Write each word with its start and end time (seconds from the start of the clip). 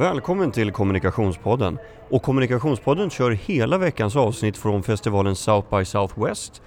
Välkommen 0.00 0.52
till 0.52 0.72
Kommunikationspodden. 0.72 1.78
Och 2.08 2.22
Kommunikationspodden 2.22 3.10
kör 3.10 3.30
hela 3.30 3.78
veckans 3.78 4.16
avsnitt 4.16 4.56
från 4.56 4.82
festivalen 4.82 5.36
South 5.36 5.76
by 5.76 5.84
Southwest 5.84 6.62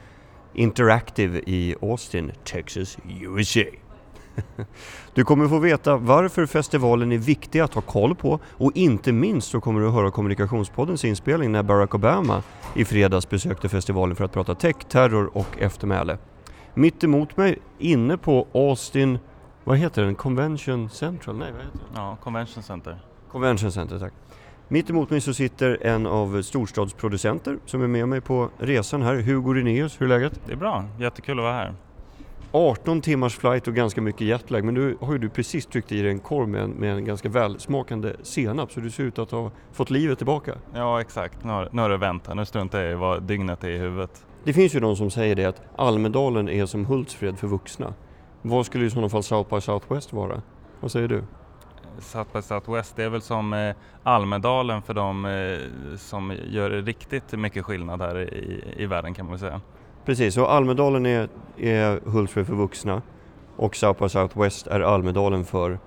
Interactive 0.53 1.39
i 1.39 1.75
Austin, 1.81 2.31
Texas, 2.43 2.97
USA. 3.21 3.61
Du 5.13 5.23
kommer 5.23 5.47
få 5.47 5.59
veta 5.59 5.97
varför 5.97 6.45
festivalen 6.45 7.11
är 7.11 7.17
viktig 7.17 7.59
att 7.59 7.73
ha 7.73 7.81
koll 7.81 8.15
på 8.15 8.39
och 8.57 8.71
inte 8.75 9.11
minst 9.11 9.49
så 9.51 9.61
kommer 9.61 9.81
du 9.81 9.89
höra 9.89 10.11
Kommunikationspoddens 10.11 11.05
inspelning 11.05 11.51
när 11.51 11.63
Barack 11.63 11.95
Obama 11.95 12.43
i 12.75 12.85
fredags 12.85 13.29
besökte 13.29 13.69
festivalen 13.69 14.15
för 14.15 14.25
att 14.25 14.33
prata 14.33 14.55
tech, 14.55 14.75
terror 14.89 15.37
och 15.37 15.57
eftermäle. 15.59 16.17
Mitt 16.73 17.03
emot 17.03 17.37
mig, 17.37 17.59
inne 17.79 18.17
på 18.17 18.47
Austin, 18.53 19.19
vad 19.63 19.77
heter 19.77 20.03
den? 20.03 20.15
Convention 20.15 20.89
Central? 20.89 21.37
Nej, 21.37 21.51
vad 21.51 21.61
heter 21.61 21.77
den? 21.77 21.87
Ja, 21.95 22.17
Convention 22.23 22.63
Center. 22.63 22.99
Convention 23.33 23.71
Center, 23.71 23.99
tack. 23.99 24.13
Mitt 24.67 24.89
emot 24.89 25.09
mig 25.09 25.21
så 25.21 25.33
sitter 25.33 25.77
en 25.81 26.05
av 26.05 26.41
storstadsproducenter 26.41 27.57
som 27.65 27.83
är 27.83 27.87
med 27.87 28.07
mig 28.07 28.21
på 28.21 28.49
resan 28.57 29.01
här, 29.01 29.15
Hugo 29.15 29.53
Rinéus. 29.53 30.01
Hur 30.01 30.05
är 30.05 30.09
läget? 30.09 30.41
Det 30.45 30.51
är 30.51 30.57
bra, 30.57 30.85
jättekul 30.99 31.39
att 31.39 31.43
vara 31.43 31.53
här. 31.53 31.73
18 32.51 33.01
timmars 33.01 33.37
flight 33.37 33.67
och 33.67 33.75
ganska 33.75 34.01
mycket 34.01 34.21
jetlag, 34.21 34.63
men 34.63 34.73
nu 34.73 34.97
har 35.01 35.13
ju 35.13 35.19
du 35.19 35.29
precis 35.29 35.65
tryckt 35.65 35.91
i 35.91 36.01
dig 36.01 36.11
en 36.11 36.19
korv 36.19 36.47
med 36.47 36.61
en, 36.61 36.69
med 36.69 36.95
en 36.95 37.05
ganska 37.05 37.29
välsmakande 37.29 38.13
senap, 38.23 38.71
så 38.71 38.79
du 38.79 38.91
ser 38.91 39.03
ut 39.03 39.19
att 39.19 39.31
ha 39.31 39.51
fått 39.71 39.89
livet 39.89 40.17
tillbaka. 40.17 40.53
Ja, 40.73 41.01
exakt. 41.01 41.43
Nu 41.43 41.81
har 41.81 41.89
det 41.89 41.97
vänt 41.97 42.27
här. 42.27 42.35
Nu 42.35 42.45
struntar 42.45 42.81
jag 42.81 42.91
i 42.91 42.95
vad 42.95 43.23
dygnet 43.23 43.63
är 43.63 43.69
i 43.69 43.77
huvudet. 43.77 44.25
Det 44.43 44.53
finns 44.53 44.75
ju 44.75 44.79
de 44.79 44.95
som 44.95 45.11
säger 45.11 45.35
det 45.35 45.45
att 45.45 45.61
Almedalen 45.75 46.49
är 46.49 46.65
som 46.65 46.85
Hultsfred 46.85 47.39
för 47.39 47.47
vuxna. 47.47 47.93
Vad 48.41 48.65
skulle 48.65 48.85
i 48.85 48.89
sådana 48.89 49.09
fall 49.09 49.23
South 49.23 49.55
by 49.55 49.61
Southwest 49.61 50.13
vara? 50.13 50.41
Vad 50.79 50.91
säger 50.91 51.07
du? 51.07 51.23
South 51.99 52.33
by 52.33 52.41
Southwest, 52.41 52.95
det 52.95 53.03
är 53.03 53.09
väl 53.09 53.21
som 53.21 53.53
eh, 53.53 53.75
Almedalen 54.03 54.81
för 54.81 54.93
de 54.93 55.25
eh, 55.25 55.97
som 55.97 56.33
gör 56.47 56.69
riktigt 56.69 57.31
mycket 57.31 57.65
skillnad 57.65 58.01
här 58.01 58.19
i, 58.19 58.63
i 58.77 58.85
världen 58.85 59.13
kan 59.13 59.25
man 59.25 59.31
väl 59.31 59.39
säga. 59.39 59.61
Precis, 60.05 60.37
och 60.37 60.53
Almedalen 60.53 61.05
är, 61.05 61.29
är 61.57 61.99
Hultsfred 62.05 62.47
för 62.47 62.53
vuxna 62.53 63.01
och 63.55 63.75
South 63.75 64.03
by 64.03 64.09
Southwest 64.09 64.67
är 64.67 64.79
Almedalen 64.79 65.45
för 65.45 65.79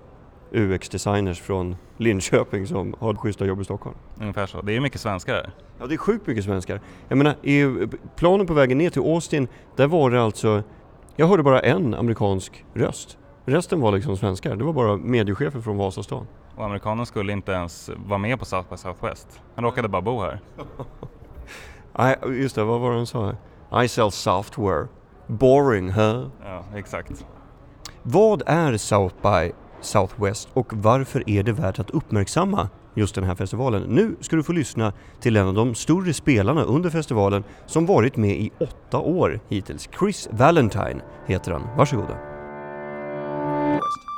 UX-designers 0.53 1.41
från 1.41 1.77
Linköping 1.97 2.67
som 2.67 2.95
har 2.99 3.15
schyssta 3.15 3.45
jobb 3.45 3.61
i 3.61 3.65
Stockholm. 3.65 3.97
Ungefär 4.21 4.47
så. 4.47 4.62
Det 4.62 4.77
är 4.77 4.81
mycket 4.81 5.01
svenskar 5.01 5.34
här. 5.34 5.51
Ja, 5.79 5.87
det 5.87 5.95
är 5.95 5.99
sjukt 5.99 6.27
mycket 6.27 6.45
svenskar. 6.45 6.81
Jag 7.09 7.19
menar, 7.19 7.34
i 7.43 7.89
planen 8.17 8.47
på 8.47 8.55
vägen 8.55 8.79
ner 8.79 8.91
till 8.91 9.03
Austin, 9.03 9.49
där 9.77 9.87
var 9.87 10.11
det 10.11 10.23
alltså, 10.23 10.62
jag 11.17 11.27
hörde 11.27 11.43
bara 11.43 11.61
en 11.61 11.95
amerikansk 11.95 12.65
röst. 12.75 13.19
Resten 13.48 13.80
var 13.80 13.92
liksom 13.92 14.16
svenskar, 14.16 14.56
det 14.56 14.64
var 14.64 14.72
bara 14.72 14.97
mediechefer 14.97 15.61
från 15.61 15.77
Vasastan. 15.77 16.27
Och 16.56 16.64
amerikanen 16.64 17.06
skulle 17.06 17.33
inte 17.33 17.53
ens 17.53 17.91
vara 18.06 18.19
med 18.19 18.38
på 18.38 18.44
South 18.44 18.70
by 18.70 18.77
Southwest. 18.77 19.41
Han 19.55 19.64
råkade 19.64 19.88
bara 19.88 20.03
bo 20.03 20.20
här. 20.20 20.41
Nej, 21.98 22.16
just 22.41 22.55
det, 22.55 22.64
vad 22.64 22.80
var 22.80 22.91
det 22.91 22.97
han 22.97 23.06
sa? 23.06 23.34
I 23.83 23.88
sell 23.88 24.11
software. 24.11 24.86
Boring, 25.27 25.91
huh? 25.91 26.27
Ja, 26.44 26.64
exakt. 26.75 27.27
Vad 28.03 28.42
är 28.47 28.77
South 28.77 29.14
by 29.22 29.53
Southwest 29.81 30.48
och 30.53 30.72
varför 30.72 31.31
är 31.31 31.42
det 31.42 31.53
värt 31.53 31.78
att 31.78 31.91
uppmärksamma 31.91 32.69
just 32.94 33.15
den 33.15 33.25
här 33.25 33.34
festivalen? 33.34 33.82
Nu 33.82 34.16
ska 34.21 34.37
du 34.37 34.42
få 34.42 34.53
lyssna 34.53 34.92
till 35.21 35.37
en 35.37 35.48
av 35.48 35.54
de 35.54 35.75
större 35.75 36.12
spelarna 36.12 36.62
under 36.62 36.91
festivalen 36.91 37.44
som 37.66 37.87
varit 37.87 38.16
med 38.16 38.37
i 38.37 38.50
åtta 38.60 38.98
år 38.98 39.41
hittills. 39.48 39.88
Chris 39.98 40.28
Valentine 40.32 41.00
heter 41.26 41.53
han. 41.53 41.62
Varsågoda. 41.76 42.35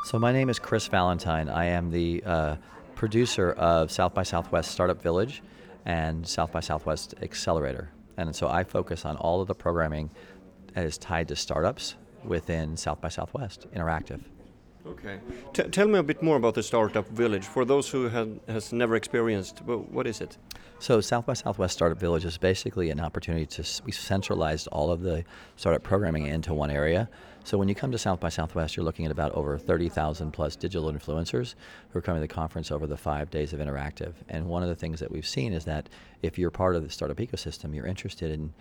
So 0.09 0.19
my 0.19 0.33
name 0.33 0.49
is 0.49 0.59
Chris 0.59 0.87
Valentine. 0.87 1.51
I 1.51 1.67
am 1.67 1.91
the 1.91 2.23
uh, 2.25 2.57
producer 2.95 3.53
of 3.53 3.93
South 3.93 4.15
by 4.15 4.23
Southwest 4.23 4.71
Startup 4.71 5.03
Village 5.03 5.43
and 5.85 6.27
South 6.27 6.51
by 6.51 6.61
Southwest 6.61 7.15
Accelerator. 7.21 7.91
And 8.17 8.35
so 8.35 8.49
I 8.49 8.65
focus 8.65 9.05
on 9.05 9.19
all 9.19 9.43
of 9.43 9.49
the 9.49 9.55
programming 9.55 10.09
that 10.73 10.87
is 10.87 10.97
tied 10.97 11.29
to 11.29 11.37
startups 11.37 11.95
within 12.25 12.79
South 12.79 13.03
by 13.03 13.11
Southwest 13.11 13.67
Interactive. 13.75 14.23
Okay. 14.87 15.19
T- 15.53 15.63
tell 15.65 15.87
me 15.89 15.99
a 15.99 16.03
bit 16.03 16.23
more 16.23 16.37
about 16.37 16.55
the 16.55 16.63
Startup 16.63 17.07
Village. 17.09 17.45
For 17.45 17.65
those 17.65 17.91
who 17.91 18.09
have, 18.09 18.31
has 18.49 18.73
never 18.73 18.97
experienced, 18.97 19.61
well, 19.67 19.79
what 19.91 20.07
is 20.07 20.21
it? 20.21 20.39
So 20.79 21.01
South 21.01 21.27
by 21.27 21.35
Southwest 21.35 21.75
Startup 21.75 21.99
Village 21.99 22.25
is 22.25 22.39
basically 22.39 22.91
an 22.91 23.01
opportunity 23.01 23.45
to 23.47 23.63
s- 23.63 23.83
we 23.85 23.93
centralized 23.93 24.69
all 24.69 24.91
of 24.91 25.03
the 25.03 25.25
startup 25.57 25.83
programming 25.83 26.27
into 26.27 26.55
one 26.55 26.71
area. 26.71 27.09
So 27.45 27.59
when 27.59 27.69
you 27.69 27.75
come 27.75 27.91
to 27.93 27.99
South 27.99 28.21
by 28.21 28.29
Southwest, 28.29 28.77
you're 28.77 28.85
looking 28.85 29.05
at 29.05 29.11
about 29.11 29.33
over 29.33 29.59
30,000 29.59 30.31
plus 30.33 30.55
digital 30.55 30.93
influencers 30.93 31.55
who 31.91 31.99
are 31.99 32.03
coming 32.03 32.23
to 32.23 32.29
the 32.29 32.33
conference 32.33 32.71
over 32.71 32.87
the 32.87 32.97
five 32.97 33.31
days 33.31 33.53
of 33.53 33.59
interactive. 33.61 34.13
And 34.29 34.47
one 34.47 34.63
of 34.63 34.69
the 34.69 34.75
things 34.75 35.01
that 35.01 35.11
we've 35.11 35.27
seen 35.27 35.53
is 35.53 35.65
that 35.65 35.89
if 36.23 36.39
you're 36.39 36.51
part 36.51 36.77
of 36.77 36.85
the 36.85 36.91
startup 36.91 37.17
ecosystem, 37.19 37.75
you're 37.75 37.87
interested 37.87 38.31
in 38.31 38.49
t- 38.49 38.55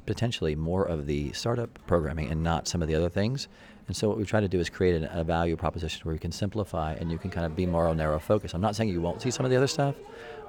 potentially 0.00 0.54
more 0.54 0.84
of 0.84 1.06
the 1.06 1.32
startup 1.32 1.78
programming 1.86 2.30
and 2.30 2.42
not 2.42 2.68
some 2.68 2.82
of 2.82 2.88
the 2.88 2.94
other 2.94 3.08
things. 3.08 3.48
And 3.86 3.96
so 3.96 4.08
what 4.08 4.16
we 4.16 4.24
try 4.24 4.40
to 4.40 4.48
do 4.48 4.60
is 4.60 4.70
create 4.70 4.94
an, 4.94 5.08
a 5.12 5.24
value 5.24 5.56
proposition 5.56 6.02
where 6.04 6.14
you 6.14 6.20
can 6.20 6.32
simplify 6.32 6.94
and 6.94 7.12
you 7.12 7.18
can 7.18 7.30
kind 7.30 7.44
of 7.44 7.54
be 7.54 7.66
more 7.66 7.92
narrow 7.94 8.18
focus. 8.18 8.54
I'm 8.54 8.60
not 8.60 8.76
saying 8.76 8.90
you 8.90 9.00
won't 9.00 9.20
see 9.20 9.30
some 9.30 9.44
of 9.44 9.50
the 9.50 9.56
other 9.56 9.66
stuff, 9.66 9.94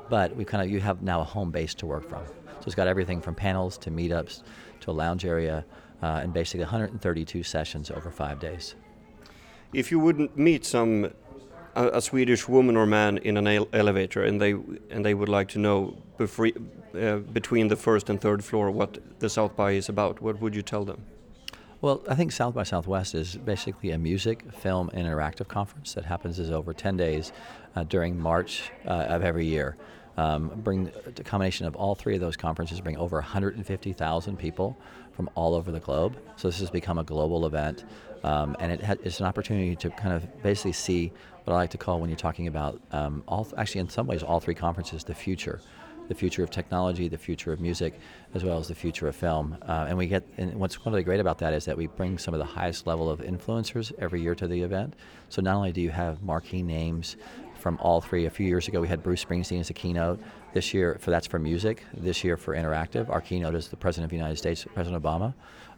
but 0.09 0.35
we 0.35 0.45
kind 0.45 0.63
of 0.63 0.69
you 0.69 0.79
have 0.79 1.01
now 1.01 1.21
a 1.21 1.23
home 1.23 1.51
base 1.51 1.73
to 1.75 1.85
work 1.85 2.07
from. 2.07 2.25
So 2.25 2.67
it's 2.67 2.75
got 2.75 2.87
everything 2.87 3.21
from 3.21 3.35
panels 3.35 3.77
to 3.79 3.91
meetups 3.91 4.43
to 4.81 4.91
a 4.91 4.93
lounge 4.93 5.25
area 5.25 5.65
uh, 6.01 6.21
and 6.23 6.33
basically 6.33 6.61
132 6.61 7.43
sessions 7.43 7.91
over 7.91 8.09
five 8.09 8.39
days. 8.39 8.75
If 9.73 9.91
you 9.91 9.99
wouldn't 9.99 10.37
meet 10.37 10.65
some 10.65 11.11
a, 11.75 11.97
a 11.97 12.01
Swedish 12.01 12.47
woman 12.47 12.77
or 12.77 12.85
man 12.85 13.17
in 13.17 13.37
an 13.37 13.47
ele- 13.47 13.67
elevator 13.73 14.23
and 14.23 14.41
they 14.41 14.51
and 14.89 15.05
they 15.05 15.13
would 15.13 15.29
like 15.29 15.49
to 15.49 15.59
know 15.59 15.97
uh, 16.19 17.17
between 17.17 17.67
the 17.67 17.75
first 17.75 18.09
and 18.09 18.21
third 18.21 18.43
floor 18.43 18.71
what 18.71 18.99
the 19.19 19.29
South 19.29 19.55
by 19.55 19.71
is 19.71 19.89
about, 19.89 20.21
what 20.21 20.39
would 20.41 20.55
you 20.55 20.61
tell 20.61 20.85
them? 20.85 21.03
Well, 21.81 22.01
I 22.09 22.15
think 22.15 22.31
South 22.31 22.55
by 22.55 22.63
Southwest 22.63 23.13
is 23.13 23.35
basically 23.35 23.91
a 23.91 23.97
music, 23.97 24.51
film, 24.51 24.89
and 24.93 25.05
interactive 25.05 25.47
conference 25.47 25.93
that 25.93 26.05
happens 26.05 26.39
is 26.39 26.49
over 26.49 26.73
10 26.73 26.97
days 26.97 27.33
uh, 27.75 27.83
during 27.83 28.19
March 28.19 28.71
uh, 28.87 28.91
of 29.09 29.23
every 29.23 29.45
year. 29.45 29.75
Um, 30.17 30.49
bring 30.63 30.91
the 31.13 31.23
combination 31.23 31.65
of 31.65 31.75
all 31.75 31.93
three 31.93 32.15
of 32.15 32.21
those 32.21 32.37
conferences 32.37 32.79
bring 32.79 32.95
over 32.95 33.17
150,000 33.17 34.37
people 34.37 34.77
from 35.11 35.29
all 35.35 35.53
over 35.53 35.71
the 35.71 35.81
globe. 35.81 36.17
So 36.37 36.47
this 36.47 36.59
has 36.59 36.69
become 36.69 36.97
a 36.97 37.03
global 37.03 37.45
event, 37.45 37.83
um, 38.23 38.55
and 38.59 38.71
it 38.71 38.99
it's 39.03 39.19
an 39.19 39.25
opportunity 39.25 39.75
to 39.75 39.89
kind 39.89 40.15
of 40.15 40.41
basically 40.41 40.71
see 40.71 41.11
what 41.45 41.53
I 41.53 41.57
like 41.57 41.69
to 41.71 41.77
call 41.77 42.01
when 42.01 42.09
you're 42.09 42.17
talking 42.17 42.47
about 42.47 42.81
um, 42.91 43.23
all 43.27 43.47
actually 43.57 43.81
in 43.81 43.89
some 43.89 44.07
ways 44.07 44.23
all 44.23 44.39
three 44.39 44.55
conferences 44.55 45.03
the 45.03 45.15
future 45.15 45.61
the 46.07 46.13
future 46.13 46.43
of 46.43 46.51
technology, 46.51 47.07
the 47.07 47.17
future 47.17 47.51
of 47.51 47.59
music, 47.59 47.99
as 48.35 48.43
well 48.43 48.59
as 48.59 48.67
the 48.67 48.75
future 48.75 49.07
of 49.07 49.15
film. 49.15 49.57
Uh, 49.67 49.87
and 49.89 49.97
we 49.97 50.05
get, 50.05 50.23
and 50.37 50.53
what's 50.53 50.85
really 50.85 51.01
great 51.01 51.19
about 51.19 51.39
that 51.39 51.51
is 51.51 51.65
that 51.65 51.75
we 51.75 51.87
bring 51.87 52.19
some 52.19 52.31
of 52.31 52.37
the 52.37 52.45
highest 52.45 52.85
level 52.85 53.09
of 53.09 53.21
influencers 53.21 53.91
every 53.97 54.21
year 54.21 54.35
to 54.35 54.47
the 54.47 54.61
event. 54.61 54.93
So 55.29 55.41
not 55.41 55.55
only 55.55 55.71
do 55.71 55.81
you 55.81 55.89
have 55.89 56.21
marquee 56.21 56.61
names 56.61 57.15
from 57.65 57.79
all 57.81 57.99
three. 57.99 58.27
A 58.27 58.29
few 58.29 58.45
years 58.45 58.67
ago, 58.67 58.79
we 58.79 58.87
had 58.87 59.01
Bruce 59.01 59.25
Springsteen 59.25 59.59
as 59.59 59.71
a 59.71 59.73
keynote. 59.73 60.19
This 60.53 60.71
year, 60.71 60.97
for 61.01 61.09
that's 61.09 61.25
for 61.25 61.39
music. 61.39 61.83
This 61.95 62.23
year 62.23 62.37
for 62.37 62.55
interactive, 62.55 63.09
our 63.09 63.21
keynote 63.21 63.55
is 63.55 63.69
the 63.69 63.75
President 63.75 64.05
of 64.05 64.11
the 64.11 64.17
United 64.17 64.37
States, 64.37 64.67
President 64.75 65.01
Obama. 65.01 65.33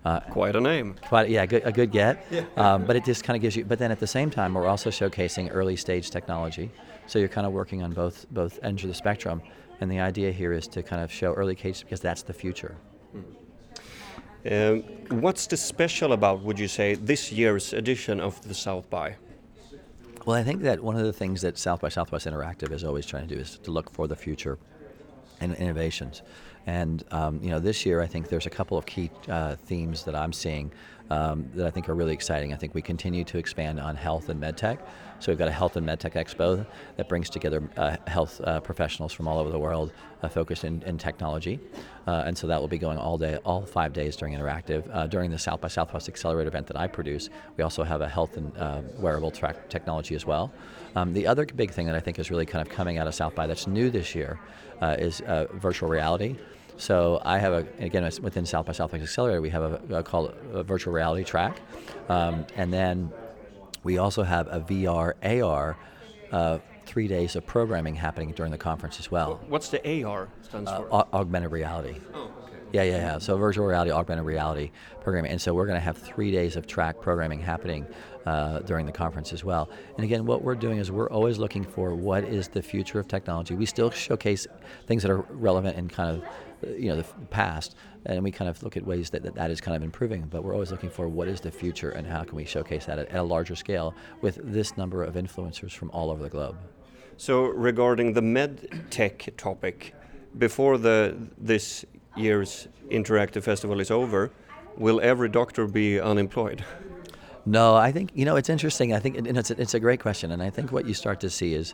Uh, 0.05 0.19
Quite 0.21 0.55
a 0.55 0.61
name. 0.61 0.95
quite 1.09 1.29
yeah, 1.29 1.45
good, 1.45 1.63
a 1.65 1.71
good 1.71 1.91
get. 1.91 2.25
Um, 2.57 2.85
but 2.85 2.95
it 2.95 3.03
just 3.03 3.23
kind 3.23 3.35
of 3.35 3.41
gives 3.41 3.55
you. 3.55 3.65
But 3.65 3.77
then 3.79 3.91
at 3.91 3.99
the 3.99 4.07
same 4.07 4.29
time, 4.29 4.53
we're 4.53 4.67
also 4.67 4.89
showcasing 4.89 5.49
early 5.53 5.75
stage 5.75 6.09
technology. 6.11 6.71
So 7.07 7.19
you're 7.19 7.27
kind 7.27 7.45
of 7.45 7.53
working 7.53 7.83
on 7.83 7.91
both 7.94 8.25
both 8.31 8.59
ends 8.63 8.83
of 8.83 8.89
the 8.89 8.94
spectrum. 8.95 9.41
And 9.79 9.91
the 9.91 9.99
idea 9.99 10.31
here 10.31 10.53
is 10.53 10.67
to 10.69 10.81
kind 10.81 11.01
of 11.03 11.11
show 11.11 11.33
early 11.33 11.55
cases 11.55 11.83
because 11.83 11.99
that's 11.99 12.23
the 12.23 12.33
future. 12.33 12.75
Um, 14.49 14.81
what's 15.21 15.45
the 15.47 15.57
special 15.57 16.13
about, 16.13 16.41
would 16.41 16.57
you 16.57 16.67
say, 16.67 16.95
this 16.95 17.31
year's 17.31 17.73
edition 17.73 18.19
of 18.19 18.41
the 18.47 18.53
South 18.53 18.89
by? 18.89 19.15
Well, 20.25 20.35
I 20.35 20.44
think 20.44 20.61
that 20.61 20.81
one 20.81 20.95
of 20.95 21.03
the 21.03 21.13
things 21.13 21.41
that 21.41 21.57
South 21.57 21.81
by 21.81 21.89
Southwest 21.89 22.25
Interactive 22.27 22.71
is 22.71 22.83
always 22.83 23.05
trying 23.05 23.27
to 23.27 23.35
do 23.35 23.41
is 23.41 23.57
to 23.59 23.71
look 23.71 23.91
for 23.91 24.07
the 24.07 24.15
future 24.15 24.57
and 25.41 25.53
innovations. 25.55 26.21
And 26.67 27.03
um, 27.11 27.39
you 27.41 27.49
know, 27.49 27.59
this 27.59 27.85
year 27.85 28.01
I 28.01 28.07
think 28.07 28.27
there's 28.27 28.45
a 28.45 28.51
couple 28.51 28.77
of 28.77 28.85
key 28.85 29.09
uh, 29.29 29.55
themes 29.55 30.03
that 30.03 30.15
I'm 30.15 30.33
seeing 30.33 30.71
um, 31.09 31.49
that 31.55 31.65
I 31.65 31.71
think 31.71 31.87
are 31.89 31.95
really 31.95 32.13
exciting. 32.13 32.53
I 32.53 32.57
think 32.57 32.75
we 32.75 32.81
continue 32.81 33.23
to 33.23 33.37
expand 33.37 33.79
on 33.79 33.95
health 33.95 34.29
and 34.29 34.41
medtech. 34.41 34.79
So 35.19 35.31
we've 35.31 35.39
got 35.39 35.47
a 35.47 35.51
health 35.51 35.77
and 35.77 35.87
medtech 35.87 36.13
expo 36.13 36.65
that 36.97 37.09
brings 37.09 37.29
together 37.29 37.67
uh, 37.77 37.95
health 38.05 38.39
uh, 38.43 38.59
professionals 38.59 39.13
from 39.13 39.27
all 39.27 39.39
over 39.39 39.49
the 39.49 39.57
world 39.57 39.93
uh, 40.21 40.27
focused 40.27 40.63
in, 40.63 40.83
in 40.83 40.97
technology. 40.97 41.59
Uh, 42.05 42.23
and 42.25 42.37
so 42.37 42.45
that 42.47 42.59
will 42.59 42.67
be 42.67 42.77
going 42.77 42.97
all 42.97 43.17
day, 43.17 43.37
all 43.37 43.65
five 43.65 43.93
days 43.93 44.15
during 44.15 44.35
Interactive. 44.35 44.87
Uh, 44.93 45.07
during 45.07 45.31
the 45.31 45.39
South 45.39 45.61
by 45.61 45.69
Southwest 45.69 46.07
Accelerator 46.07 46.49
event 46.49 46.67
that 46.67 46.77
I 46.77 46.87
produce, 46.87 47.29
we 47.55 47.63
also 47.63 47.83
have 47.83 48.01
a 48.01 48.09
health 48.09 48.37
and 48.37 48.53
wearable 48.99 49.31
track 49.31 49.69
technology 49.69 50.13
as 50.13 50.25
well. 50.25 50.51
Um, 50.95 51.13
the 51.13 51.25
other 51.25 51.45
big 51.45 51.71
thing 51.71 51.87
that 51.87 51.95
I 51.95 51.99
think 51.99 52.19
is 52.19 52.29
really 52.29 52.45
kind 52.45 52.67
of 52.67 52.71
coming 52.71 52.97
out 52.97 53.07
of 53.07 53.15
South 53.15 53.33
by 53.33 53.47
that's 53.47 53.65
new 53.65 53.89
this 53.89 54.13
year 54.13 54.39
is 54.81 55.21
virtual 55.55 55.89
reality. 55.89 56.35
So 56.77 57.21
I 57.25 57.38
have 57.39 57.53
a 57.53 57.68
again 57.83 58.03
within 58.21 58.45
South 58.45 58.65
by 58.68 58.71
Southwest 58.71 59.03
Accelerator 59.03 59.41
we 59.41 59.50
have 59.50 59.63
a, 59.63 59.95
a 59.97 60.03
called 60.03 60.33
a 60.53 60.63
virtual 60.63 60.94
reality 60.94 61.24
track, 61.24 61.59
um, 62.09 62.45
and 62.56 62.71
then 62.71 63.12
we 63.83 63.97
also 63.97 64.24
have 64.24 64.47
a 64.47 64.59
VR 64.62 65.13
AR 65.44 65.77
uh, 66.31 66.59
three 66.85 67.07
days 67.07 67.35
of 67.35 67.45
programming 67.45 67.95
happening 67.95 68.31
during 68.31 68.51
the 68.51 68.57
conference 68.57 69.00
as 69.00 69.09
well. 69.09 69.39
What's 69.47 69.69
the 69.69 70.03
AR 70.03 70.27
stands 70.41 70.69
Uh, 70.69 70.77
for? 70.81 70.94
au- 70.94 71.07
augmented 71.13 71.51
reality. 71.51 71.95
oh, 72.13 72.24
okay. 72.44 72.53
Yeah, 72.74 72.83
yeah, 72.83 72.97
yeah. 72.97 73.18
So 73.18 73.38
virtual 73.38 73.65
reality, 73.65 73.91
augmented 73.91 74.25
reality 74.25 74.71
programming, 75.01 75.31
and 75.31 75.41
so 75.41 75.53
we're 75.53 75.65
going 75.65 75.77
to 75.80 75.83
have 75.83 75.97
three 75.97 76.31
days 76.31 76.56
of 76.57 76.68
track 76.68 77.00
programming 77.01 77.39
happening 77.39 77.85
uh, 78.25 78.59
during 78.59 78.85
the 78.85 78.91
conference 78.91 79.31
as 79.33 79.44
well. 79.44 79.69
And 79.95 80.03
again, 80.03 80.25
what 80.25 80.44
we're 80.44 80.56
doing 80.56 80.77
is 80.80 80.91
we're 80.91 81.09
always 81.09 81.38
looking 81.38 81.63
for 81.63 81.95
what 81.95 82.23
is 82.25 82.50
the 82.50 82.62
future 82.62 83.00
of 83.00 83.07
technology. 83.07 83.56
We 83.56 83.65
still 83.65 83.89
showcase 83.89 84.45
things 84.85 85.01
that 85.03 85.12
are 85.12 85.21
relevant 85.30 85.77
and 85.77 85.89
kind 85.91 86.18
of 86.18 86.23
uh, 86.23 86.27
you 86.63 86.89
know 86.89 86.95
the 86.95 87.04
f- 87.04 87.15
past, 87.30 87.75
and 88.06 88.24
we 88.24 88.31
kind 88.31 88.50
of 88.50 88.62
look 88.63 88.77
at 88.77 88.86
ways 88.86 89.09
that, 89.12 89.24
that 89.24 89.36
that 89.36 89.51
is 89.51 89.62
kind 89.62 89.75
of 89.75 89.83
improving. 89.83 90.24
But 90.30 90.44
we're 90.44 90.54
always 90.54 90.71
looking 90.71 90.89
for 90.89 91.07
what 91.07 91.27
is 91.27 91.42
the 91.42 91.51
future 91.51 91.92
and 91.92 92.06
how 92.07 92.24
can 92.24 92.36
we 92.36 92.45
showcase 92.45 92.86
that 92.86 93.00
at, 93.00 93.09
at 93.09 93.19
a 93.19 93.24
larger 93.24 93.56
scale 93.56 93.94
with 94.21 94.39
this 94.44 94.77
number 94.77 95.04
of 95.04 95.15
influencers 95.15 95.71
from 95.71 95.89
all 95.92 96.09
over 96.09 96.24
the 96.24 96.30
globe. 96.30 96.57
So 97.18 97.45
regarding 97.45 98.13
the 98.13 98.21
med 98.21 98.86
tech 98.89 99.30
topic, 99.38 99.94
before 100.38 100.77
the 100.77 101.15
this 101.38 101.86
year's 102.15 102.68
interactive 102.89 103.44
festival 103.44 103.80
is 103.80 103.92
over, 103.92 104.31
will 104.77 105.01
every 105.01 105.30
doctor 105.30 105.68
be 105.68 106.00
unemployed? 106.00 106.63
No, 107.45 107.75
I 107.75 107.92
think 107.92 108.12
you 108.13 108.25
know 108.25 108.36
it's 108.36 108.50
interesting. 108.50 108.94
I 108.94 109.00
think 109.00 109.18
and 109.18 109.38
it's 109.38 109.51
a, 109.51 109.62
it's 109.62 109.74
a 109.74 109.80
great 109.80 110.00
question, 110.00 110.31
and 110.31 110.44
I 110.44 110.50
think 110.50 110.71
what 110.71 110.86
you 110.86 110.94
start 110.94 111.19
to 111.21 111.30
see 111.30 111.54
is 111.54 111.74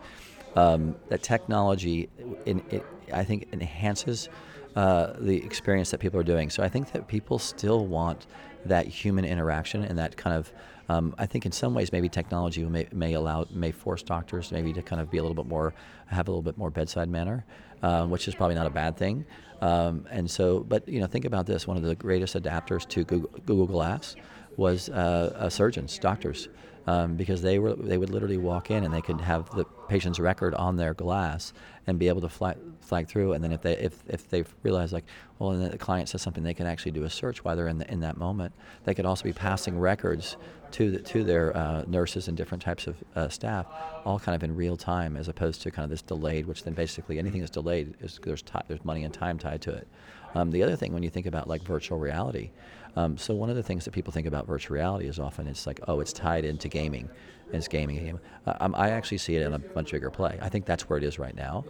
um, 0.56 0.96
that 1.10 1.24
technology, 1.24 2.10
in, 2.46 2.64
it, 2.70 2.86
I 3.12 3.24
think, 3.24 3.48
enhances 3.52 4.30
uh, 4.76 5.14
the 5.20 5.38
experience 5.44 5.92
that 5.92 6.00
people 6.00 6.20
are 6.20 6.24
doing. 6.24 6.50
So 6.50 6.64
I 6.64 6.70
think 6.70 6.92
that 6.92 7.08
people 7.08 7.40
still 7.40 7.86
want 7.86 8.28
that 8.66 8.88
human 8.88 9.26
interaction 9.26 9.84
and 9.84 9.98
that 9.98 10.18
kind 10.18 10.36
of. 10.36 10.52
Um, 10.90 11.16
I 11.18 11.26
think 11.26 11.46
in 11.46 11.54
some 11.54 11.74
ways 11.74 11.94
maybe 11.94 12.10
technology 12.10 12.62
may, 12.66 12.88
may 12.92 13.14
allow 13.14 13.46
may 13.52 13.72
force 13.72 14.04
doctors 14.04 14.52
maybe 14.52 14.74
to 14.74 14.82
kind 14.82 15.00
of 15.02 15.10
be 15.10 15.18
a 15.18 15.22
little 15.22 15.36
bit 15.36 15.48
more 15.48 15.74
have 16.08 16.28
a 16.28 16.32
little 16.32 16.42
bit 16.42 16.58
more 16.58 16.70
bedside 16.70 17.10
manner, 17.10 17.46
um, 17.84 18.10
which 18.10 18.28
is 18.28 18.36
probably 18.36 18.56
not 18.56 18.68
a 18.68 18.70
bad 18.70 18.98
thing. 18.98 19.26
Um, 19.62 20.06
and 20.12 20.30
so, 20.30 20.60
but 20.60 20.88
you 20.88 21.00
know, 21.00 21.08
think 21.08 21.24
about 21.24 21.46
this: 21.46 21.66
one 21.68 21.78
of 21.78 21.84
the 21.84 21.96
greatest 21.96 22.36
adapters 22.36 22.88
to 22.90 23.06
Google, 23.06 23.30
Google 23.46 23.68
Glass 23.68 24.18
was 24.58 24.90
uh, 24.90 25.34
uh, 25.36 25.50
surgeons, 25.50 25.98
doctors, 25.98 26.50
um, 26.88 27.16
because 27.16 27.42
they 27.42 27.60
were 27.60 27.74
they 27.76 27.98
would 27.98 28.10
literally 28.10 28.38
walk 28.38 28.70
in 28.70 28.84
and 28.84 28.94
they 28.94 29.02
could 29.02 29.22
have 29.22 29.50
the 29.52 29.66
patient's 29.88 30.20
record 30.20 30.54
on 30.56 30.76
their 30.76 30.94
glass 30.94 31.54
and 31.88 32.00
be 32.00 32.08
able 32.08 32.22
to 32.22 32.30
flag, 32.30 32.58
flag 32.82 33.08
through. 33.08 33.34
And 33.34 33.44
then 33.44 33.52
if 33.52 33.62
they 33.62 33.78
if, 33.78 34.04
if 34.08 34.30
they 34.30 34.44
realize 34.64 34.94
like, 34.94 35.06
well, 35.40 35.52
and 35.52 35.72
the 35.72 35.78
client 35.78 36.10
says 36.10 36.22
something, 36.22 36.44
they 36.44 36.54
can 36.54 36.68
actually 36.68 36.92
do 36.92 37.04
a 37.04 37.10
search 37.10 37.44
while 37.44 37.56
they're 37.56 37.68
in 37.68 37.78
the, 37.78 37.92
in 37.92 38.02
that 38.02 38.18
moment. 38.18 38.54
They 38.84 38.94
could 38.94 39.06
also 39.06 39.24
be 39.24 39.34
passing 39.34 39.80
records 39.80 40.38
to 40.72 40.92
the, 40.92 41.00
to 41.00 41.24
their 41.24 41.56
uh, 41.56 41.84
nurses 41.88 42.28
and 42.28 42.36
different 42.36 42.64
types 42.64 42.88
of 42.88 42.96
uh, 43.16 43.30
staff, 43.30 43.68
all 44.06 44.20
kind 44.20 44.36
of 44.36 44.44
in 44.44 44.56
real 44.56 44.76
time, 44.76 45.16
as 45.16 45.28
opposed 45.28 45.62
to 45.62 45.72
kind 45.72 45.84
of 45.84 45.90
this 45.90 46.02
delayed, 46.02 46.48
which 46.48 46.64
then 46.64 46.74
basically 46.74 47.20
anything 47.20 47.42
that's 47.42 47.52
delayed 47.52 47.94
is 48.02 48.20
there's 48.24 48.42
ti 48.42 48.60
there's 48.68 48.84
money 48.84 49.04
and 49.04 49.14
time 49.14 49.38
tied 49.38 49.62
to 49.62 49.72
it. 49.72 49.88
Um, 50.36 50.52
the 50.52 50.64
other 50.64 50.76
thing 50.76 50.94
when 50.94 51.04
you 51.04 51.10
think 51.10 51.26
about 51.26 51.48
like 51.48 51.62
virtual 51.64 52.00
reality, 52.00 52.52
um, 52.96 53.18
so 53.18 53.34
one 53.34 53.50
of 53.50 53.56
the 53.56 53.64
things 53.64 53.86
that 53.86 53.92
people 53.92 54.14
think 54.14 54.28
about 54.28 54.46
virtual 54.48 54.76
reality 54.76 55.08
is 55.08 55.20
often 55.20 55.48
it's 55.48 55.66
like, 55.66 55.80
oh, 55.88 56.00
it's 56.00 56.14
tied 56.14 56.46
into 56.46 56.68
gaming, 56.68 57.10
and 57.48 57.56
it's 57.56 57.68
gaming. 57.68 57.98
game. 57.98 58.20
Uh, 58.46 58.54
um, 58.60 58.76
I 58.76 58.90
actually 58.92 59.18
see 59.18 59.36
it 59.36 59.46
in 59.46 59.54
a 59.54 59.62
much 59.76 59.92
bigger 59.92 60.12
play. 60.12 60.38
I 60.42 60.50
think 60.50 60.66
that's 60.66 60.90
where 60.90 60.98
it 60.98 61.04
is 61.04 61.18
right 61.18 61.36
now. 61.36 61.66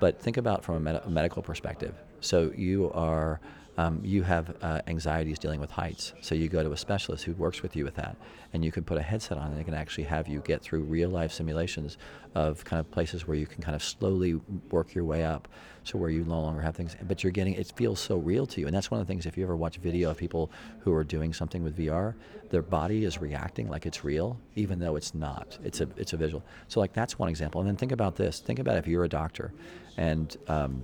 But 0.00 0.20
think 0.20 0.36
about 0.36 0.64
from 0.64 0.76
a, 0.76 0.80
med- 0.80 1.02
a 1.04 1.10
medical 1.10 1.42
perspective. 1.42 1.94
So 2.20 2.52
you 2.56 2.90
are. 2.92 3.40
Um, 3.78 4.00
you 4.02 4.24
have 4.24 4.56
uh, 4.60 4.80
anxieties 4.88 5.38
dealing 5.38 5.60
with 5.60 5.70
heights, 5.70 6.12
so 6.20 6.34
you 6.34 6.48
go 6.48 6.64
to 6.64 6.72
a 6.72 6.76
specialist 6.76 7.22
who 7.22 7.32
works 7.34 7.62
with 7.62 7.76
you 7.76 7.84
with 7.84 7.94
that, 7.94 8.16
and 8.52 8.64
you 8.64 8.72
can 8.72 8.82
put 8.82 8.98
a 8.98 9.02
headset 9.02 9.38
on, 9.38 9.52
and 9.52 9.56
they 9.56 9.62
can 9.62 9.72
actually 9.72 10.02
have 10.02 10.26
you 10.26 10.40
get 10.40 10.60
through 10.62 10.82
real 10.82 11.08
life 11.08 11.30
simulations 11.30 11.96
of 12.34 12.64
kind 12.64 12.80
of 12.80 12.90
places 12.90 13.28
where 13.28 13.36
you 13.36 13.46
can 13.46 13.62
kind 13.62 13.76
of 13.76 13.82
slowly 13.82 14.40
work 14.72 14.96
your 14.96 15.04
way 15.04 15.24
up, 15.24 15.46
so 15.84 15.96
where 15.96 16.10
you 16.10 16.24
no 16.24 16.40
longer 16.40 16.60
have 16.60 16.74
things, 16.74 16.96
but 17.02 17.22
you're 17.22 17.30
getting 17.30 17.54
it 17.54 17.72
feels 17.76 18.00
so 18.00 18.16
real 18.16 18.46
to 18.46 18.60
you, 18.60 18.66
and 18.66 18.74
that's 18.74 18.90
one 18.90 19.00
of 19.00 19.06
the 19.06 19.12
things. 19.12 19.26
If 19.26 19.38
you 19.38 19.44
ever 19.44 19.54
watch 19.54 19.76
video 19.76 20.10
of 20.10 20.16
people 20.16 20.50
who 20.80 20.92
are 20.92 21.04
doing 21.04 21.32
something 21.32 21.62
with 21.62 21.78
VR, 21.78 22.14
their 22.50 22.62
body 22.62 23.04
is 23.04 23.18
reacting 23.18 23.68
like 23.68 23.86
it's 23.86 24.02
real, 24.02 24.40
even 24.56 24.80
though 24.80 24.96
it's 24.96 25.14
not. 25.14 25.56
It's 25.62 25.80
a 25.80 25.88
it's 25.96 26.14
a 26.14 26.16
visual. 26.16 26.42
So 26.66 26.80
like 26.80 26.94
that's 26.94 27.16
one 27.16 27.28
example, 27.28 27.60
and 27.60 27.68
then 27.68 27.76
think 27.76 27.92
about 27.92 28.16
this. 28.16 28.40
Think 28.40 28.58
about 28.58 28.76
if 28.76 28.88
you're 28.88 29.04
a 29.04 29.08
doctor, 29.08 29.52
and 29.96 30.36
um, 30.48 30.82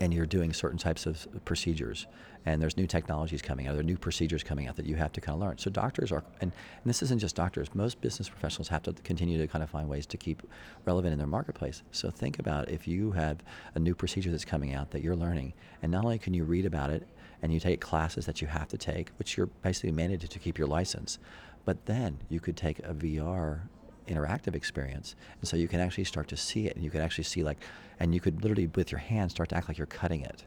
and 0.00 0.12
you're 0.12 0.26
doing 0.26 0.52
certain 0.52 0.78
types 0.78 1.06
of 1.06 1.26
procedures 1.44 2.06
and 2.44 2.62
there's 2.62 2.76
new 2.76 2.86
technologies 2.86 3.42
coming 3.42 3.66
out 3.66 3.72
there 3.72 3.80
are 3.80 3.84
new 3.84 3.96
procedures 3.96 4.44
coming 4.44 4.68
out 4.68 4.76
that 4.76 4.86
you 4.86 4.94
have 4.94 5.12
to 5.12 5.20
kind 5.20 5.34
of 5.34 5.40
learn. 5.40 5.58
So 5.58 5.70
doctors 5.70 6.12
are 6.12 6.22
and, 6.40 6.52
and 6.52 6.84
this 6.84 7.02
isn't 7.02 7.18
just 7.18 7.34
doctors 7.36 7.74
most 7.74 8.00
business 8.00 8.28
professionals 8.28 8.68
have 8.68 8.82
to 8.84 8.92
continue 8.92 9.38
to 9.38 9.46
kind 9.46 9.62
of 9.62 9.70
find 9.70 9.88
ways 9.88 10.06
to 10.06 10.16
keep 10.16 10.42
relevant 10.84 11.12
in 11.12 11.18
their 11.18 11.26
marketplace. 11.26 11.82
So 11.90 12.10
think 12.10 12.38
about 12.38 12.70
if 12.70 12.86
you 12.86 13.12
have 13.12 13.38
a 13.74 13.78
new 13.78 13.94
procedure 13.94 14.30
that's 14.30 14.44
coming 14.44 14.74
out 14.74 14.90
that 14.92 15.02
you're 15.02 15.16
learning 15.16 15.54
and 15.82 15.90
not 15.90 16.04
only 16.04 16.18
can 16.18 16.34
you 16.34 16.44
read 16.44 16.66
about 16.66 16.90
it 16.90 17.06
and 17.42 17.52
you 17.52 17.60
take 17.60 17.80
classes 17.80 18.26
that 18.26 18.40
you 18.40 18.48
have 18.48 18.68
to 18.68 18.78
take 18.78 19.10
which 19.18 19.36
you're 19.36 19.46
basically 19.46 19.92
mandated 19.92 20.28
to 20.28 20.38
keep 20.38 20.56
your 20.56 20.68
license 20.68 21.18
but 21.64 21.84
then 21.86 22.18
you 22.28 22.40
could 22.40 22.56
take 22.56 22.78
a 22.80 22.94
vr 22.94 23.60
interactive 24.06 24.54
experience. 24.54 25.14
And 25.40 25.48
so 25.48 25.56
you 25.56 25.68
can 25.68 25.80
actually 25.80 26.04
start 26.04 26.28
to 26.28 26.36
see 26.36 26.66
it 26.66 26.74
and 26.76 26.84
you 26.84 26.90
can 26.90 27.00
actually 27.00 27.24
see 27.24 27.42
like 27.42 27.58
and 27.98 28.14
you 28.14 28.20
could 28.20 28.42
literally 28.42 28.68
with 28.74 28.92
your 28.92 28.98
hand 28.98 29.30
start 29.30 29.48
to 29.50 29.56
act 29.56 29.68
like 29.68 29.78
you're 29.78 29.86
cutting 29.86 30.22
it. 30.22 30.44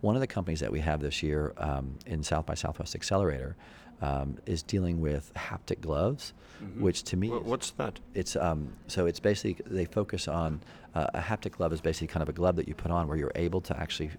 One 0.00 0.14
of 0.16 0.20
the 0.20 0.26
companies 0.26 0.60
that 0.60 0.72
we 0.72 0.80
have 0.80 1.00
this 1.00 1.22
year 1.22 1.54
um, 1.58 1.96
in 2.06 2.22
south 2.22 2.46
by 2.46 2.54
southwest 2.54 2.94
accelerator 2.94 3.56
um, 4.00 4.36
is 4.46 4.62
dealing 4.62 5.00
with 5.00 5.32
haptic 5.34 5.80
gloves 5.80 6.32
which 6.78 7.02
to 7.02 7.16
me 7.16 7.28
What's 7.28 7.72
that? 7.72 7.98
it's 8.14 8.36
um, 8.36 8.72
so 8.86 9.06
it's 9.06 9.18
basically 9.18 9.56
they 9.66 9.84
focus 9.84 10.28
on 10.28 10.60
uh, 10.94 11.08
a 11.14 11.20
haptic 11.20 11.52
glove 11.52 11.72
is 11.72 11.80
basically 11.80 12.06
kind 12.06 12.22
of 12.22 12.28
a 12.28 12.32
glove 12.32 12.56
that 12.56 12.68
you 12.68 12.74
put 12.74 12.90
on 12.90 13.08
where 13.08 13.16
you're 13.16 13.32
able 13.34 13.60
to 13.62 13.76
actually 13.78 14.10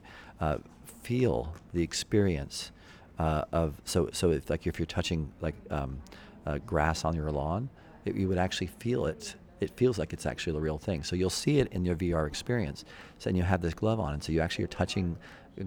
uh, 0.42 0.58
feel 1.04 1.54
the 1.74 1.82
experience 1.82 2.72
uh, 3.20 3.46
of 3.52 3.76
so 3.86 4.10
so 4.12 4.32
if 4.32 4.50
like 4.50 4.68
if 4.68 4.78
you're 4.80 4.86
touching 4.86 5.32
like 5.42 5.56
um, 5.70 6.00
uh, 6.46 6.58
grass 6.66 7.06
on 7.06 7.16
your 7.16 7.32
lawn, 7.32 7.70
you 8.06 8.28
would 8.28 8.38
actually 8.38 8.68
feel 8.68 9.06
it. 9.06 9.36
It 9.60 9.72
feels 9.78 9.98
like 9.98 10.14
it's 10.14 10.26
actually 10.26 10.54
the 10.54 10.62
real 10.62 10.78
thing. 10.78 11.04
So 11.04 11.16
you'll 11.16 11.30
see 11.30 11.60
it 11.60 11.72
in 11.72 11.86
your 11.86 11.96
VR 11.96 12.28
experience. 12.28 12.84
So 13.18 13.30
then 13.30 13.36
you 13.36 13.44
have 13.44 13.62
this 13.62 13.74
glove 13.74 14.00
on, 14.00 14.14
and 14.14 14.24
so 14.24 14.32
you 14.32 14.42
actually 14.42 14.66
are 14.66 14.68
touching 14.68 15.18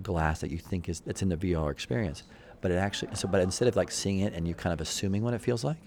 glass 0.03 0.41
that 0.41 0.51
you 0.51 0.59
think 0.59 0.89
is 0.89 1.01
that's 1.01 1.23
in 1.23 1.29
the 1.29 1.37
VR 1.37 1.71
experience. 1.71 2.25
But 2.61 2.71
it 2.71 2.77
actually 2.77 3.15
so 3.15 3.29
but 3.29 3.41
instead 3.41 3.69
of 3.69 3.77
like 3.77 3.91
seeing 3.91 4.21
it 4.21 4.35
and 4.35 4.47
you 4.47 4.55
kind 4.55 4.73
of 4.73 4.81
assuming 4.81 5.23
what 5.23 5.35
it 5.35 5.41
feels 5.41 5.65
like, 5.65 5.79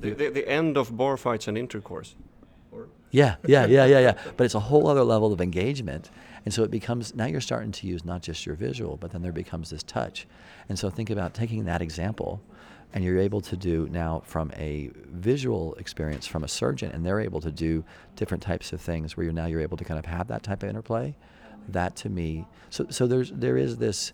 The, 0.00 0.10
the, 0.10 0.30
the 0.30 0.48
end 0.48 0.76
of 0.76 0.96
bar 0.96 1.16
fights 1.16 1.48
and 1.48 1.56
intercourse. 1.58 2.14
Yeah, 3.10 3.36
yeah, 3.46 3.66
yeah, 3.66 3.84
yeah, 3.84 3.98
yeah. 3.98 4.14
But 4.38 4.44
it's 4.44 4.54
a 4.54 4.60
whole 4.60 4.88
other 4.88 5.04
level 5.04 5.34
of 5.34 5.40
engagement. 5.42 6.10
And 6.46 6.54
so 6.54 6.64
it 6.64 6.70
becomes 6.70 7.14
now 7.14 7.26
you're 7.26 7.42
starting 7.42 7.70
to 7.72 7.86
use 7.86 8.04
not 8.04 8.22
just 8.22 8.46
your 8.46 8.54
visual, 8.54 8.96
but 8.96 9.10
then 9.10 9.22
there 9.22 9.32
becomes 9.32 9.68
this 9.68 9.82
touch. 9.82 10.26
And 10.68 10.78
so 10.78 10.88
think 10.88 11.10
about 11.10 11.34
taking 11.34 11.66
that 11.66 11.82
example 11.82 12.40
and 12.94 13.02
you're 13.04 13.18
able 13.18 13.40
to 13.40 13.56
do 13.56 13.88
now 13.90 14.22
from 14.24 14.52
a 14.56 14.90
visual 14.94 15.74
experience 15.74 16.26
from 16.26 16.44
a 16.44 16.48
surgeon 16.48 16.90
and 16.92 17.04
they're 17.04 17.20
able 17.20 17.40
to 17.40 17.50
do 17.50 17.84
different 18.16 18.42
types 18.42 18.72
of 18.72 18.80
things 18.80 19.16
where 19.16 19.24
you're 19.24 19.32
now 19.32 19.46
you're 19.46 19.60
able 19.60 19.76
to 19.76 19.84
kind 19.84 19.98
of 19.98 20.04
have 20.04 20.28
that 20.28 20.42
type 20.42 20.62
of 20.62 20.68
interplay. 20.68 21.14
That 21.68 21.96
to 21.96 22.08
me 22.08 22.46
so 22.70 22.86
so 22.90 23.06
there's 23.06 23.30
there 23.30 23.56
is 23.56 23.76
this 23.76 24.12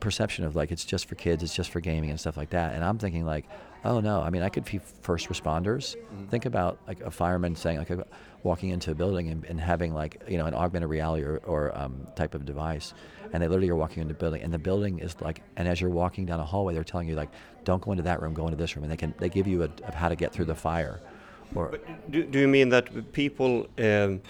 perception 0.00 0.44
of 0.44 0.56
like 0.56 0.70
it's 0.70 0.84
just 0.84 1.06
for 1.08 1.14
kids, 1.14 1.42
it's 1.42 1.54
just 1.54 1.70
for 1.70 1.80
gaming 1.80 2.10
and 2.10 2.20
stuff 2.20 2.36
like 2.36 2.50
that. 2.50 2.74
And 2.74 2.84
I'm 2.84 2.98
thinking 2.98 3.24
like, 3.24 3.46
oh 3.84 4.00
no, 4.00 4.20
I 4.20 4.30
mean 4.30 4.42
I 4.42 4.48
could 4.48 4.64
be 4.64 4.78
first 5.02 5.28
responders. 5.28 5.96
Think 6.30 6.46
about 6.46 6.78
like 6.86 7.00
a 7.00 7.10
fireman 7.10 7.54
saying 7.56 7.78
like 7.78 7.90
walking 8.42 8.70
into 8.70 8.90
a 8.90 8.94
building 8.94 9.28
and, 9.28 9.44
and 9.44 9.60
having 9.60 9.94
like 9.94 10.22
you 10.28 10.38
know 10.38 10.46
an 10.46 10.54
augmented 10.54 10.90
reality 10.90 11.24
or, 11.24 11.38
or 11.44 11.76
um, 11.76 12.06
type 12.14 12.34
of 12.34 12.44
device, 12.44 12.94
and 13.32 13.42
they 13.42 13.48
literally 13.48 13.70
are 13.70 13.76
walking 13.76 14.02
into 14.02 14.14
a 14.14 14.16
building, 14.16 14.42
and 14.42 14.52
the 14.52 14.58
building 14.58 14.98
is 14.98 15.16
like, 15.20 15.42
and 15.56 15.68
as 15.68 15.80
you're 15.80 15.90
walking 15.90 16.26
down 16.26 16.40
a 16.40 16.44
hallway, 16.44 16.74
they're 16.74 16.84
telling 16.84 17.08
you 17.08 17.14
like, 17.14 17.30
don't 17.64 17.82
go 17.82 17.92
into 17.92 18.04
that 18.04 18.22
room, 18.22 18.34
go 18.34 18.44
into 18.44 18.56
this 18.56 18.76
room, 18.76 18.84
and 18.84 18.92
they 18.92 18.96
can 18.96 19.14
they 19.18 19.28
give 19.28 19.46
you 19.46 19.62
a, 19.62 19.70
of 19.86 19.94
how 19.94 20.08
to 20.08 20.16
get 20.16 20.32
through 20.32 20.46
the 20.46 20.54
fire, 20.54 21.00
or 21.54 21.68
But 21.68 22.10
do, 22.10 22.24
do 22.24 22.38
you 22.38 22.48
mean 22.48 22.68
that 22.70 23.12
people, 23.12 23.66
um, 23.78 24.20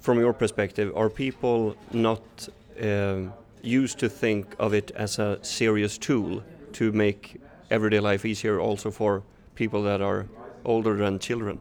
from 0.00 0.18
your 0.18 0.32
perspective, 0.32 0.92
are 0.96 1.10
people 1.10 1.76
not 1.92 2.48
um, 2.82 3.32
used 3.62 3.98
to 3.98 4.08
think 4.08 4.54
of 4.58 4.74
it 4.74 4.90
as 4.92 5.18
a 5.18 5.38
serious 5.42 5.98
tool 5.98 6.42
to 6.72 6.92
make 6.92 7.40
everyday 7.70 8.00
life 8.00 8.24
easier 8.24 8.60
also 8.60 8.90
for 8.90 9.22
people 9.54 9.82
that 9.82 10.00
are 10.00 10.26
older 10.64 10.96
than 10.96 11.18
children? 11.18 11.58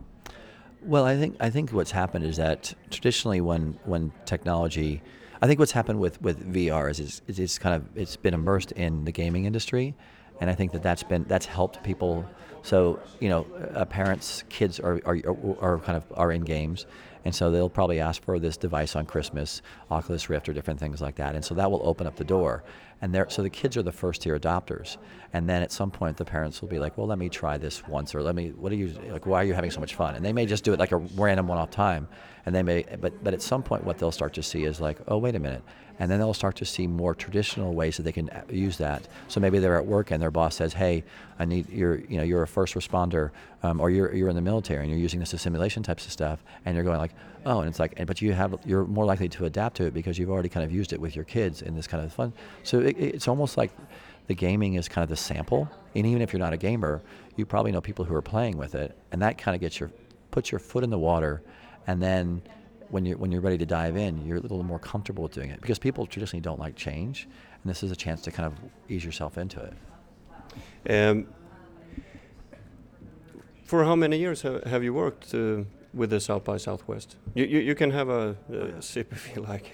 Well, 0.82 1.06
I 1.06 1.18
think 1.18 1.36
I 1.40 1.50
think 1.50 1.72
what's 1.72 1.92
happened 1.92 2.26
is 2.26 2.38
that 2.38 2.74
traditionally, 2.92 3.42
when 3.42 3.78
when 3.86 4.12
technology, 4.26 5.02
I 5.42 5.48
think 5.48 5.60
what's 5.60 5.72
happened 5.72 6.00
with 6.00 6.22
with 6.22 6.54
VR 6.54 6.90
is 6.90 7.00
is 7.00 7.40
it's 7.40 7.58
kind 7.58 7.76
of 7.76 7.98
it's 7.98 8.16
been 8.16 8.34
immersed 8.34 8.72
in 8.74 9.06
the 9.06 9.12
gaming 9.12 9.46
industry, 9.46 9.96
and 10.40 10.50
I 10.50 10.54
think 10.54 10.72
that 10.74 10.84
that's 10.84 11.04
been 11.04 11.26
that's 11.28 11.48
helped 11.48 11.84
people. 11.84 12.26
So 12.62 13.00
you 13.20 13.30
know, 13.30 13.48
uh, 13.74 13.86
parents, 13.86 14.44
kids 14.50 14.80
are, 14.80 15.02
are 15.06 15.18
are 15.60 15.80
kind 15.80 15.98
of 15.98 16.04
are 16.14 16.32
in 16.32 16.42
games, 16.44 16.86
And 17.26 17.34
so 17.34 17.50
they'll 17.50 17.70
probably 17.70 18.00
ask 18.00 18.24
for 18.24 18.40
this 18.40 18.56
device 18.56 18.96
on 18.96 19.06
Christmas, 19.06 19.64
Oculus 19.90 20.30
Rift 20.30 20.48
or 20.48 20.54
different 20.54 20.80
things 20.80 21.02
like 21.02 21.16
that. 21.16 21.34
And 21.34 21.44
so 21.44 21.56
that 21.56 21.70
will 21.70 21.82
open 21.84 22.06
up 22.06 22.16
the 22.16 22.24
door. 22.24 22.64
And 23.02 23.26
so 23.30 23.42
the 23.42 23.50
kids 23.50 23.76
are 23.76 23.84
the 23.84 23.92
first 23.92 24.22
tier 24.22 24.40
adopters. 24.40 24.98
And 25.34 25.50
then 25.50 25.62
at 25.62 25.72
some 25.72 25.92
point, 25.92 26.18
the 26.18 26.24
parents 26.24 26.62
will 26.62 26.70
be 26.70 26.80
like, 26.80 26.98
well, 26.98 27.08
let 27.08 27.18
me 27.18 27.28
try 27.28 27.58
this 27.58 27.86
once, 27.88 28.16
or 28.16 28.22
let 28.22 28.36
me, 28.36 28.50
what 28.52 28.72
are 28.72 28.76
you, 28.76 28.88
like, 29.10 29.26
why 29.26 29.42
are 29.42 29.44
you 29.44 29.54
having 29.54 29.72
so 29.72 29.80
much 29.80 29.96
fun? 29.96 30.16
And 30.16 30.24
they 30.24 30.34
may 30.34 30.46
just 30.46 30.64
do 30.64 30.72
it 30.72 30.80
like 30.80 30.92
a 30.92 30.98
random 30.98 31.48
one 31.48 31.58
off 31.58 31.72
time. 31.72 32.08
And 32.46 32.54
they 32.56 32.64
may, 32.64 32.86
but, 33.02 33.24
but 33.24 33.34
at 33.34 33.42
some 33.42 33.64
point, 33.64 33.84
what 33.84 33.98
they'll 33.98 34.12
start 34.12 34.34
to 34.36 34.44
see 34.44 34.64
is 34.64 34.80
like, 34.80 35.00
oh, 35.08 35.18
wait 35.18 35.36
a 35.36 35.40
minute. 35.40 35.64
And 36.00 36.12
then 36.12 36.20
they'll 36.20 36.34
start 36.34 36.56
to 36.58 36.66
see 36.66 36.88
more 36.88 37.16
traditional 37.16 37.74
ways 37.74 37.98
that 37.98 38.04
they 38.04 38.12
can 38.12 38.30
uh, 38.30 38.44
use 38.50 38.78
that. 38.78 39.08
So 39.28 39.40
maybe 39.40 39.60
they're 39.60 39.78
at 39.78 39.86
work 39.86 40.12
and 40.12 40.22
their 40.22 40.32
boss 40.32 40.56
says, 40.56 40.74
hey, 40.74 41.04
I 41.40 41.46
need, 41.46 41.70
you're, 41.70 42.00
you 42.00 42.18
know, 42.18 42.24
you're 42.24 42.44
a 42.44 42.48
first 42.48 42.76
responder, 42.76 43.32
um, 43.64 43.80
or 43.80 43.90
you're, 43.90 44.14
you're 44.14 44.30
in 44.30 44.36
the 44.36 44.42
military 44.42 44.82
and 44.82 44.90
you're 44.90 45.00
using 45.00 45.20
this 45.20 45.34
simulation 45.42 45.84
types 45.84 46.06
of 46.06 46.12
stuff. 46.12 46.44
And 46.66 46.76
you're 46.76 46.84
going 46.84 46.98
like, 46.98 47.14
oh, 47.46 47.60
and 47.60 47.70
it's 47.70 47.80
like, 47.80 48.06
but 48.06 48.22
you 48.22 48.34
have, 48.34 48.60
you're 48.66 48.86
more 48.86 49.06
likely 49.06 49.30
to 49.30 49.46
adapt 49.46 49.78
to 49.78 49.86
it 49.86 49.94
because 49.94 50.18
you've 50.20 50.30
already 50.30 50.50
kind 50.50 50.66
of 50.66 50.72
used 50.72 50.92
it 50.92 51.00
with 51.00 51.16
your 51.16 51.26
kids 51.26 51.62
in 51.62 51.76
this 51.76 51.88
kind 51.88 52.04
of 52.04 52.12
fun. 52.12 52.34
So 52.64 52.80
it, 52.80 52.98
it's 52.98 53.28
almost 53.28 53.56
like 53.56 53.72
the 54.28 54.36
gaming 54.36 54.74
is 54.76 54.88
kind 54.88 55.04
of 55.04 55.10
the 55.10 55.16
sample. 55.16 55.70
And 55.96 56.06
even 56.06 56.22
if 56.22 56.34
you're 56.34 56.40
not 56.40 56.54
a 56.54 56.58
gamer, 56.58 57.02
you 57.36 57.46
probably 57.46 57.72
know 57.72 57.82
people 57.82 58.06
who 58.06 58.16
are 58.16 58.22
playing 58.22 58.58
with 58.58 58.76
it, 58.76 58.98
and 59.12 59.22
that 59.22 59.38
kind 59.38 59.56
of 59.56 59.62
gets 59.62 59.80
your 59.80 59.92
puts 60.32 60.52
your 60.52 60.60
foot 60.60 60.84
in 60.84 60.90
the 60.90 61.00
water, 61.00 61.42
and 61.88 62.02
then 62.02 62.42
when 62.90 63.06
you're 63.06 63.18
when 63.18 63.32
you're 63.32 63.42
ready 63.42 63.58
to 63.58 63.66
dive 63.66 63.98
in, 63.98 64.26
you're 64.26 64.38
a 64.38 64.42
little 64.42 64.64
more 64.64 64.80
comfortable 64.80 65.24
with 65.24 65.34
doing 65.34 65.50
it 65.50 65.62
because 65.62 65.80
people 65.80 66.06
traditionally 66.06 66.42
don't 66.42 66.60
like 66.60 66.76
change, 66.76 67.28
and 67.64 67.70
this 67.70 67.84
is 67.84 67.92
a 67.92 67.96
chance 67.96 68.22
to 68.22 68.32
kind 68.32 68.48
of 68.48 68.54
ease 68.90 69.04
yourself 69.04 69.38
into 69.38 69.60
it. 69.60 69.74
Um, 70.90 71.28
for 73.64 73.84
how 73.84 73.96
many 73.96 74.20
years 74.20 74.44
have 74.44 74.84
you 74.84 74.94
worked 74.94 75.34
uh, 75.34 75.64
with 75.94 76.12
the 76.12 76.20
South 76.20 76.44
by 76.44 76.58
Southwest? 76.58 77.16
You, 77.34 77.46
you, 77.46 77.60
you 77.60 77.76
can 77.76 77.92
have 77.92 78.10
a, 78.10 78.38
a 78.52 78.82
sip 78.82 79.12
if 79.12 79.36
you 79.36 79.42
like. 79.42 79.72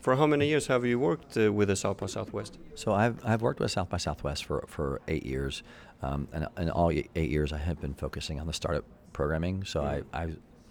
For 0.00 0.14
how 0.14 0.26
many 0.26 0.46
years 0.46 0.68
have 0.68 0.86
you 0.86 0.98
worked 0.98 1.36
uh, 1.36 1.52
with 1.52 1.68
the 1.68 1.76
South 1.76 1.96
by 1.96 2.06
Southwest? 2.06 2.56
So 2.76 2.94
I've, 2.94 3.18
I've 3.24 3.42
worked 3.42 3.58
with 3.58 3.72
South 3.72 3.88
by 3.88 3.96
Southwest 3.96 4.44
for, 4.44 4.64
for 4.68 5.00
eight 5.08 5.26
years. 5.26 5.64
Um, 6.02 6.28
and 6.32 6.46
in 6.56 6.70
all 6.70 6.90
eight 6.90 7.30
years, 7.30 7.52
I 7.52 7.58
have 7.58 7.80
been 7.80 7.94
focusing 7.94 8.38
on 8.38 8.46
the 8.46 8.52
startup 8.52 8.84
programming. 9.12 9.64
So 9.64 9.82
I, 9.82 10.02
I 10.12 10.28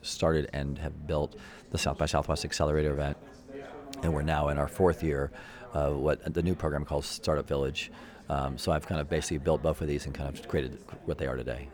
started 0.07 0.49
and 0.53 0.77
have 0.79 1.07
built 1.07 1.35
the 1.71 1.77
South 1.77 1.97
by 1.97 2.05
Southwest 2.05 2.45
Accelerator 2.45 2.91
event. 2.91 3.17
And 4.03 4.13
we're 4.13 4.21
now 4.21 4.49
in 4.49 4.57
our 4.57 4.67
fourth 4.67 5.03
year 5.03 5.31
of 5.73 5.97
what 5.97 6.33
the 6.33 6.43
new 6.43 6.55
program 6.55 6.85
called 6.85 7.05
Startup 7.05 7.47
Village. 7.47 7.91
Um, 8.29 8.57
so 8.57 8.71
I've 8.71 8.85
kind 8.85 8.99
of 8.99 9.09
basically 9.09 9.37
built 9.37 9.63
both 9.63 9.81
of 9.81 9.87
these 9.87 10.05
and 10.05 10.13
kind 10.13 10.29
of 10.29 10.47
created 10.47 10.77
what 11.05 11.17
they 11.17 11.27
are 11.27 11.35
today. 11.35 11.69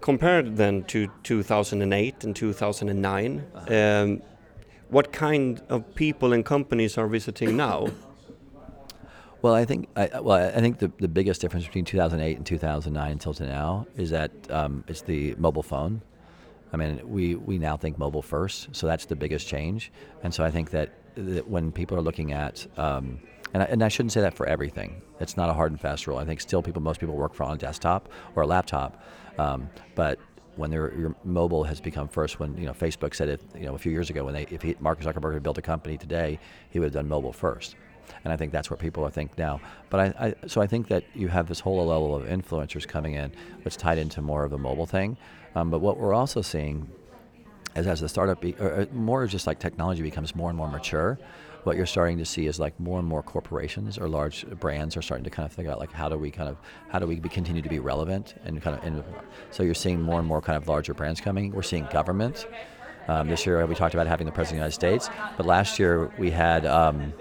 Compared 0.00 0.56
then 0.56 0.84
to 0.84 1.08
2008 1.22 2.24
and 2.24 2.36
2009, 2.36 3.44
um, 3.68 4.22
what 4.88 5.12
kind 5.12 5.62
of 5.68 5.94
people 5.94 6.32
and 6.32 6.44
companies 6.44 6.98
are 6.98 7.06
visiting 7.08 7.56
now? 7.56 7.88
Well, 9.42 9.54
I 9.54 9.66
think 9.66 9.90
I, 9.94 10.20
well, 10.20 10.38
I 10.56 10.58
think 10.62 10.78
the, 10.78 10.90
the 10.98 11.06
biggest 11.06 11.42
difference 11.42 11.66
between 11.66 11.84
2008 11.84 12.38
and 12.38 12.46
2009 12.46 13.12
until 13.12 13.34
now 13.46 13.86
is 13.94 14.08
that 14.08 14.32
um, 14.50 14.84
it's 14.88 15.02
the 15.02 15.34
mobile 15.36 15.62
phone. 15.62 16.00
I 16.74 16.76
mean, 16.76 17.00
we, 17.08 17.36
we 17.36 17.56
now 17.56 17.76
think 17.76 17.98
mobile 17.98 18.20
first, 18.20 18.74
so 18.74 18.86
that's 18.86 19.06
the 19.06 19.16
biggest 19.16 19.46
change. 19.46 19.92
And 20.24 20.34
so 20.34 20.44
I 20.44 20.50
think 20.50 20.70
that, 20.70 20.92
that 21.14 21.48
when 21.48 21.70
people 21.70 21.96
are 21.96 22.02
looking 22.02 22.32
at, 22.32 22.66
um, 22.76 23.20
and, 23.54 23.62
I, 23.62 23.66
and 23.66 23.82
I 23.84 23.88
shouldn't 23.88 24.10
say 24.12 24.20
that 24.20 24.34
for 24.34 24.46
everything. 24.46 25.00
It's 25.20 25.36
not 25.36 25.48
a 25.48 25.52
hard 25.52 25.70
and 25.70 25.80
fast 25.80 26.08
rule. 26.08 26.18
I 26.18 26.24
think 26.24 26.40
still 26.40 26.62
people, 26.62 26.82
most 26.82 26.98
people 26.98 27.14
work 27.14 27.32
for 27.32 27.44
on 27.44 27.54
a 27.54 27.58
desktop 27.58 28.08
or 28.34 28.42
a 28.42 28.46
laptop, 28.46 29.00
um, 29.38 29.70
but 29.94 30.18
when 30.56 30.70
your 30.72 31.14
mobile 31.24 31.64
has 31.64 31.80
become 31.80 32.08
first. 32.08 32.38
When 32.38 32.56
you 32.56 32.66
know 32.66 32.72
Facebook 32.72 33.14
said 33.14 33.28
it, 33.28 33.42
you 33.56 33.66
know, 33.66 33.74
a 33.74 33.78
few 33.78 33.90
years 33.90 34.10
ago, 34.10 34.24
when 34.24 34.34
they 34.34 34.46
if 34.50 34.62
he, 34.62 34.76
Mark 34.78 35.00
Zuckerberg 35.00 35.34
had 35.34 35.42
built 35.42 35.58
a 35.58 35.62
company 35.62 35.96
today, 35.96 36.38
he 36.70 36.78
would 36.78 36.86
have 36.86 36.92
done 36.94 37.08
mobile 37.08 37.32
first. 37.32 37.74
And 38.24 38.32
I 38.32 38.36
think 38.36 38.52
that's 38.52 38.70
what 38.70 38.78
people 38.78 39.04
are 39.04 39.10
think 39.10 39.36
now. 39.38 39.60
But 39.90 40.00
I, 40.00 40.26
I, 40.26 40.46
so 40.46 40.60
I 40.60 40.66
think 40.66 40.88
that 40.88 41.04
you 41.14 41.28
have 41.28 41.48
this 41.48 41.60
whole 41.60 41.84
level 41.86 42.14
of 42.14 42.24
influencers 42.24 42.86
coming 42.86 43.14
in, 43.14 43.32
which 43.62 43.76
tied 43.76 43.98
into 43.98 44.22
more 44.22 44.44
of 44.44 44.50
the 44.50 44.58
mobile 44.58 44.86
thing. 44.86 45.16
Um, 45.54 45.70
but 45.70 45.80
what 45.80 45.98
we're 45.98 46.14
also 46.14 46.42
seeing 46.42 46.88
is 47.76 47.86
as 47.86 48.00
the 48.00 48.08
startup, 48.08 48.40
be, 48.40 48.54
or 48.54 48.86
more 48.92 49.22
of 49.22 49.30
just 49.30 49.46
like 49.46 49.58
technology 49.58 50.02
becomes 50.02 50.34
more 50.34 50.48
and 50.48 50.56
more 50.56 50.68
mature, 50.68 51.18
what 51.64 51.76
you're 51.76 51.86
starting 51.86 52.18
to 52.18 52.24
see 52.24 52.46
is 52.46 52.60
like 52.60 52.78
more 52.78 52.98
and 52.98 53.08
more 53.08 53.22
corporations 53.22 53.98
or 53.98 54.06
large 54.06 54.46
brands 54.60 54.96
are 54.96 55.02
starting 55.02 55.24
to 55.24 55.30
kind 55.30 55.46
of 55.46 55.52
think 55.52 55.66
about 55.66 55.78
like 55.78 55.90
how 55.90 56.08
do 56.08 56.16
we 56.16 56.30
kind 56.30 56.48
of 56.48 56.56
how 56.90 56.98
do 56.98 57.06
we 57.06 57.16
continue 57.16 57.62
to 57.62 57.68
be 57.68 57.78
relevant 57.78 58.34
and 58.44 58.60
kind 58.62 58.76
of 58.76 58.84
and 58.84 59.02
so 59.50 59.62
you're 59.62 59.74
seeing 59.74 60.00
more 60.00 60.18
and 60.18 60.28
more 60.28 60.40
kind 60.40 60.56
of 60.56 60.68
larger 60.68 60.94
brands 60.94 61.20
coming. 61.20 61.52
We're 61.52 61.62
seeing 61.62 61.86
government. 61.86 62.46
Um, 63.08 63.28
this 63.28 63.44
year 63.44 63.64
we 63.66 63.74
talked 63.74 63.94
about 63.94 64.06
having 64.06 64.26
the 64.26 64.32
president 64.32 64.62
of 64.62 64.72
the 64.72 64.86
United 64.86 65.04
States, 65.04 65.10
but 65.36 65.46
last 65.46 65.78
year 65.78 66.12
we 66.18 66.30
had 66.30 66.64
um, 66.66 67.12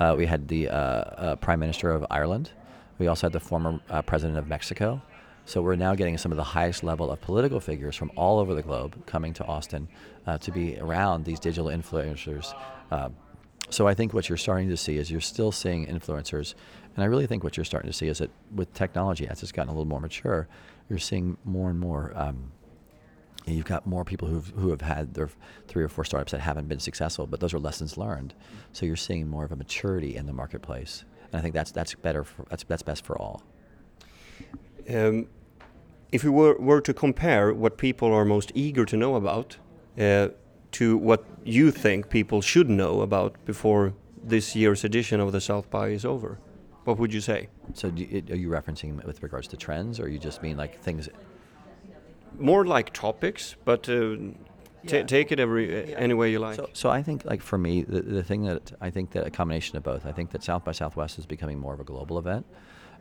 uh, 0.00 0.14
we 0.16 0.26
had 0.26 0.48
the 0.48 0.68
uh, 0.68 0.74
uh, 0.74 1.36
prime 1.36 1.60
minister 1.60 1.90
of 1.90 2.04
Ireland. 2.10 2.50
We 2.98 3.06
also 3.06 3.26
had 3.26 3.32
the 3.32 3.40
former 3.40 3.80
uh, 3.88 4.02
president 4.02 4.38
of 4.38 4.48
Mexico. 4.48 5.00
So 5.44 5.62
we're 5.62 5.76
now 5.76 5.94
getting 5.94 6.16
some 6.18 6.32
of 6.32 6.36
the 6.36 6.44
highest 6.44 6.82
level 6.84 7.10
of 7.10 7.20
political 7.20 7.60
figures 7.60 7.96
from 7.96 8.10
all 8.16 8.38
over 8.38 8.54
the 8.54 8.62
globe 8.62 9.06
coming 9.06 9.32
to 9.34 9.44
Austin 9.44 9.88
uh, 10.26 10.38
to 10.38 10.50
be 10.52 10.78
around 10.78 11.24
these 11.24 11.40
digital 11.40 11.66
influencers. 11.70 12.54
Uh, 12.90 13.10
so 13.68 13.86
I 13.86 13.94
think 13.94 14.12
what 14.14 14.28
you're 14.28 14.38
starting 14.38 14.68
to 14.68 14.76
see 14.76 14.96
is 14.96 15.10
you're 15.10 15.20
still 15.20 15.52
seeing 15.52 15.86
influencers, 15.86 16.54
and 16.94 17.04
I 17.04 17.06
really 17.06 17.26
think 17.26 17.44
what 17.44 17.56
you're 17.56 17.64
starting 17.64 17.90
to 17.90 17.96
see 17.96 18.08
is 18.08 18.18
that 18.18 18.30
with 18.54 18.72
technology, 18.74 19.28
as 19.28 19.42
it's 19.42 19.52
gotten 19.52 19.68
a 19.68 19.72
little 19.72 19.86
more 19.86 20.00
mature, 20.00 20.48
you're 20.88 20.98
seeing 20.98 21.36
more 21.44 21.70
and 21.70 21.78
more. 21.78 22.12
Um, 22.16 22.52
you've 23.46 23.64
got 23.64 23.86
more 23.86 24.04
people 24.04 24.28
who've, 24.28 24.48
who 24.56 24.70
have 24.70 24.80
had 24.80 25.14
their 25.14 25.30
three 25.66 25.82
or 25.82 25.88
four 25.88 26.04
startups 26.04 26.32
that 26.32 26.40
haven't 26.40 26.68
been 26.68 26.80
successful, 26.80 27.26
but 27.26 27.40
those 27.40 27.54
are 27.54 27.58
lessons 27.58 27.96
learned. 27.96 28.34
So 28.72 28.86
you're 28.86 28.96
seeing 28.96 29.28
more 29.28 29.44
of 29.44 29.52
a 29.52 29.56
maturity 29.56 30.16
in 30.16 30.26
the 30.26 30.32
marketplace, 30.32 31.04
and 31.32 31.38
I 31.38 31.42
think 31.42 31.54
that's 31.54 31.70
that's 31.70 31.94
better. 31.94 32.24
For, 32.24 32.44
that's 32.48 32.64
that's 32.64 32.82
best 32.82 33.04
for 33.04 33.16
all. 33.18 33.42
Um, 34.88 35.28
if 36.12 36.24
we 36.24 36.30
were, 36.30 36.56
were 36.58 36.80
to 36.80 36.92
compare 36.92 37.54
what 37.54 37.78
people 37.78 38.12
are 38.12 38.24
most 38.24 38.50
eager 38.54 38.84
to 38.84 38.96
know 38.96 39.14
about, 39.14 39.56
uh, 39.98 40.28
to 40.72 40.96
what 40.96 41.24
you 41.44 41.70
think 41.70 42.10
people 42.10 42.40
should 42.40 42.68
know 42.68 43.00
about 43.00 43.36
before 43.44 43.94
this 44.22 44.54
year's 44.54 44.84
edition 44.84 45.20
of 45.20 45.32
the 45.32 45.40
South 45.40 45.70
by 45.70 45.88
is 45.88 46.04
over? 46.04 46.38
What 46.84 46.98
would 46.98 47.12
you 47.12 47.20
say? 47.20 47.48
So, 47.74 47.88
you, 47.88 48.22
are 48.30 48.36
you 48.36 48.48
referencing 48.48 49.04
with 49.04 49.22
regards 49.22 49.46
to 49.48 49.56
trends, 49.56 50.00
or 50.00 50.08
you 50.08 50.18
just 50.18 50.42
mean 50.42 50.56
like 50.56 50.80
things? 50.80 51.08
More 52.38 52.64
like 52.64 52.92
topics, 52.92 53.56
but 53.64 53.88
uh, 53.88 54.16
yeah. 54.82 55.02
take 55.02 55.32
it 55.32 55.40
every 55.40 55.94
uh, 55.94 55.98
any 55.98 56.14
way 56.14 56.30
you 56.30 56.38
like. 56.38 56.56
So, 56.56 56.68
so, 56.72 56.90
I 56.90 57.02
think, 57.02 57.24
like 57.24 57.42
for 57.42 57.58
me, 57.58 57.82
the, 57.82 58.02
the 58.02 58.22
thing 58.22 58.44
that 58.44 58.72
I 58.80 58.90
think 58.90 59.10
that 59.12 59.26
a 59.26 59.30
combination 59.30 59.76
of 59.76 59.82
both. 59.82 60.06
I 60.06 60.12
think 60.12 60.30
that 60.30 60.42
South 60.42 60.64
by 60.64 60.72
Southwest 60.72 61.18
is 61.18 61.26
becoming 61.26 61.58
more 61.58 61.74
of 61.74 61.80
a 61.80 61.84
global 61.84 62.18
event. 62.18 62.46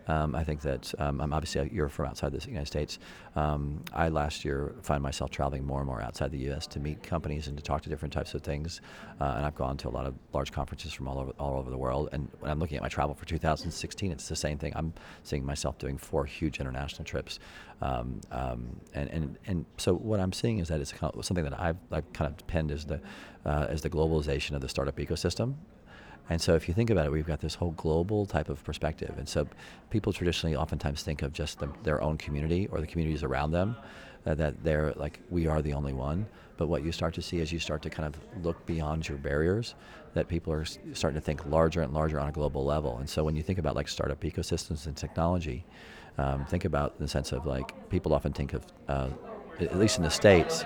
Um, 0.10 0.36
I 0.36 0.44
think 0.44 0.62
that 0.62 0.92
um, 0.98 1.22
obviously 1.22 1.70
you're 1.72 1.88
from 1.88 2.08
outside 2.08 2.32
the 2.32 2.44
United 2.48 2.66
States. 2.66 2.98
Um, 3.36 3.84
I 3.94 4.10
last 4.10 4.44
year 4.44 4.74
find 4.82 5.04
myself 5.04 5.30
traveling 5.30 5.64
more 5.64 5.80
and 5.80 5.88
more 5.88 6.02
outside 6.02 6.32
the 6.32 6.40
U.S. 6.50 6.66
to 6.68 6.80
meet 6.80 7.04
companies 7.04 7.48
and 7.48 7.56
to 7.56 7.64
talk 7.64 7.84
to 7.84 7.90
different 7.90 8.12
types 8.12 8.34
of 8.34 8.42
things. 8.42 8.82
Uh, 9.22 9.36
and 9.38 9.46
I've 9.46 9.56
gone 9.56 9.78
to 9.78 9.88
a 9.88 9.92
lot 9.92 10.08
of 10.08 10.16
large 10.34 10.52
conferences 10.52 10.94
from 10.94 11.08
all 11.08 11.20
over 11.20 11.32
all 11.38 11.60
over 11.60 11.70
the 11.70 11.78
world. 11.78 12.10
And 12.12 12.28
when 12.40 12.50
I'm 12.52 12.60
looking 12.60 12.76
at 12.78 12.82
my 12.82 12.90
travel 12.90 13.14
for 13.14 13.26
2016, 13.26 14.12
it's 14.12 14.28
the 14.28 14.36
same 14.36 14.58
thing. 14.58 14.74
I'm 14.76 14.94
seeing 15.22 15.46
myself 15.46 15.78
doing 15.78 15.98
four 15.98 16.26
huge 16.26 16.60
international 16.60 17.06
trips. 17.06 17.38
Um, 17.82 18.20
um, 18.32 18.82
and, 18.96 19.10
and 19.12 19.38
and 19.46 19.66
so 19.78 19.94
what 19.94 20.20
I'm 20.20 20.34
seeing 20.34 20.58
is 20.58 20.70
that 20.70 20.82
it's 20.82 20.94
something 21.22 21.44
that 21.44 21.60
I've, 21.60 21.78
I've 21.92 22.12
kind 22.14 22.34
of 22.34 22.48
penned 22.48 22.72
as 22.72 22.84
the 22.84 23.00
uh, 23.46 23.68
as 23.70 23.82
the 23.82 23.90
globalization 23.92 24.56
of 24.56 24.62
the 24.62 24.70
startup 24.70 24.98
ecosystem. 24.98 25.54
And 26.30 26.40
so, 26.40 26.56
if 26.56 26.68
you 26.68 26.74
think 26.74 26.92
about 26.92 27.08
it, 27.08 27.12
we've 27.12 27.26
got 27.26 27.40
this 27.40 27.56
whole 27.56 27.72
global 27.72 28.26
type 28.26 28.50
of 28.50 28.64
perspective. 28.64 29.16
And 29.18 29.28
so, 29.28 29.48
people 29.90 30.14
traditionally 30.14 30.56
oftentimes 30.56 31.02
think 31.02 31.24
of 31.24 31.34
just 31.34 31.60
the, 31.60 31.70
their 31.84 32.02
own 32.02 32.18
community 32.18 32.68
or 32.68 32.80
the 32.80 32.88
communities 32.88 33.24
around 33.24 33.52
them, 33.52 33.76
uh, 34.26 34.36
that 34.36 34.64
they're 34.64 34.94
like, 34.96 35.20
we 35.30 35.48
are 35.48 35.62
the 35.62 35.74
only 35.74 35.94
one. 35.94 36.28
But 36.58 36.68
what 36.68 36.84
you 36.84 36.92
start 36.92 37.14
to 37.16 37.22
see 37.22 37.40
is 37.40 37.52
you 37.52 37.60
start 37.60 37.82
to 37.84 37.90
kind 37.90 38.14
of 38.14 38.46
look 38.46 38.64
beyond 38.66 39.08
your 39.08 39.18
barriers, 39.18 39.76
that 40.14 40.28
people 40.28 40.54
are 40.54 40.66
starting 40.66 41.20
to 41.20 41.26
think 41.26 41.46
larger 41.48 41.82
and 41.82 41.94
larger 41.94 42.20
on 42.20 42.28
a 42.28 42.32
global 42.32 42.64
level. 42.64 42.98
And 43.00 43.10
so, 43.10 43.24
when 43.24 43.36
you 43.36 43.42
think 43.42 43.58
about 43.58 43.76
like 43.76 43.88
startup 43.88 44.22
ecosystems 44.22 44.86
and 44.86 44.96
technology, 44.96 45.66
um, 46.20 46.46
think 46.46 46.66
about 46.66 46.94
in 47.00 47.06
the 47.06 47.10
sense 47.10 47.32
of 47.32 47.48
like, 47.48 47.90
people 47.90 48.14
often 48.14 48.34
think 48.34 48.54
of, 48.54 48.66
uh, 48.88 49.10
at 49.60 49.80
least 49.80 49.98
in 49.98 50.04
the 50.04 50.12
States, 50.12 50.64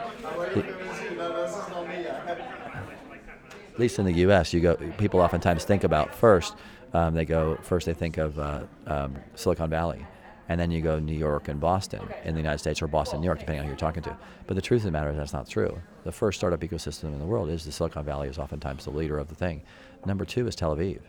at 3.73 3.79
least 3.79 3.97
in 3.97 4.05
the 4.05 4.13
U.S., 4.13 4.53
you 4.53 4.59
go. 4.59 4.75
People 4.97 5.19
oftentimes 5.19 5.65
think 5.65 5.83
about 5.83 6.13
first. 6.13 6.55
Um, 6.93 7.15
they 7.15 7.25
go 7.25 7.57
first. 7.63 7.87
They 7.87 7.93
think 7.93 8.17
of 8.17 8.37
uh, 8.37 8.63
um, 8.85 9.15
Silicon 9.33 9.69
Valley, 9.69 10.05
and 10.47 10.61
then 10.61 10.69
you 10.69 10.81
go 10.81 10.99
New 10.99 11.17
York 11.17 11.47
and 11.47 11.59
Boston 11.59 12.07
in 12.23 12.35
the 12.35 12.39
United 12.39 12.59
States, 12.59 12.83
or 12.83 12.87
Boston, 12.87 13.19
New 13.19 13.25
York, 13.25 13.39
depending 13.39 13.61
on 13.61 13.65
who 13.65 13.71
you're 13.71 13.77
talking 13.77 14.03
to. 14.03 14.15
But 14.45 14.53
the 14.55 14.61
truth 14.61 14.81
of 14.81 14.85
the 14.85 14.91
matter 14.91 15.09
is 15.09 15.17
that's 15.17 15.33
not 15.33 15.49
true. 15.49 15.81
The 16.03 16.11
first 16.11 16.39
startup 16.39 16.59
ecosystem 16.61 17.05
in 17.05 17.19
the 17.19 17.25
world 17.25 17.49
is 17.49 17.65
the 17.65 17.71
Silicon 17.71 18.05
Valley 18.05 18.27
is 18.27 18.37
oftentimes 18.37 18.85
the 18.85 18.91
leader 18.91 19.17
of 19.17 19.27
the 19.27 19.35
thing. 19.35 19.63
Number 20.05 20.23
two 20.23 20.45
is 20.47 20.55
Tel 20.55 20.75
Aviv, 20.75 20.99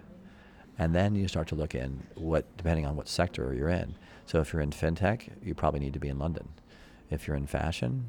and 0.79 0.95
then 0.95 1.15
you 1.15 1.29
start 1.29 1.49
to 1.49 1.55
look 1.55 1.75
in 1.75 2.03
what 2.15 2.57
depending 2.57 2.87
on 2.87 2.97
what 2.97 3.09
sector 3.09 3.53
you're 3.53 3.69
in. 3.69 3.95
So 4.25 4.41
if 4.41 4.55
you're 4.55 4.63
in 4.63 4.71
fintech, 4.71 5.29
you 5.45 5.55
probably 5.55 5.81
need 5.81 5.93
to 5.93 6.01
be 6.01 6.09
in 6.09 6.19
London. 6.19 6.49
If 7.11 7.27
you're 7.27 7.37
in 7.37 7.47
fashion, 7.47 8.05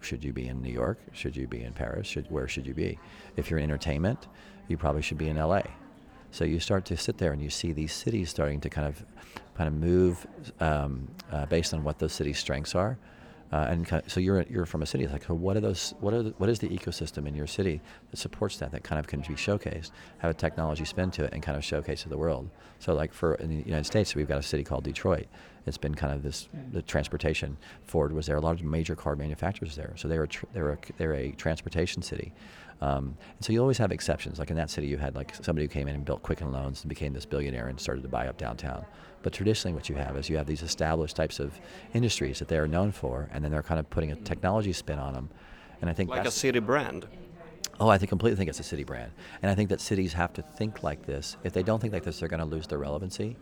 should 0.00 0.24
you 0.24 0.32
be 0.32 0.48
in 0.48 0.62
New 0.62 0.72
York? 0.72 0.98
Should 1.12 1.36
you 1.36 1.46
be 1.46 1.62
in 1.62 1.72
Paris? 1.72 2.06
Should, 2.06 2.30
where 2.30 2.48
should 2.48 2.66
you 2.66 2.74
be? 2.74 2.98
If 3.36 3.50
you're 3.50 3.58
in 3.58 3.64
entertainment, 3.64 4.26
you 4.68 4.76
probably 4.76 5.02
should 5.02 5.18
be 5.18 5.28
in 5.28 5.36
LA. 5.36 5.62
So 6.30 6.44
you 6.44 6.60
start 6.60 6.84
to 6.86 6.96
sit 6.96 7.18
there 7.18 7.32
and 7.32 7.42
you 7.42 7.50
see 7.50 7.72
these 7.72 7.92
cities 7.92 8.30
starting 8.30 8.60
to 8.60 8.70
kind 8.70 8.86
of, 8.86 9.04
kind 9.54 9.68
of 9.68 9.74
move 9.74 10.26
um, 10.60 11.08
uh, 11.32 11.46
based 11.46 11.72
on 11.72 11.84
what 11.84 11.98
those 11.98 12.12
cities' 12.12 12.38
strengths 12.38 12.74
are. 12.74 12.98
Uh, 13.50 13.66
and 13.70 13.86
kind 13.86 14.04
of, 14.04 14.12
so 14.12 14.20
you're 14.20 14.42
you're 14.42 14.66
from 14.66 14.82
a 14.82 14.86
city. 14.86 15.04
It's 15.04 15.12
like, 15.12 15.24
so 15.24 15.34
what 15.34 15.56
are 15.56 15.60
those? 15.60 15.94
What 16.00 16.12
are 16.12 16.22
the, 16.22 16.30
what 16.36 16.50
is 16.50 16.58
the 16.58 16.68
ecosystem 16.68 17.26
in 17.26 17.34
your 17.34 17.46
city 17.46 17.80
that 18.10 18.18
supports 18.18 18.58
that? 18.58 18.72
That 18.72 18.84
kind 18.84 18.98
of 18.98 19.06
can 19.06 19.20
be 19.20 19.28
showcased, 19.28 19.90
have 20.18 20.30
a 20.30 20.34
technology 20.34 20.84
spin 20.84 21.10
to 21.12 21.24
it, 21.24 21.32
and 21.32 21.42
kind 21.42 21.56
of 21.56 21.64
showcase 21.64 22.02
to 22.02 22.10
the 22.10 22.18
world. 22.18 22.50
So, 22.78 22.92
like 22.94 23.12
for 23.12 23.34
in 23.36 23.48
the 23.48 23.64
United 23.64 23.86
States, 23.86 24.14
we've 24.14 24.28
got 24.28 24.38
a 24.38 24.42
city 24.42 24.64
called 24.64 24.84
Detroit. 24.84 25.26
It's 25.66 25.78
been 25.78 25.94
kind 25.94 26.12
of 26.12 26.22
this 26.22 26.48
the 26.72 26.82
transportation. 26.82 27.56
Ford 27.84 28.12
was 28.12 28.26
there. 28.26 28.36
A 28.36 28.40
lot 28.40 28.54
of 28.54 28.62
major 28.64 28.94
car 28.94 29.16
manufacturers 29.16 29.76
there. 29.76 29.94
So 29.96 30.08
they 30.08 30.18
were 30.18 30.26
tr- 30.26 30.46
they 30.52 30.60
were 30.60 30.78
they're 30.98 31.14
a 31.14 31.32
transportation 31.32 32.02
city. 32.02 32.34
Um, 32.80 33.16
and 33.36 33.44
so 33.44 33.52
you 33.52 33.60
always 33.60 33.78
have 33.78 33.92
exceptions. 33.92 34.38
Like 34.38 34.50
in 34.50 34.56
that 34.56 34.70
city, 34.70 34.86
you 34.86 34.98
had 34.98 35.14
like 35.14 35.34
somebody 35.34 35.64
who 35.64 35.68
came 35.68 35.88
in 35.88 35.94
and 35.96 36.04
built 36.04 36.22
Quicken 36.22 36.52
Loans 36.52 36.82
and 36.82 36.88
became 36.88 37.12
this 37.12 37.24
billionaire 37.26 37.68
and 37.68 37.80
started 37.80 38.02
to 38.02 38.08
buy 38.08 38.28
up 38.28 38.38
downtown. 38.38 38.84
But 39.22 39.32
traditionally, 39.32 39.74
what 39.74 39.88
you 39.88 39.96
have 39.96 40.16
is 40.16 40.28
you 40.28 40.36
have 40.36 40.46
these 40.46 40.62
established 40.62 41.16
types 41.16 41.40
of 41.40 41.58
industries 41.92 42.38
that 42.38 42.48
they 42.48 42.58
are 42.58 42.68
known 42.68 42.92
for, 42.92 43.28
and 43.32 43.42
then 43.44 43.50
they're 43.50 43.62
kind 43.62 43.80
of 43.80 43.90
putting 43.90 44.12
a 44.12 44.16
technology 44.16 44.72
spin 44.72 44.98
on 44.98 45.12
them. 45.14 45.28
And 45.80 45.90
I 45.90 45.92
think 45.92 46.10
like 46.10 46.26
a 46.26 46.30
city 46.30 46.60
brand. 46.60 47.06
Oh, 47.80 47.88
I 47.88 47.98
think 47.98 48.08
completely 48.08 48.36
think 48.36 48.48
it's 48.48 48.60
a 48.60 48.64
city 48.64 48.84
brand, 48.84 49.12
and 49.42 49.50
I 49.50 49.54
think 49.54 49.68
that 49.70 49.80
cities 49.80 50.12
have 50.12 50.32
to 50.34 50.42
think 50.42 50.82
like 50.82 51.06
this. 51.06 51.36
If 51.44 51.52
they 51.52 51.62
don't 51.62 51.80
think 51.80 51.92
like 51.92 52.04
this, 52.04 52.18
they're 52.18 52.28
going 52.28 52.40
to 52.40 52.46
lose 52.46 52.66
their 52.66 52.78
relevancy. 52.78 53.36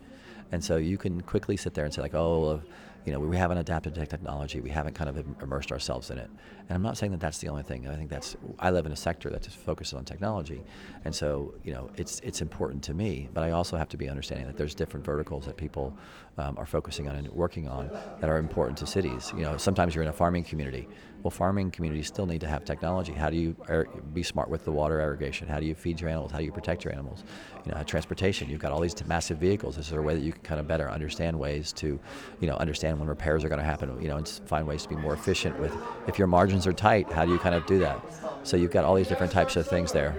And 0.52 0.62
so 0.62 0.76
you 0.76 0.98
can 0.98 1.20
quickly 1.22 1.56
sit 1.56 1.74
there 1.74 1.84
and 1.84 1.92
say 1.92 2.02
like, 2.02 2.14
oh, 2.14 2.62
you 3.06 3.12
know, 3.12 3.20
we 3.20 3.36
haven't 3.36 3.58
adapted 3.58 3.94
to 3.94 4.04
technology. 4.04 4.60
We 4.60 4.68
haven't 4.68 4.94
kind 4.94 5.08
of 5.08 5.24
immersed 5.40 5.70
ourselves 5.70 6.10
in 6.10 6.18
it. 6.18 6.28
And 6.68 6.74
I'm 6.74 6.82
not 6.82 6.98
saying 6.98 7.12
that 7.12 7.20
that's 7.20 7.38
the 7.38 7.48
only 7.48 7.62
thing. 7.62 7.86
I 7.86 7.94
think 7.94 8.10
that's 8.10 8.36
I 8.58 8.72
live 8.72 8.84
in 8.84 8.90
a 8.90 8.96
sector 8.96 9.30
that 9.30 9.42
just 9.42 9.56
focuses 9.56 9.94
on 9.94 10.04
technology, 10.04 10.60
and 11.04 11.14
so 11.14 11.54
you 11.62 11.72
know, 11.72 11.88
it's 11.96 12.18
it's 12.20 12.42
important 12.42 12.82
to 12.84 12.94
me. 12.94 13.28
But 13.32 13.44
I 13.44 13.52
also 13.52 13.76
have 13.76 13.88
to 13.90 13.96
be 13.96 14.08
understanding 14.08 14.48
that 14.48 14.56
there's 14.56 14.74
different 14.74 15.06
verticals 15.06 15.46
that 15.46 15.56
people 15.56 15.96
um, 16.38 16.58
are 16.58 16.66
focusing 16.66 17.08
on 17.08 17.14
and 17.14 17.28
working 17.28 17.68
on 17.68 17.90
that 18.20 18.28
are 18.28 18.38
important 18.38 18.76
to 18.78 18.86
cities. 18.86 19.32
You 19.36 19.42
know, 19.42 19.56
sometimes 19.56 19.94
you're 19.94 20.02
in 20.02 20.10
a 20.10 20.12
farming 20.12 20.42
community. 20.42 20.88
Well, 21.22 21.30
farming 21.30 21.70
communities 21.72 22.06
still 22.06 22.26
need 22.26 22.40
to 22.42 22.46
have 22.46 22.64
technology. 22.64 23.12
How 23.12 23.30
do 23.30 23.36
you 23.36 23.56
er, 23.68 23.88
be 24.12 24.22
smart 24.22 24.48
with 24.48 24.64
the 24.64 24.70
water 24.70 25.00
irrigation? 25.00 25.48
How 25.48 25.58
do 25.58 25.66
you 25.66 25.74
feed 25.74 26.00
your 26.00 26.10
animals? 26.10 26.30
How 26.30 26.38
do 26.38 26.44
you 26.44 26.52
protect 26.52 26.84
your 26.84 26.92
animals? 26.92 27.24
You 27.64 27.72
know, 27.72 27.82
transportation. 27.82 28.48
You've 28.48 28.60
got 28.60 28.70
all 28.70 28.80
these 28.80 28.94
massive 29.06 29.38
vehicles. 29.38 29.78
Is 29.78 29.90
there 29.90 29.98
a 29.98 30.02
way 30.02 30.14
that 30.14 30.22
you 30.22 30.32
can 30.32 30.42
kind 30.42 30.60
of 30.60 30.68
better 30.68 30.90
understand 30.90 31.36
ways 31.36 31.72
to, 31.74 31.98
you 32.40 32.46
know, 32.46 32.54
understand 32.56 32.95
when 32.98 33.08
repairs 33.08 33.44
are 33.44 33.48
going 33.48 33.58
to 33.58 33.64
happen? 33.64 34.00
You 34.00 34.08
know, 34.08 34.16
and 34.16 34.28
find 34.28 34.66
ways 34.66 34.82
to 34.84 34.88
be 34.88 34.96
more 34.96 35.14
efficient 35.14 35.58
with. 35.58 35.76
If 36.06 36.18
your 36.18 36.28
margins 36.28 36.66
are 36.66 36.72
tight, 36.72 37.10
how 37.12 37.24
do 37.24 37.32
you 37.32 37.38
kind 37.38 37.54
of 37.54 37.66
do 37.66 37.78
that? 37.80 38.00
So 38.42 38.56
you've 38.56 38.70
got 38.70 38.84
all 38.84 38.94
these 38.94 39.08
different 39.08 39.32
types 39.32 39.56
of 39.56 39.66
things 39.66 39.92
there. 39.92 40.14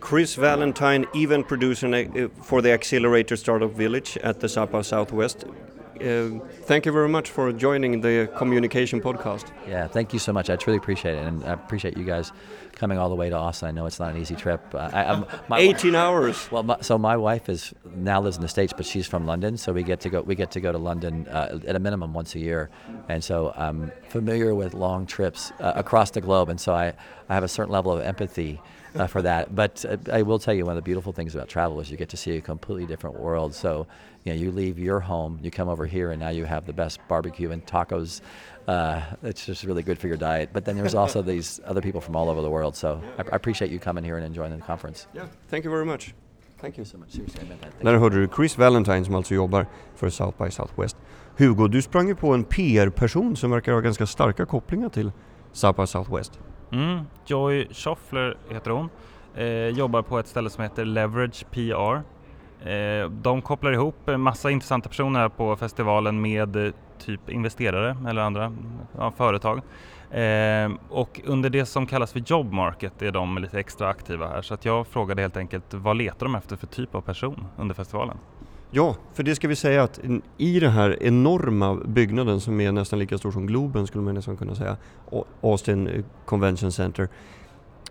Chris 0.00 0.34
Valentine, 0.34 1.06
event 1.14 1.48
producer 1.48 1.86
uh, 1.94 2.28
for 2.42 2.60
the 2.60 2.70
Accelerator 2.70 3.36
Startup 3.36 3.70
Village 3.70 4.18
at 4.18 4.40
the 4.40 4.48
South 4.50 4.70
by 4.70 4.82
Southwest. 4.82 5.46
Uh, 6.00 6.40
thank 6.62 6.86
you 6.86 6.92
very 6.92 7.08
much 7.08 7.30
for 7.30 7.52
joining 7.52 8.00
the 8.00 8.28
communication 8.36 9.00
podcast. 9.00 9.46
Yeah, 9.68 9.86
thank 9.86 10.12
you 10.12 10.18
so 10.18 10.32
much. 10.32 10.50
I 10.50 10.56
truly 10.56 10.76
appreciate 10.76 11.14
it, 11.14 11.24
and 11.24 11.44
I 11.44 11.52
appreciate 11.52 11.96
you 11.96 12.04
guys 12.04 12.32
coming 12.72 12.98
all 12.98 13.08
the 13.08 13.14
way 13.14 13.30
to 13.30 13.36
Austin. 13.36 13.68
I 13.68 13.70
know 13.70 13.86
it's 13.86 14.00
not 14.00 14.12
an 14.12 14.20
easy 14.20 14.34
trip. 14.34 14.60
Uh, 14.74 14.90
I, 14.92 15.24
my, 15.48 15.58
18 15.58 15.94
hours. 15.94 16.48
Well, 16.50 16.62
my, 16.62 16.76
so 16.80 16.98
my 16.98 17.16
wife 17.16 17.48
is 17.48 17.72
now 17.94 18.20
lives 18.20 18.36
in 18.36 18.42
the 18.42 18.48
states, 18.48 18.72
but 18.76 18.86
she's 18.86 19.06
from 19.06 19.26
London, 19.26 19.56
so 19.56 19.72
we 19.72 19.82
get 19.82 20.00
to 20.00 20.08
go. 20.08 20.20
We 20.22 20.34
get 20.34 20.50
to 20.52 20.60
go 20.60 20.72
to 20.72 20.78
London 20.78 21.26
uh, 21.28 21.58
at 21.66 21.76
a 21.76 21.78
minimum 21.78 22.12
once 22.12 22.34
a 22.34 22.38
year, 22.38 22.70
and 23.08 23.22
so 23.22 23.52
I'm 23.56 23.92
familiar 24.08 24.54
with 24.54 24.74
long 24.74 25.06
trips 25.06 25.52
uh, 25.60 25.72
across 25.76 26.10
the 26.10 26.20
globe, 26.20 26.48
and 26.48 26.60
so 26.60 26.74
I, 26.74 26.92
I 27.28 27.34
have 27.34 27.44
a 27.44 27.48
certain 27.48 27.72
level 27.72 27.92
of 27.92 28.02
empathy 28.02 28.60
uh, 28.98 29.06
for 29.06 29.22
that. 29.22 29.54
But 29.54 29.84
uh, 29.84 29.96
I 30.12 30.22
will 30.22 30.38
tell 30.38 30.54
you, 30.54 30.64
one 30.64 30.72
of 30.72 30.76
the 30.76 30.82
beautiful 30.82 31.12
things 31.12 31.34
about 31.34 31.48
travel 31.48 31.80
is 31.80 31.90
you 31.90 31.96
get 31.96 32.08
to 32.10 32.16
see 32.16 32.36
a 32.36 32.40
completely 32.40 32.86
different 32.86 33.18
world. 33.18 33.54
So, 33.54 33.86
you 34.24 34.32
know, 34.32 34.38
you 34.38 34.50
leave 34.50 34.78
your 34.78 35.00
home, 35.00 35.38
you 35.42 35.50
come 35.50 35.68
over 35.68 35.86
here, 35.86 36.12
and 36.12 36.20
now 36.20 36.30
you 36.30 36.44
have 36.44 36.66
the 36.66 36.72
best 36.72 37.00
barbecue 37.08 37.50
and 37.50 37.64
tacos. 37.66 38.20
Uh, 38.66 39.02
it's 39.22 39.46
just 39.46 39.64
really 39.64 39.82
good 39.82 39.98
for 39.98 40.08
your 40.08 40.16
diet. 40.16 40.50
But 40.52 40.64
then 40.64 40.76
there's 40.76 40.94
also 40.94 41.22
these 41.34 41.60
other 41.64 41.80
people 41.80 42.00
from 42.00 42.16
all 42.16 42.28
over 42.28 42.40
the 42.40 42.50
world. 42.50 42.76
So 42.76 43.00
I, 43.18 43.22
I 43.22 43.36
appreciate 43.36 43.70
you 43.70 43.78
coming 43.78 44.04
here 44.04 44.16
and 44.16 44.24
enjoying 44.24 44.56
the 44.56 44.64
conference. 44.64 45.06
Yeah, 45.14 45.26
thank 45.48 45.64
you 45.64 45.70
very 45.70 45.84
much. 45.84 46.14
Thank 46.60 46.78
you 46.78 46.84
so 46.84 46.98
much. 46.98 47.12
Seriously, 47.12 47.42
I 47.42 47.48
meant 47.48 47.60
that. 47.60 47.82
Där 47.82 47.94
hörde 47.94 48.20
du 48.20 48.28
Chris 48.36 48.58
Valentine 48.58 49.04
som 49.04 49.14
alltså 49.14 49.34
jobbar 49.34 49.66
för 49.94 50.10
South 50.10 50.44
by 50.44 50.50
Southwest. 50.50 50.96
Hugo, 51.36 51.68
du 51.68 51.82
sprang 51.82 52.08
ju 52.08 52.14
på 52.14 52.34
en 52.34 52.44
PR-person 52.44 53.36
som 53.36 53.50
verkar 53.50 53.72
ha 53.72 53.80
ganska 53.80 54.06
starka 54.06 54.46
kopplingar 54.46 54.88
till 54.88 55.12
South 55.52 55.80
by 55.80 55.86
Southwest. 55.86 56.40
Mm, 56.74 57.06
Joy 57.26 57.68
Schoffler 57.70 58.36
heter 58.48 58.70
hon. 58.70 58.88
Eh, 59.34 59.68
jobbar 59.68 60.02
på 60.02 60.18
ett 60.18 60.26
ställe 60.26 60.50
som 60.50 60.62
heter 60.62 60.84
Leverage 60.84 61.44
PR. 61.50 62.02
Eh, 62.70 63.10
de 63.10 63.42
kopplar 63.42 63.72
ihop 63.72 64.08
en 64.08 64.20
massa 64.20 64.50
intressanta 64.50 64.88
personer 64.88 65.20
här 65.20 65.28
på 65.28 65.56
festivalen 65.56 66.20
med 66.20 66.56
eh, 66.56 66.72
typ 66.98 67.30
investerare 67.30 67.96
eller 68.08 68.22
andra 68.22 68.52
ja, 68.98 69.10
företag. 69.10 69.60
Eh, 70.10 70.72
och 70.88 71.20
under 71.24 71.50
det 71.50 71.66
som 71.66 71.86
kallas 71.86 72.12
för 72.12 72.22
Job 72.26 72.52
Market 72.52 73.02
är 73.02 73.12
de 73.12 73.38
lite 73.38 73.60
extra 73.60 73.88
aktiva 73.88 74.28
här 74.28 74.42
så 74.42 74.54
att 74.54 74.64
jag 74.64 74.86
frågade 74.86 75.22
helt 75.22 75.36
enkelt 75.36 75.74
vad 75.74 75.96
letar 75.96 76.26
de 76.26 76.34
efter 76.34 76.56
för 76.56 76.66
typ 76.66 76.94
av 76.94 77.00
person 77.00 77.46
under 77.56 77.74
festivalen? 77.74 78.16
Ja, 78.76 78.96
för 79.12 79.22
det 79.22 79.34
ska 79.34 79.48
vi 79.48 79.56
säga 79.56 79.82
att 79.82 80.00
i 80.38 80.60
den 80.60 80.70
här 80.70 81.02
enorma 81.02 81.74
byggnaden 81.74 82.40
som 82.40 82.60
är 82.60 82.72
nästan 82.72 82.98
lika 82.98 83.18
stor 83.18 83.32
som 83.32 83.46
Globen 83.46 83.86
skulle 83.86 84.04
man 84.04 84.14
nästan 84.14 84.36
kunna 84.36 84.54
säga, 84.54 84.76
Austin 85.40 85.86
eh, 85.86 86.04
Convention 86.24 86.72
Center, 86.72 87.08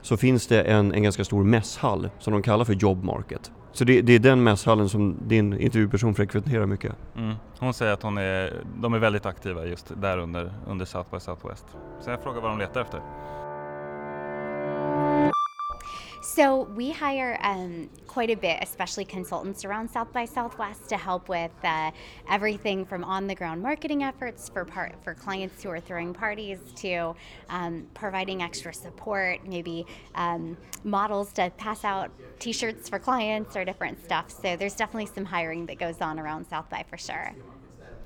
så 0.02 0.18
finns 0.18 0.48
det 0.48 0.62
en, 0.62 0.94
en 0.94 1.04
ganska 1.04 1.24
stor 1.24 1.44
mässhall 1.44 2.10
som 2.20 2.34
de 2.34 2.42
kallar 2.42 2.66
för 2.66 2.74
Job 2.74 3.04
Market. 3.04 3.52
Så 3.72 3.84
det, 3.84 4.02
det 4.02 4.14
är 4.14 4.20
den 4.20 4.44
mässhallen 4.44 4.90
som 4.90 5.18
din 5.28 5.60
intervjuperson 5.60 6.16
frekventerar 6.16 6.66
mycket? 6.66 6.96
Mm. 7.16 7.36
Hon 7.60 7.74
säger 7.74 7.94
att 7.94 8.04
hon 8.04 8.18
är, 8.18 8.54
de 8.82 8.94
är 8.94 9.00
väldigt 9.00 9.26
aktiva 9.26 9.66
just 9.66 9.92
där 10.02 10.18
under, 10.18 10.54
under 10.68 10.86
South 10.86 11.12
by 11.12 11.20
Southwest. 11.20 11.66
Så 12.02 12.10
jag 12.10 12.24
frågar 12.24 12.42
vad 12.42 12.52
de 12.52 12.60
letar 12.60 12.82
efter. 12.82 13.02
So 16.24 16.64
we 16.74 16.90
hire 16.90 17.38
um, 17.42 17.90
quite 18.08 18.30
a 18.30 18.36
bit, 18.36 18.60
especially 18.62 19.04
consultants 19.04 19.66
around 19.66 19.90
South 19.90 20.14
by 20.14 20.24
Southwest, 20.24 20.88
to 20.88 20.96
help 20.96 21.28
with 21.28 21.52
uh, 21.66 21.92
everything 22.30 22.86
from 22.86 23.04
on-the-ground 23.04 23.62
marketing 23.62 24.04
efforts 24.04 24.48
for 24.48 24.64
part 24.64 24.96
for 25.04 25.14
clients 25.14 25.62
who 25.62 25.70
are 25.70 25.82
throwing 25.82 26.14
parties 26.14 26.60
to 26.78 27.14
um, 27.50 27.86
providing 27.94 28.42
extra 28.42 28.74
support, 28.74 29.46
maybe 29.46 29.86
um, 30.16 30.56
models 30.86 31.34
to 31.34 31.52
pass 31.58 31.84
out 31.84 32.10
T-shirts 32.40 32.88
for 32.88 33.00
clients 33.00 33.58
or 33.58 33.66
different 33.66 34.02
stuff. 34.02 34.32
So 34.32 34.56
there's 34.56 34.76
definitely 34.76 35.08
some 35.14 35.26
hiring 35.26 35.66
that 35.66 35.78
goes 35.78 36.00
on 36.00 36.22
around 36.22 36.48
South 36.48 36.70
by 36.70 36.86
for 36.90 36.98
sure. 36.98 37.34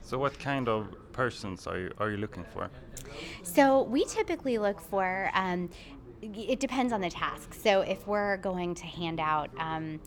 So 0.01 0.17
what 0.17 0.39
kind 0.39 0.67
of 0.67 0.87
persons 1.11 1.67
are 1.67 1.77
you 1.77 1.91
are 1.99 2.09
you 2.09 2.17
looking 2.17 2.45
for? 2.53 2.69
So 3.43 3.83
we 3.83 4.05
typically 4.05 4.57
look 4.57 4.79
for 4.79 5.29
um, 5.33 5.69
it 6.21 6.59
depends 6.59 6.93
on 6.93 7.01
the 7.01 7.09
task. 7.09 7.53
So 7.53 7.81
if 7.81 8.05
we're 8.07 8.37
going 8.37 8.75
to 8.75 8.85
hand 8.85 9.19
out 9.19 9.49
um, 9.57 9.99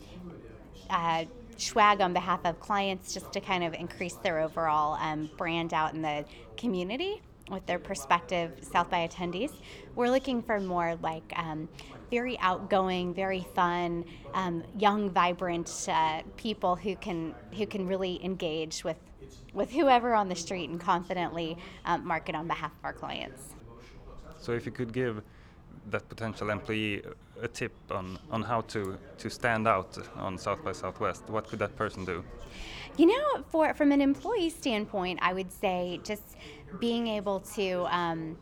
uh, 0.89 1.25
swag 1.57 2.01
on 2.01 2.13
behalf 2.13 2.41
of 2.43 2.59
clients 2.59 3.13
just 3.13 3.31
to 3.33 3.39
kind 3.39 3.63
of 3.63 3.73
increase 3.73 4.15
their 4.15 4.39
overall 4.39 4.95
um, 4.95 5.29
brand 5.37 5.73
out 5.73 5.93
in 5.93 6.01
the 6.01 6.25
community 6.57 7.21
with 7.49 7.65
their 7.65 7.79
prospective 7.79 8.51
South 8.61 8.89
by 8.89 9.07
attendees, 9.07 9.51
we're 9.95 10.09
looking 10.09 10.41
for 10.41 10.59
more 10.59 10.95
like 11.01 11.33
um, 11.35 11.67
very 12.09 12.37
outgoing, 12.39 13.13
very 13.13 13.45
fun, 13.55 14.03
um, 14.33 14.63
young, 14.77 15.09
vibrant 15.09 15.87
uh, 15.89 16.21
people 16.35 16.75
who 16.75 16.95
can 16.97 17.33
who 17.57 17.65
can 17.65 17.87
really 17.87 18.23
engage 18.23 18.83
with 18.83 18.97
with 19.53 19.71
whoever 19.71 20.13
on 20.13 20.27
the 20.29 20.35
street 20.35 20.69
and 20.69 20.79
confidently 20.79 21.57
um, 21.85 22.05
market 22.05 22.35
on 22.35 22.47
behalf 22.47 22.71
of 22.71 22.85
our 22.85 22.93
clients. 22.93 23.53
So 24.39 24.53
if 24.53 24.65
you 24.65 24.71
could 24.71 24.91
give 24.91 25.21
that 25.89 26.07
potential 26.09 26.49
employee 26.49 27.01
a 27.41 27.47
tip 27.47 27.73
on, 27.89 28.19
on 28.29 28.43
how 28.43 28.61
to, 28.61 28.97
to 29.17 29.29
stand 29.29 29.67
out 29.67 29.97
on 30.15 30.37
South 30.37 30.63
by 30.63 30.71
Southwest, 30.71 31.23
what 31.27 31.47
could 31.47 31.59
that 31.59 31.75
person 31.75 32.05
do? 32.05 32.23
You 32.97 33.07
know, 33.07 33.43
for 33.49 33.73
from 33.73 33.91
an 33.91 34.01
employee 34.01 34.49
standpoint, 34.49 35.19
I 35.21 35.33
would 35.33 35.51
say 35.51 35.99
just 36.03 36.35
being 36.79 37.07
able 37.07 37.39
to 37.55 37.87
um, 37.89 38.37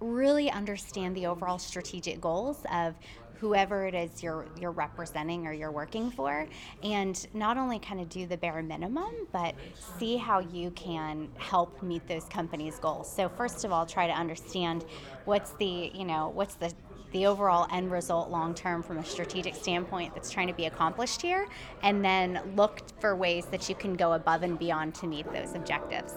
really 0.00 0.50
understand 0.50 1.16
the 1.16 1.26
overall 1.26 1.58
strategic 1.58 2.20
goals 2.20 2.58
of 2.72 2.94
whoever 3.44 3.86
it 3.86 3.94
is 3.94 4.22
you're 4.22 4.46
you're 4.58 4.70
representing 4.70 5.46
or 5.46 5.52
you're 5.52 5.70
working 5.70 6.10
for 6.10 6.48
and 6.82 7.26
not 7.34 7.58
only 7.58 7.78
kind 7.78 8.00
of 8.00 8.08
do 8.08 8.26
the 8.26 8.38
bare 8.38 8.62
minimum 8.62 9.12
but 9.32 9.54
see 9.98 10.16
how 10.16 10.38
you 10.38 10.70
can 10.70 11.28
help 11.36 11.82
meet 11.82 12.08
those 12.08 12.24
companies 12.24 12.78
goals 12.78 13.06
so 13.14 13.28
first 13.28 13.62
of 13.62 13.70
all 13.70 13.84
try 13.84 14.06
to 14.06 14.14
understand 14.14 14.86
what's 15.26 15.50
the 15.58 15.90
you 15.92 16.06
know 16.06 16.30
what's 16.34 16.54
the 16.54 16.72
the 17.12 17.26
overall 17.26 17.68
end 17.70 17.92
result 17.92 18.30
long 18.30 18.54
term 18.54 18.82
from 18.82 18.96
a 18.96 19.04
strategic 19.04 19.54
standpoint 19.54 20.14
that's 20.14 20.30
trying 20.30 20.48
to 20.48 20.54
be 20.54 20.66
accomplished 20.66 21.22
here, 21.22 21.46
and 21.84 22.04
then 22.04 22.40
look 22.56 22.80
for 23.00 23.14
ways 23.14 23.46
that 23.52 23.68
you 23.68 23.74
can 23.76 23.94
go 23.94 24.14
above 24.14 24.42
and 24.42 24.58
beyond 24.58 24.96
to 24.96 25.06
meet 25.06 25.24
those 25.32 25.54
objectives. 25.54 26.12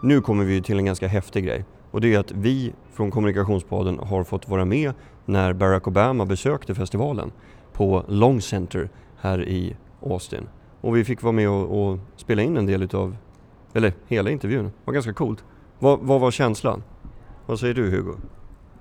Nu 0.00 0.20
kommer 0.20 0.44
vi 0.44 0.62
till 0.62 0.78
en 0.78 0.84
ganska 0.84 1.08
häftig 1.08 1.44
grej 1.44 1.64
och 1.94 2.00
det 2.00 2.14
är 2.14 2.18
att 2.18 2.32
vi 2.32 2.72
från 2.92 3.10
Kommunikationspodden 3.10 3.98
har 3.98 4.24
fått 4.24 4.48
vara 4.48 4.64
med 4.64 4.92
när 5.24 5.52
Barack 5.52 5.86
Obama 5.86 6.26
besökte 6.26 6.74
festivalen 6.74 7.32
på 7.72 8.04
Long 8.08 8.40
Center 8.40 8.88
här 9.20 9.48
i 9.48 9.76
Austin. 10.02 10.48
Och 10.80 10.96
vi 10.96 11.04
fick 11.04 11.22
vara 11.22 11.32
med 11.32 11.48
och, 11.48 11.88
och 11.88 11.98
spela 12.16 12.42
in 12.42 12.56
en 12.56 12.66
del 12.66 12.82
utav, 12.82 13.16
eller 13.72 13.92
hela 14.06 14.30
intervjun. 14.30 14.64
Det 14.64 14.72
var 14.84 14.94
ganska 14.94 15.12
coolt. 15.12 15.44
Vad, 15.78 16.00
vad 16.00 16.20
var 16.20 16.30
känslan? 16.30 16.82
Vad 17.46 17.60
säger 17.60 17.74
du 17.74 17.90
Hugo? 17.90 18.16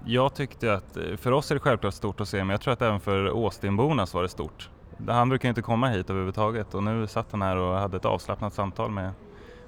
Jag 0.06 0.34
tyckte 0.34 0.74
att, 0.74 0.98
eh, 0.98 1.16
för 1.18 1.32
oss 1.32 1.52
är 1.52 1.56
det 1.56 1.62
självklart 1.62 1.94
stort 1.94 2.22
att 2.22 2.28
se, 2.30 2.38
men 2.38 2.50
jag 2.50 2.62
tror 2.62 2.74
att 2.74 2.82
även 2.82 3.00
för 3.00 3.26
Austinborna 3.26 4.06
så 4.06 4.18
var 4.18 4.24
det 4.24 4.30
stort. 4.30 4.70
Han 5.08 5.30
brukar 5.30 5.48
ju 5.48 5.50
inte 5.50 5.62
komma 5.62 5.90
hit 5.90 6.10
överhuvudtaget 6.10 6.74
och 6.74 6.84
nu 6.84 7.08
satt 7.08 7.32
han 7.32 7.42
här 7.42 7.58
och 7.58 7.76
hade 7.76 7.98
ett 7.98 8.06
avslappnat 8.06 8.54
samtal 8.54 8.92
med, 8.92 9.12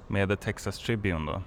med 0.06 0.28
The 0.28 0.36
Texas 0.36 0.78
Tribune 0.78 1.32
då. 1.32 1.42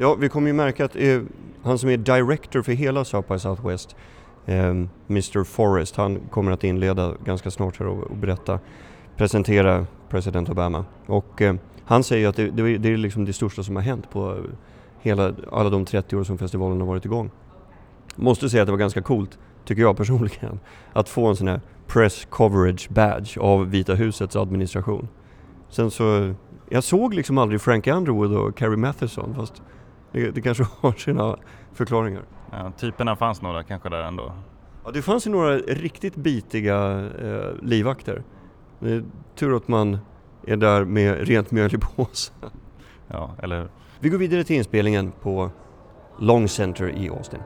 Ja, 0.00 0.14
vi 0.14 0.28
kommer 0.28 0.46
ju 0.46 0.52
märka 0.52 0.84
att 0.84 0.96
eh, 0.96 1.20
han 1.62 1.78
som 1.78 1.90
är 1.90 1.96
director 1.96 2.62
för 2.62 2.72
hela 2.72 3.04
South 3.04 3.32
by 3.32 3.38
Southwest, 3.38 3.96
eh, 4.46 4.70
Mr 5.08 5.44
Forrest, 5.44 5.96
han 5.96 6.20
kommer 6.30 6.52
att 6.52 6.64
inleda 6.64 7.14
ganska 7.24 7.50
snart 7.50 7.78
här 7.78 7.86
och, 7.86 8.02
och 8.02 8.16
berätta, 8.16 8.60
presentera 9.16 9.86
president 10.08 10.50
Obama. 10.50 10.84
Och 11.06 11.42
eh, 11.42 11.54
han 11.84 12.04
säger 12.04 12.28
att 12.28 12.36
det, 12.36 12.50
det, 12.50 12.78
det, 12.78 12.92
är 12.92 12.96
liksom 12.96 13.24
det 13.24 13.32
största 13.32 13.62
som 13.62 13.76
har 13.76 13.82
hänt 13.82 14.10
på 14.10 14.36
hela, 15.00 15.34
alla 15.52 15.70
de 15.70 15.84
30 15.84 16.16
år 16.16 16.24
som 16.24 16.38
festivalen 16.38 16.80
har 16.80 16.86
varit 16.86 17.04
igång. 17.04 17.30
Måste 18.16 18.50
säga 18.50 18.62
att 18.62 18.66
det 18.66 18.72
var 18.72 18.78
ganska 18.78 19.02
coolt, 19.02 19.38
tycker 19.64 19.82
jag 19.82 19.96
personligen, 19.96 20.60
att 20.92 21.08
få 21.08 21.26
en 21.26 21.36
sån 21.36 21.48
här 21.48 21.60
press 21.86 22.26
coverage 22.30 22.90
badge 22.90 23.38
av 23.38 23.70
Vita 23.70 23.94
husets 23.94 24.36
administration. 24.36 25.08
Sen 25.68 25.90
så, 25.90 26.34
jag 26.68 26.84
såg 26.84 27.14
liksom 27.14 27.38
aldrig 27.38 27.60
Frank 27.60 27.86
Underwood 27.86 28.36
och 28.36 28.56
Carrie 28.56 28.76
Matheson 28.76 29.34
fast 29.34 29.62
det, 30.18 30.30
det 30.30 30.40
kanske 30.40 30.64
har 30.80 30.92
sina 30.92 31.36
förklaringar. 31.72 32.22
Ja, 32.50 32.72
typerna 32.76 33.16
fanns 33.16 33.42
några 33.42 33.62
kanske 33.62 33.88
där 33.88 34.02
ändå. 34.02 34.32
Ja, 34.84 34.90
det 34.90 35.02
fanns 35.02 35.26
ju 35.26 35.30
några 35.30 35.56
riktigt 35.56 36.16
bitiga 36.16 37.08
eh, 37.22 37.52
livvakter. 37.62 38.22
Det 38.78 38.90
är 38.90 39.04
tur 39.34 39.56
att 39.56 39.68
man 39.68 39.98
är 40.46 40.56
där 40.56 40.84
med 40.84 41.28
rent 41.28 41.50
mjöl 41.50 41.74
i 41.74 41.78
påsen. 41.96 42.34
Ja, 43.08 43.34
eller 43.42 43.68
Vi 44.00 44.08
går 44.08 44.18
vidare 44.18 44.44
till 44.44 44.56
inspelningen 44.56 45.12
på 45.22 45.50
Long 46.18 46.48
Center 46.48 46.88
i 46.88 47.08
Austin. 47.08 47.40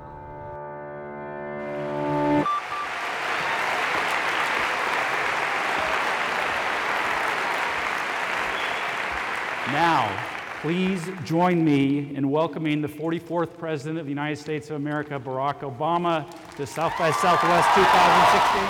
Now, 9.72 10.31
please 10.62 11.02
join 11.24 11.64
me 11.64 12.06
in 12.16 12.30
welcoming 12.30 12.82
the 12.82 12.88
44th 12.88 13.48
President 13.58 13.98
of 13.98 14.04
the 14.04 14.12
United 14.12 14.38
States 14.38 14.70
of 14.70 14.76
America, 14.76 15.18
Barack 15.18 15.60
Obama, 15.62 16.24
to 16.56 16.66
South 16.66 16.92
by 16.98 17.10
Southwest 17.12 17.68
2016. 17.74 18.62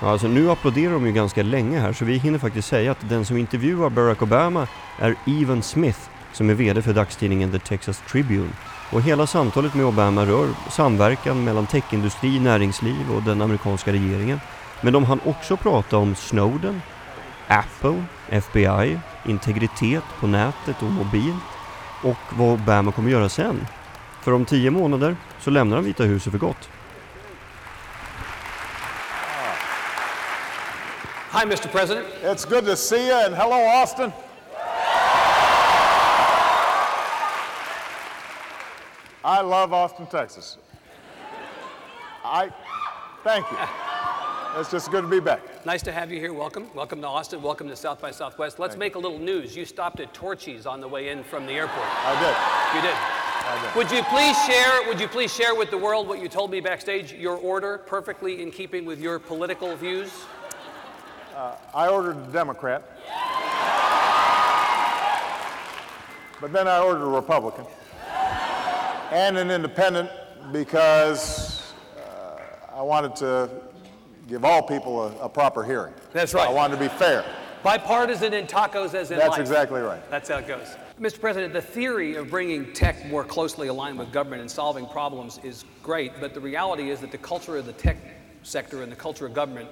Ja, 0.00 0.10
alltså 0.10 0.28
nu 0.28 0.50
applåderar 0.50 0.92
de 0.92 1.06
ju 1.06 1.12
ganska 1.12 1.42
länge 1.42 1.78
här 1.78 1.92
så 1.92 2.04
vi 2.04 2.18
hinner 2.18 2.38
faktiskt 2.38 2.68
säga 2.68 2.90
att 2.92 3.08
den 3.08 3.24
som 3.24 3.36
intervjuar 3.36 3.90
Barack 3.90 4.22
Obama 4.22 4.66
är 4.98 5.14
Evan 5.26 5.62
Smith 5.62 5.98
som 6.32 6.50
är 6.50 6.54
VD 6.54 6.82
för 6.82 6.92
dagstidningen 6.92 7.52
The 7.52 7.58
Texas 7.58 8.02
Tribune. 8.10 8.50
Och 8.92 9.02
hela 9.02 9.26
samtalet 9.26 9.74
med 9.74 9.86
Obama 9.86 10.26
rör 10.26 10.48
samverkan 10.70 11.44
mellan 11.44 11.66
techindustri, 11.66 12.40
näringsliv 12.40 13.10
och 13.16 13.22
den 13.22 13.42
amerikanska 13.42 13.92
regeringen. 13.92 14.40
Men 14.80 14.92
de 14.92 15.04
hann 15.04 15.20
också 15.24 15.56
prata 15.56 15.96
om 15.96 16.14
Snowden, 16.14 16.82
Apple, 17.48 18.04
FBI, 18.28 19.00
integritet 19.24 20.04
på 20.20 20.26
nätet 20.26 20.82
och 20.82 20.90
mobilt 20.90 21.44
och 22.02 22.38
vad 22.38 22.52
Obama 22.52 22.92
kommer 22.92 23.10
göra 23.10 23.28
sen. 23.28 23.66
För 24.22 24.32
om 24.32 24.44
tio 24.44 24.70
månader 24.70 25.16
så 25.40 25.50
lämnar 25.50 25.76
han 25.76 25.84
Vita 25.84 26.02
huset 26.02 26.32
för 26.32 26.38
gott. 26.38 26.70
Hi, 31.32 31.42
Mr. 31.42 31.68
President. 31.68 32.06
It's 32.22 32.44
good 32.50 32.66
to 32.66 32.76
see 32.76 33.08
you, 33.08 33.26
and 33.26 33.34
hello, 33.34 33.80
Austin. 33.80 34.12
I 39.24 39.42
love 39.42 39.72
Austin, 39.72 40.06
Texas. 40.06 40.58
I 42.24 42.50
thank 43.24 43.46
you. 43.52 43.58
It's 44.58 44.72
just 44.72 44.90
good 44.90 45.02
to 45.02 45.08
be 45.08 45.20
back. 45.20 45.64
Nice 45.64 45.82
to 45.82 45.92
have 45.92 46.10
you 46.10 46.18
here. 46.18 46.32
Welcome. 46.32 46.66
Welcome 46.74 47.00
to 47.02 47.06
Austin. 47.06 47.40
Welcome 47.40 47.68
to 47.68 47.76
South 47.76 48.00
by 48.00 48.10
Southwest. 48.10 48.58
Let's 48.58 48.72
Thank 48.72 48.80
make 48.80 48.94
a 48.96 48.98
little 48.98 49.20
news. 49.20 49.56
You 49.56 49.64
stopped 49.64 50.00
at 50.00 50.12
Torchy's 50.12 50.66
on 50.66 50.80
the 50.80 50.88
way 50.88 51.10
in 51.10 51.22
from 51.22 51.46
the 51.46 51.52
airport. 51.52 51.86
I 51.86 52.18
did. 52.18 52.74
You 52.74 52.82
did. 52.82 52.96
did. 53.62 53.76
Would 53.76 53.92
you 53.92 54.02
please 54.10 54.36
share 54.46 54.88
would 54.88 55.00
you 55.00 55.06
please 55.06 55.32
share 55.32 55.54
with 55.54 55.70
the 55.70 55.78
world 55.78 56.08
what 56.08 56.20
you 56.20 56.28
told 56.28 56.50
me 56.50 56.58
backstage, 56.58 57.12
your 57.12 57.36
order, 57.36 57.78
perfectly 57.78 58.42
in 58.42 58.50
keeping 58.50 58.84
with 58.84 59.00
your 59.00 59.20
political 59.20 59.76
views? 59.76 60.10
I 61.72 61.86
ordered 61.86 62.16
a 62.16 62.32
Democrat, 62.32 62.82
but 66.40 66.52
then 66.52 66.66
I 66.66 66.80
ordered 66.80 67.04
a 67.04 67.06
Republican 67.06 67.64
and 69.12 69.38
an 69.38 69.52
independent 69.52 70.10
because 70.50 71.72
uh, 71.96 72.40
I 72.74 72.82
wanted 72.82 73.14
to 73.16 73.48
give 74.28 74.44
all 74.44 74.62
people 74.62 75.02
a, 75.04 75.24
a 75.24 75.28
proper 75.28 75.64
hearing. 75.64 75.94
That's 76.12 76.34
right. 76.34 76.48
I 76.48 76.52
wanted 76.52 76.76
to 76.76 76.82
be 76.82 76.88
fair. 76.88 77.24
Bipartisan 77.62 78.34
in 78.34 78.46
tacos 78.46 78.94
as 78.94 79.10
in 79.10 79.18
That's 79.18 79.30
life. 79.30 79.40
exactly 79.40 79.80
right. 79.80 80.08
That's 80.10 80.28
how 80.28 80.38
it 80.38 80.46
goes. 80.46 80.76
Mr. 81.00 81.20
President, 81.20 81.52
the 81.52 81.62
theory 81.62 82.14
of 82.14 82.30
bringing 82.30 82.72
tech 82.72 83.06
more 83.06 83.24
closely 83.24 83.68
aligned 83.68 83.98
with 83.98 84.12
government 84.12 84.40
and 84.42 84.50
solving 84.50 84.86
problems 84.86 85.40
is 85.42 85.64
great, 85.82 86.12
but 86.20 86.34
the 86.34 86.40
reality 86.40 86.90
is 86.90 87.00
that 87.00 87.10
the 87.10 87.18
culture 87.18 87.56
of 87.56 87.66
the 87.66 87.72
tech 87.72 87.96
sector 88.42 88.82
and 88.82 88.92
the 88.92 88.96
culture 88.96 89.26
of 89.26 89.34
government 89.34 89.68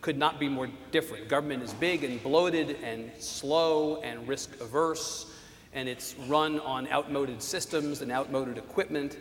could 0.00 0.16
not 0.16 0.40
be 0.40 0.48
more 0.48 0.68
different. 0.90 1.28
Government 1.28 1.62
is 1.62 1.72
big 1.74 2.04
and 2.04 2.20
bloated 2.22 2.78
and 2.82 3.10
slow 3.18 4.00
and 4.00 4.26
risk 4.26 4.60
averse, 4.60 5.26
and 5.72 5.88
it's 5.88 6.16
run 6.26 6.58
on 6.60 6.88
outmoded 6.88 7.42
systems 7.42 8.00
and 8.00 8.10
outmoded 8.10 8.58
equipment. 8.58 9.18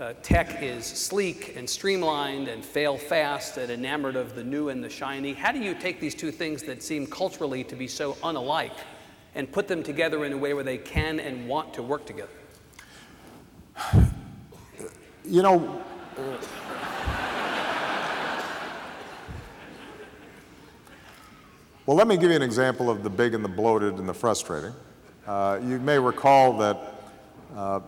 Uh, 0.00 0.14
tech 0.22 0.62
is 0.62 0.86
sleek 0.86 1.56
and 1.58 1.68
streamlined 1.68 2.48
and 2.48 2.64
fail 2.64 2.96
fast 2.96 3.58
and 3.58 3.70
enamored 3.70 4.16
of 4.16 4.34
the 4.34 4.42
new 4.42 4.70
and 4.70 4.82
the 4.82 4.88
shiny. 4.88 5.34
How 5.34 5.52
do 5.52 5.58
you 5.58 5.74
take 5.74 6.00
these 6.00 6.14
two 6.14 6.30
things 6.30 6.62
that 6.62 6.82
seem 6.82 7.06
culturally 7.06 7.64
to 7.64 7.76
be 7.76 7.86
so 7.86 8.14
unalike 8.22 8.78
and 9.34 9.52
put 9.52 9.68
them 9.68 9.82
together 9.82 10.24
in 10.24 10.32
a 10.32 10.38
way 10.38 10.54
where 10.54 10.64
they 10.64 10.78
can 10.78 11.20
and 11.20 11.46
want 11.46 11.74
to 11.74 11.82
work 11.82 12.06
together? 12.06 12.30
You 15.26 15.42
know, 15.42 15.82
well, 21.84 21.94
let 21.94 22.08
me 22.08 22.16
give 22.16 22.30
you 22.30 22.36
an 22.36 22.42
example 22.42 22.88
of 22.88 23.02
the 23.02 23.10
big 23.10 23.34
and 23.34 23.44
the 23.44 23.50
bloated 23.50 23.98
and 23.98 24.08
the 24.08 24.14
frustrating. 24.14 24.72
Uh, 25.26 25.60
you 25.62 25.78
may 25.78 25.98
recall 25.98 26.56
that 26.56 27.02
uh, 27.54 27.80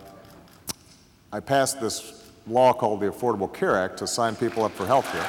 I 1.33 1.39
passed 1.39 1.81
this 1.81 2.29
law 2.45 2.73
called 2.73 2.99
the 2.99 3.07
Affordable 3.07 3.51
Care 3.51 3.75
Act 3.75 3.97
to 3.97 4.05
sign 4.05 4.35
people 4.35 4.63
up 4.63 4.71
for 4.71 4.85
health 4.85 5.11
care. 5.11 5.25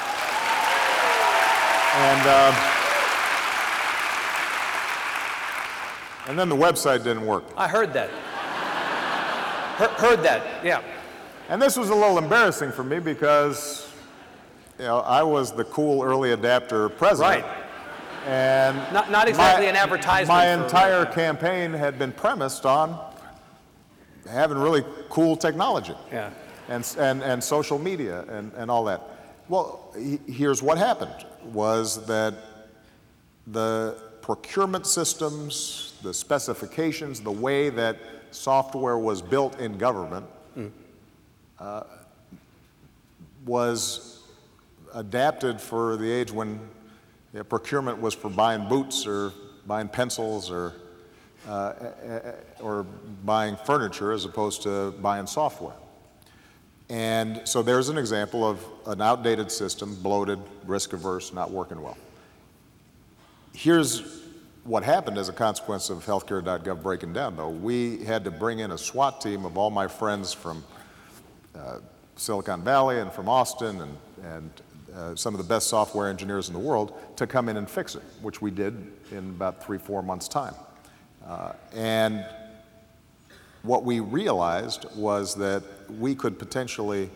And, 1.97 2.27
uh, 2.27 2.53
and 6.29 6.37
then 6.37 6.47
the 6.47 6.55
website 6.55 7.03
didn't 7.03 7.25
work. 7.25 7.45
I 7.57 7.67
heard 7.67 7.91
that. 7.93 8.11
Heard, 9.79 9.89
heard 9.91 10.23
that, 10.23 10.63
yeah. 10.63 10.83
And 11.49 11.59
this 11.59 11.75
was 11.75 11.89
a 11.89 11.95
little 11.95 12.19
embarrassing 12.19 12.71
for 12.71 12.83
me 12.83 12.99
because, 12.99 13.91
you 14.77 14.85
know, 14.85 14.99
I 14.99 15.23
was 15.23 15.53
the 15.53 15.63
cool 15.63 16.03
early 16.03 16.33
adapter 16.33 16.87
president. 16.89 17.43
Right. 17.45 17.55
And 18.27 18.77
Not- 18.93 19.09
not 19.09 19.27
exactly 19.27 19.65
my- 19.65 19.71
an 19.71 19.75
advertisement 19.75 20.27
My 20.27 20.49
entire 20.49 21.05
campaign 21.07 21.73
had 21.73 21.97
been 21.97 22.11
premised 22.11 22.67
on 22.67 22.99
having 24.29 24.57
really 24.57 24.83
cool 25.09 25.35
technology. 25.35 25.93
Yeah. 26.11 26.31
And, 26.67 26.95
and, 26.97 27.21
and 27.23 27.43
social 27.43 27.77
media 27.77 28.25
and, 28.29 28.51
and 28.53 28.71
all 28.71 28.85
that. 28.85 29.01
Well, 29.49 29.93
he- 29.97 30.19
here's 30.27 30.63
what 30.63 30.77
happened 30.77 31.13
was 31.53 32.05
that 32.07 32.33
the 33.45 34.01
procurement 34.21 34.87
systems, 34.87 35.93
the 36.01 36.13
specifications, 36.13 37.21
the 37.21 37.31
way 37.31 37.69
that 37.69 37.97
software 38.31 38.97
was 38.97 39.21
built 39.21 39.59
in 39.59 39.77
government 39.77 40.25
uh, 41.59 41.83
was 43.45 44.23
adapted 44.93 45.61
for 45.61 45.95
the 45.97 46.11
age 46.11 46.31
when 46.31 46.59
you 47.31 47.39
know, 47.39 47.43
procurement 47.43 48.01
was 48.01 48.13
for 48.13 48.29
buying 48.29 48.67
boots 48.67 49.05
or 49.05 49.31
buying 49.67 49.87
pencils 49.87 50.49
or, 50.49 50.73
uh, 51.47 51.73
or 52.59 52.83
buying 53.23 53.55
furniture 53.55 54.11
as 54.11 54.25
opposed 54.25 54.63
to 54.63 54.91
buying 55.01 55.27
software. 55.27 55.75
And 56.89 57.41
so 57.45 57.63
there's 57.63 57.89
an 57.89 57.97
example 57.97 58.47
of 58.47 58.63
an 58.85 59.01
outdated 59.01 59.51
system, 59.51 59.95
bloated, 60.01 60.39
risk 60.65 60.93
averse, 60.93 61.33
not 61.33 61.49
working 61.49 61.81
well. 61.81 61.97
Here's 63.53 64.21
what 64.63 64.83
happened 64.83 65.17
as 65.17 65.29
a 65.29 65.33
consequence 65.33 65.89
of 65.89 66.05
healthcare.gov 66.05 66.81
breaking 66.83 67.13
down, 67.13 67.35
though. 67.37 67.49
We 67.49 68.03
had 68.03 68.23
to 68.25 68.31
bring 68.31 68.59
in 68.59 68.71
a 68.71 68.77
SWAT 68.77 69.21
team 69.21 69.45
of 69.45 69.57
all 69.57 69.69
my 69.69 69.87
friends 69.87 70.33
from 70.33 70.63
uh, 71.55 71.79
Silicon 72.15 72.63
Valley 72.63 72.99
and 72.99 73.11
from 73.11 73.29
Austin 73.29 73.81
and, 73.81 73.97
and 74.23 74.51
uh, 74.95 75.15
some 75.15 75.33
of 75.33 75.39
the 75.39 75.47
best 75.47 75.67
software 75.67 76.09
engineers 76.09 76.47
in 76.47 76.53
the 76.53 76.59
world 76.59 76.93
to 77.17 77.27
come 77.27 77.49
in 77.49 77.57
and 77.57 77.69
fix 77.69 77.95
it, 77.95 78.03
which 78.21 78.41
we 78.41 78.51
did 78.51 78.91
in 79.11 79.29
about 79.29 79.63
three, 79.63 79.77
four 79.77 80.01
months' 80.01 80.27
time. 80.27 80.53
Uh, 81.27 81.53
and 81.73 82.25
what 83.63 83.83
we 83.83 83.99
realized 83.99 84.85
was 84.95 85.35
that 85.35 85.63
we 85.97 86.13
could 86.13 86.37
potentially 86.37 87.09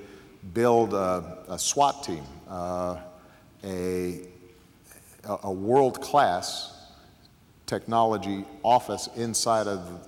build 0.53 0.93
a, 0.93 1.37
a 1.47 1.59
SWAT 1.59 2.03
team, 2.03 2.23
uh, 2.49 2.97
a, 3.63 4.25
a 5.25 5.51
world-class 5.51 6.75
technology 7.65 8.45
office 8.63 9.09
inside 9.15 9.67
of 9.67 10.07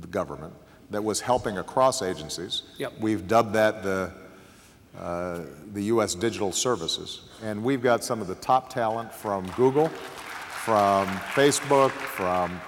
the 0.00 0.06
government 0.06 0.54
that 0.90 1.02
was 1.02 1.20
helping 1.20 1.58
across 1.58 2.00
agencies. 2.00 2.62
Yep. 2.78 2.92
We've 3.00 3.26
dubbed 3.26 3.54
that 3.54 3.82
the, 3.82 4.12
uh, 4.96 5.40
the 5.72 5.82
U.S. 5.84 6.14
Digital 6.14 6.52
Services. 6.52 7.22
And 7.42 7.64
we've 7.64 7.82
got 7.82 8.04
some 8.04 8.20
of 8.20 8.28
the 8.28 8.36
top 8.36 8.70
talent 8.70 9.12
from 9.12 9.46
Google, 9.56 9.88
from 9.88 11.08
Facebook, 11.08 11.90
from 11.90 12.60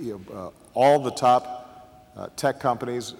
you 0.00 0.22
know, 0.28 0.34
uh, 0.36 0.50
all 0.74 0.98
the 0.98 1.10
top 1.10 2.12
uh, 2.16 2.28
tech 2.36 2.60
companies. 2.60 3.14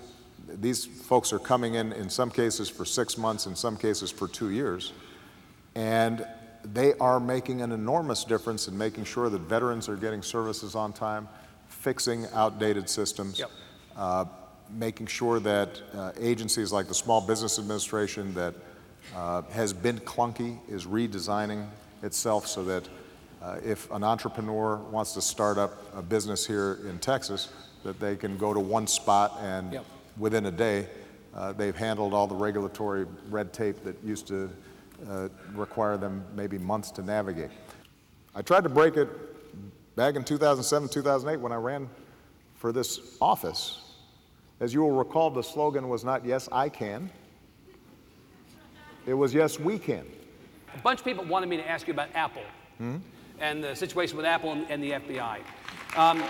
These 0.48 0.86
folks 0.86 1.32
are 1.32 1.38
coming 1.38 1.74
in, 1.74 1.92
in 1.92 2.08
some 2.08 2.30
cases 2.30 2.68
for 2.68 2.84
six 2.84 3.18
months, 3.18 3.46
in 3.46 3.56
some 3.56 3.76
cases 3.76 4.10
for 4.10 4.28
two 4.28 4.50
years. 4.50 4.92
And 5.74 6.26
they 6.64 6.94
are 6.94 7.20
making 7.20 7.62
an 7.62 7.72
enormous 7.72 8.24
difference 8.24 8.68
in 8.68 8.76
making 8.76 9.04
sure 9.04 9.28
that 9.28 9.40
veterans 9.42 9.88
are 9.88 9.96
getting 9.96 10.22
services 10.22 10.74
on 10.74 10.92
time, 10.92 11.28
fixing 11.68 12.26
outdated 12.32 12.88
systems, 12.88 13.38
Yep. 13.38 13.50
uh, 13.96 14.24
making 14.70 15.06
sure 15.06 15.38
that 15.40 15.80
uh, 15.94 16.12
agencies 16.18 16.72
like 16.72 16.88
the 16.88 16.94
Small 16.94 17.20
Business 17.20 17.58
Administration 17.58 18.34
that 18.34 18.54
uh, 19.14 19.42
has 19.52 19.72
been 19.72 19.98
clunky 20.00 20.58
is 20.68 20.86
redesigning 20.86 21.66
itself 22.02 22.46
so 22.46 22.64
that 22.64 22.88
uh, 23.42 23.58
if 23.64 23.90
an 23.90 24.02
entrepreneur 24.02 24.76
wants 24.76 25.12
to 25.14 25.20
start 25.22 25.58
up 25.58 25.72
a 25.96 26.02
business 26.02 26.46
here 26.46 26.78
in 26.88 26.98
Texas, 26.98 27.48
that 27.84 28.00
they 28.00 28.16
can 28.16 28.36
go 28.36 28.52
to 28.54 28.60
one 28.60 28.86
spot 28.86 29.38
and 29.40 29.72
Yep. 29.72 29.84
within 30.18 30.46
a 30.46 30.50
day, 30.50 30.88
uh, 31.34 31.52
they've 31.52 31.76
handled 31.76 32.14
all 32.14 32.26
the 32.26 32.34
regulatory 32.34 33.06
red 33.30 33.52
tape 33.52 33.84
that 33.84 34.02
used 34.02 34.26
to 34.28 34.50
uh, 35.08 35.28
require 35.54 35.96
them 35.96 36.24
maybe 36.34 36.58
months 36.58 36.90
to 36.90 37.02
navigate. 37.02 37.50
I 38.34 38.42
tried 38.42 38.64
to 38.64 38.70
break 38.70 38.96
it 38.96 39.08
back 39.96 40.16
in 40.16 40.24
2007, 40.24 40.88
2008 40.88 41.40
when 41.40 41.52
I 41.52 41.56
ran 41.56 41.88
for 42.54 42.72
this 42.72 43.16
office. 43.20 43.82
As 44.60 44.72
you 44.72 44.80
will 44.80 44.92
recall, 44.92 45.30
the 45.30 45.42
slogan 45.42 45.88
was 45.88 46.02
not, 46.04 46.24
Yes, 46.24 46.48
I 46.50 46.68
can. 46.70 47.10
It 49.06 49.14
was, 49.14 49.32
Yes, 49.34 49.60
we 49.60 49.78
can. 49.78 50.06
A 50.74 50.78
bunch 50.78 51.00
of 51.00 51.04
people 51.04 51.24
wanted 51.24 51.48
me 51.48 51.56
to 51.58 51.68
ask 51.68 51.86
you 51.86 51.92
about 51.94 52.08
Apple 52.14 52.42
and 53.40 53.62
the 53.62 53.74
situation 53.74 54.16
with 54.16 54.26
Apple 54.26 54.52
and, 54.52 54.70
and 54.70 54.82
the 54.82 54.92
FBI. 54.92 55.40
Um, 55.96 56.22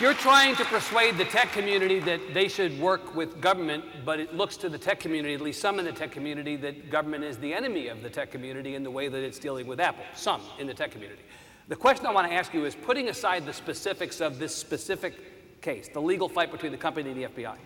you're 0.00 0.14
trying 0.14 0.56
to 0.56 0.64
persuade 0.64 1.16
the 1.18 1.24
tech 1.24 1.52
community 1.52 2.00
that 2.00 2.20
they 2.34 2.48
should 2.48 2.78
work 2.80 3.14
with 3.14 3.40
government, 3.40 3.84
but 4.04 4.18
it 4.18 4.34
looks 4.34 4.56
to 4.56 4.68
the 4.68 4.76
tech 4.78 4.98
community, 4.98 5.34
at 5.34 5.40
least 5.40 5.60
some 5.60 5.78
in 5.78 5.84
the 5.84 5.92
tech 5.92 6.10
community, 6.10 6.56
that 6.56 6.90
government 6.90 7.22
is 7.22 7.38
the 7.38 7.54
enemy 7.54 7.86
of 7.88 8.02
the 8.02 8.10
tech 8.10 8.32
community 8.32 8.74
in 8.74 8.82
the 8.82 8.90
way 8.90 9.06
that 9.06 9.22
it's 9.22 9.38
dealing 9.38 9.68
with 9.68 9.78
Apple. 9.78 10.04
Some 10.14 10.40
in 10.58 10.66
the 10.66 10.74
tech 10.74 10.90
community. 10.90 11.22
The 11.68 11.76
question 11.76 12.06
I 12.06 12.12
want 12.12 12.28
to 12.28 12.34
ask 12.34 12.52
you 12.52 12.64
is 12.64 12.74
putting 12.74 13.08
aside 13.08 13.46
the 13.46 13.52
specifics 13.52 14.20
of 14.20 14.38
this 14.40 14.54
specific 14.54 15.62
case, 15.62 15.88
the 15.88 16.02
legal 16.02 16.28
fight 16.28 16.50
between 16.50 16.72
the 16.72 16.78
company 16.78 17.10
and 17.10 17.22
the 17.22 17.28
FBI, 17.28 17.56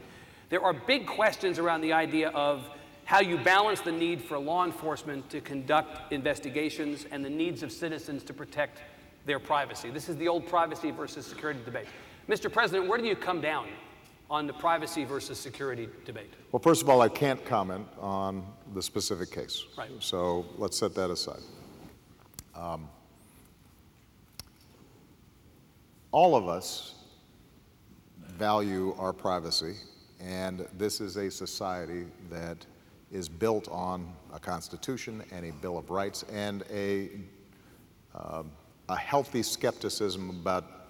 there 0.51 0.62
are 0.62 0.72
big 0.72 1.07
questions 1.07 1.59
around 1.59 1.81
the 1.81 1.92
idea 1.92 2.29
of 2.31 2.68
how 3.09 3.21
you 3.21 3.38
balance 3.38 3.81
the 3.81 3.90
need 3.90 4.21
for 4.21 4.38
law 4.38 4.66
enforcement 4.66 5.31
to 5.31 5.40
conduct 5.40 6.12
investigations 6.12 7.07
and 7.11 7.25
the 7.25 7.31
needs 7.31 7.62
of 7.62 7.73
citizens 7.73 8.23
to 8.23 8.35
protect 8.35 8.83
their 9.25 9.38
privacy. 9.38 9.88
This 9.88 10.11
is 10.11 10.16
the 10.18 10.29
old 10.29 10.47
privacy 10.47 10.90
versus 10.90 11.25
security 11.25 11.59
debate. 11.64 11.87
Mr. 12.29 12.53
President, 12.53 12.87
where 12.87 12.99
do 12.99 13.07
you 13.07 13.16
come 13.16 13.40
down 13.40 13.66
on 14.29 14.47
the 14.47 14.53
privacy 14.53 15.05
versus 15.05 15.38
security 15.40 15.88
debate? 16.05 16.31
Well, 16.53 16.61
first 16.61 16.83
of 16.83 16.90
all, 16.90 17.01
I 17.01 17.09
can't 17.09 17.42
comment 17.47 17.88
on 17.99 18.44
the 18.75 18.83
specific 18.83 19.31
case. 19.31 19.64
Right. 19.79 19.88
So 20.01 20.44
let's 20.59 20.77
set 20.77 20.94
that 20.97 21.09
aside. 21.09 21.40
Um, 22.55 22.90
all 26.12 26.37
of 26.37 26.47
us 26.47 26.94
value 28.37 28.94
our 28.99 29.14
privacy, 29.14 29.77
and 30.21 30.68
this 30.77 31.01
is 31.01 31.16
a 31.16 31.31
society 31.31 32.05
that 32.29 32.66
is 33.12 33.29
built 33.29 33.68
on 33.68 34.07
a 34.33 34.38
constitution 34.38 35.23
and 35.33 35.47
a 35.47 35.53
bill 35.53 35.79
of 35.79 35.90
rights 35.90 36.25
and 36.33 36.62
a, 36.71 37.11
um, 38.14 38.51
a 38.88 38.97
healthy 38.97 39.42
skepticism 39.42 40.31
about 40.31 40.88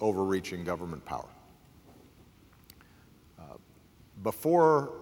overreaching 0.00 0.64
government 0.64 1.04
power. 1.04 1.28
Uh, 3.38 3.42
before 4.22 4.92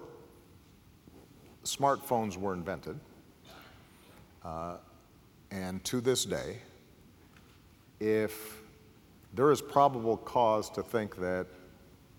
smartphones 1.65 2.37
were 2.37 2.55
invented, 2.55 2.99
uh, 4.45 4.77
and 5.51 5.83
to 5.85 6.01
this 6.01 6.25
day, 6.25 6.59
if 8.01 8.63
there 9.35 9.51
is 9.53 9.61
probable 9.61 10.17
cause 10.17 10.71
to 10.71 10.83
think 10.83 11.17
that 11.17 11.47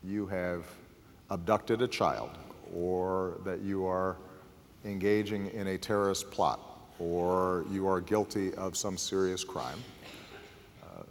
you 0.04 0.28
have 0.28 0.66
abducted 1.30 1.82
a 1.82 1.88
child 1.88 2.30
or 2.74 3.40
that 3.44 3.62
you 3.62 3.86
are 3.86 4.18
engaging 4.86 5.52
in 5.52 5.68
a 5.68 5.78
terrorist 5.78 6.32
plot 6.32 6.60
or 7.00 7.66
you 7.72 7.88
are 7.88 8.00
guilty 8.00 8.54
of 8.56 8.78
some 8.78 8.98
serious 8.98 9.44
crime, 9.44 9.80
uh, 10.84 11.04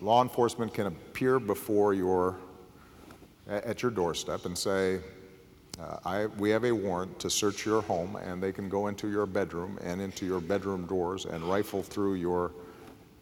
law 0.00 0.22
enforcement 0.22 0.72
can 0.72 0.86
appear 0.86 1.38
before 1.38 1.94
your 1.94 2.36
at 3.50 3.82
your 3.82 3.90
doorstep 3.90 4.44
and 4.44 4.56
say, 4.56 5.00
uh, 5.80 5.96
I, 6.04 6.26
we 6.26 6.50
have 6.50 6.64
a 6.64 6.72
warrant 6.72 7.18
to 7.20 7.30
search 7.30 7.64
your 7.64 7.82
home, 7.82 8.16
and 8.16 8.42
they 8.42 8.52
can 8.52 8.68
go 8.68 8.88
into 8.88 9.10
your 9.10 9.26
bedroom 9.26 9.78
and 9.82 10.00
into 10.00 10.26
your 10.26 10.40
bedroom 10.40 10.86
doors 10.86 11.24
and 11.24 11.42
rifle 11.42 11.82
through 11.82 12.14
your 12.14 12.52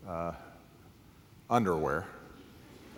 uh, 0.09 0.33
underwear 1.49 2.05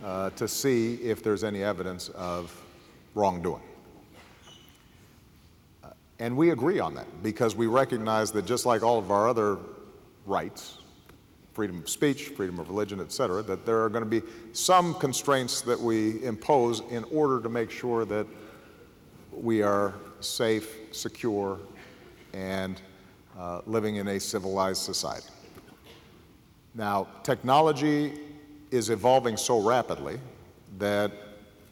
uh, 0.04 0.30
to 0.30 0.48
see 0.48 0.94
if 0.94 1.22
there's 1.22 1.44
any 1.44 1.62
evidence 1.62 2.08
of 2.10 2.58
wrongdoing. 3.14 3.62
And 6.20 6.36
we 6.36 6.50
agree 6.50 6.78
on 6.78 6.94
that 6.94 7.22
because 7.22 7.56
we 7.56 7.66
recognize 7.66 8.30
that 8.32 8.44
just 8.44 8.66
like 8.66 8.82
all 8.82 8.98
of 8.98 9.10
our 9.10 9.26
other 9.26 9.56
rights, 10.26 10.78
freedom 11.54 11.78
of 11.78 11.88
speech, 11.88 12.28
freedom 12.36 12.58
of 12.60 12.68
religion, 12.68 13.00
et 13.00 13.10
cetera, 13.10 13.42
that 13.42 13.64
there 13.64 13.82
are 13.82 13.88
going 13.88 14.04
to 14.04 14.20
be 14.20 14.22
some 14.52 14.94
constraints 14.94 15.62
that 15.62 15.80
we 15.80 16.22
impose 16.22 16.82
in 16.90 17.04
order 17.04 17.40
to 17.40 17.48
make 17.48 17.70
sure 17.70 18.04
that 18.04 18.26
we 19.32 19.62
are 19.62 19.94
safe, 20.20 20.76
secure, 20.92 21.58
and 22.34 22.82
uh, 23.38 23.62
living 23.64 23.96
in 23.96 24.08
a 24.08 24.20
civilized 24.20 24.82
society. 24.82 25.30
Now, 26.74 27.08
technology 27.22 28.20
is 28.70 28.90
evolving 28.90 29.38
so 29.38 29.58
rapidly 29.58 30.20
that 30.78 31.12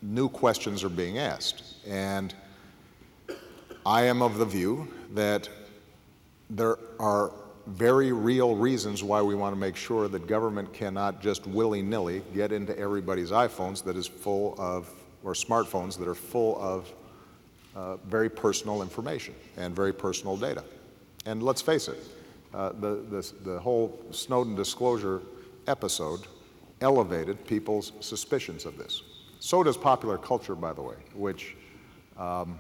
new 0.01 0.31
questions 0.31 0.83
are 0.83 0.89
being 0.89 1.19
asked. 1.19 1.77
And 1.87 2.35
I 3.89 4.03
am 4.03 4.21
of 4.21 4.37
the 4.37 4.45
view 4.45 4.87
that 5.15 5.49
there 6.51 6.77
are 7.01 7.33
very 7.67 8.13
real 8.13 8.55
reasons 8.55 9.03
why 9.03 9.23
we 9.23 9.35
want 9.35 9.55
to 9.55 9.59
make 9.59 9.77
sure 9.77 10.09
that 10.09 10.27
government 10.27 10.75
cannot 10.75 11.23
just 11.23 11.47
willy 11.47 11.81
nilly 11.81 12.21
get 12.35 12.53
into 12.53 12.79
everybody's 12.79 13.31
iPhones 13.31 13.83
that 13.85 13.97
is 13.97 14.07
full 14.07 14.55
of, 14.59 14.91
or 15.25 15.33
smartphones 15.33 15.97
that 15.99 16.07
are 16.07 16.15
full 16.15 16.61
of 16.61 16.93
uh, 17.75 17.97
very 18.09 18.29
personal 18.29 18.83
information 18.83 19.35
and 19.57 19.75
very 19.75 19.95
personal 19.95 20.37
data. 20.37 20.63
And 21.25 21.43
let's 21.43 21.63
face 21.63 21.89
it, 21.89 21.97
uh, 22.53 22.73
the, 22.73 22.97
the, 23.09 23.33
the 23.43 23.59
whole 23.59 23.99
Snowden 24.11 24.55
disclosure 24.55 25.23
episode 25.67 26.27
elevated 26.83 27.47
people's 27.47 27.93
suspicions 28.01 28.67
of 28.67 28.77
this. 28.77 29.01
So 29.41 29.63
does 29.63 29.79
popular 29.79 30.19
culture, 30.19 30.55
by 30.55 30.75
the 30.75 30.83
way, 30.83 30.97
which 31.15 31.57
um, 32.19 32.59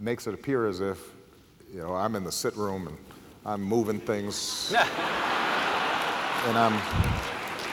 makes 0.00 0.26
it 0.26 0.34
appear 0.34 0.66
as 0.66 0.80
if, 0.80 0.98
you 1.72 1.80
know, 1.80 1.94
I'm 1.94 2.16
in 2.16 2.24
the 2.24 2.32
sit 2.32 2.56
room 2.56 2.88
and 2.88 2.96
I'm 3.44 3.62
moving 3.62 4.00
things, 4.00 4.74
and 6.46 6.58
I'm. 6.58 6.74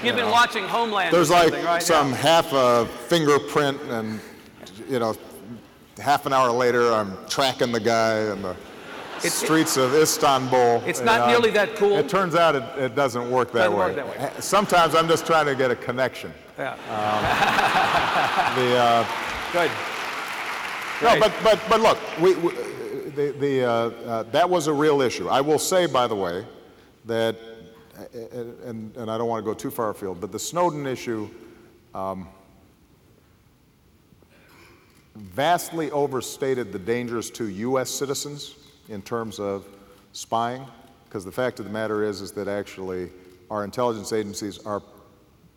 You've 0.04 0.16
been 0.16 0.26
know, 0.26 0.32
watching 0.32 0.64
Homeland. 0.66 1.14
There's 1.14 1.32
like 1.32 1.52
right? 1.66 1.82
some 1.82 2.10
Yeah. 2.12 2.16
half 2.18 2.54
a 2.54 2.86
fingerprint 3.08 3.82
and, 3.90 4.20
you 4.88 5.00
know, 5.00 5.16
half 6.00 6.26
an 6.28 6.34
hour 6.34 6.52
later, 6.52 6.92
I'm 6.94 7.18
tracking 7.28 7.72
the 7.72 7.80
guy 7.80 8.20
in 8.32 8.44
the 8.44 8.52
It's- 9.18 9.34
streets 9.34 9.76
of 9.78 9.96
Istanbul. 9.96 10.84
It's 10.86 11.02
not 11.02 11.22
know. 11.22 11.28
nearly 11.30 11.50
that 11.52 11.76
cool. 11.78 11.98
It 11.98 12.08
turns 12.08 12.36
out 12.36 12.56
it, 12.56 12.64
it 12.78 12.96
doesn't 12.96 13.32
work 13.32 13.52
that 13.54 13.64
Doesn't 13.70 13.74
way. 13.80 13.86
work 13.88 13.96
that 13.96 14.08
way. 14.08 14.32
Sometimes 14.40 14.94
I'm 14.94 15.08
just 15.08 15.26
trying 15.26 15.48
to 15.48 15.56
get 15.56 15.72
a 15.72 15.76
connection. 15.76 16.32
Yeah. 16.60 16.76
The, 18.56 18.76
uh, 18.78 19.06
Good. 19.54 19.72
No, 21.02 21.20
but, 21.20 21.34
but, 21.44 21.60
but 21.70 21.80
look, 21.82 22.00
we, 22.20 22.34
we, 22.36 22.52
the, 23.16 23.36
the, 23.40 23.64
uh, 23.64 23.70
uh, 23.70 24.24
that 24.24 24.50
was 24.50 24.68
a 24.68 24.74
real 24.74 25.02
issue. 25.02 25.28
I 25.28 25.42
will 25.42 25.60
say, 25.60 25.86
by 25.86 26.08
the 26.08 26.16
way, 26.16 26.46
that, 27.06 27.36
uh, 27.98 28.06
and, 28.66 28.96
and 28.96 29.12
I 29.12 29.18
don't 29.18 29.28
want 29.28 29.44
to 29.44 29.46
go 29.46 29.54
too 29.54 29.70
far 29.70 29.92
afield, 29.92 30.20
but 30.20 30.32
the 30.32 30.40
Snowden 30.40 30.88
issue 30.88 31.30
um, 31.94 32.28
vastly 35.16 35.92
overstated 35.92 36.72
the 36.72 36.80
dangers 36.80 37.30
to 37.32 37.48
U.S. 37.48 37.90
citizens 37.90 38.56
in 38.90 39.02
terms 39.04 39.40
of 39.40 39.68
spying, 40.14 40.66
because 41.06 41.24
the 41.24 41.32
fact 41.32 41.60
of 41.60 41.66
the 41.66 41.72
matter 41.72 42.04
is, 42.04 42.22
is 42.22 42.32
that 42.32 42.48
actually 42.48 43.10
our 43.52 43.64
intelligence 43.64 44.14
agencies 44.14 44.58
are 44.60 44.82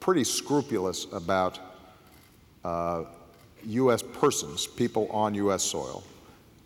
pretty 0.01 0.25
scrupulous 0.25 1.07
about 1.13 1.59
uh, 2.65 3.05
U.S. 3.67 4.03
persons, 4.03 4.67
people 4.67 5.09
on 5.11 5.35
U.S. 5.35 5.63
soil. 5.63 6.03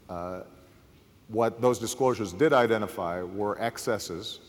Uh, 0.09 0.41
what 1.29 1.61
those 1.61 1.79
disclosures 1.79 2.33
did 2.33 2.53
identify 2.53 3.23
were 3.23 3.61
excesses 3.61 4.41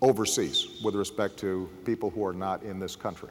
overseas 0.00 0.80
with 0.84 0.94
respect 0.94 1.36
to 1.38 1.68
people 1.84 2.10
who 2.10 2.24
are 2.24 2.32
not 2.32 2.62
in 2.62 2.78
this 2.78 2.94
country. 2.94 3.30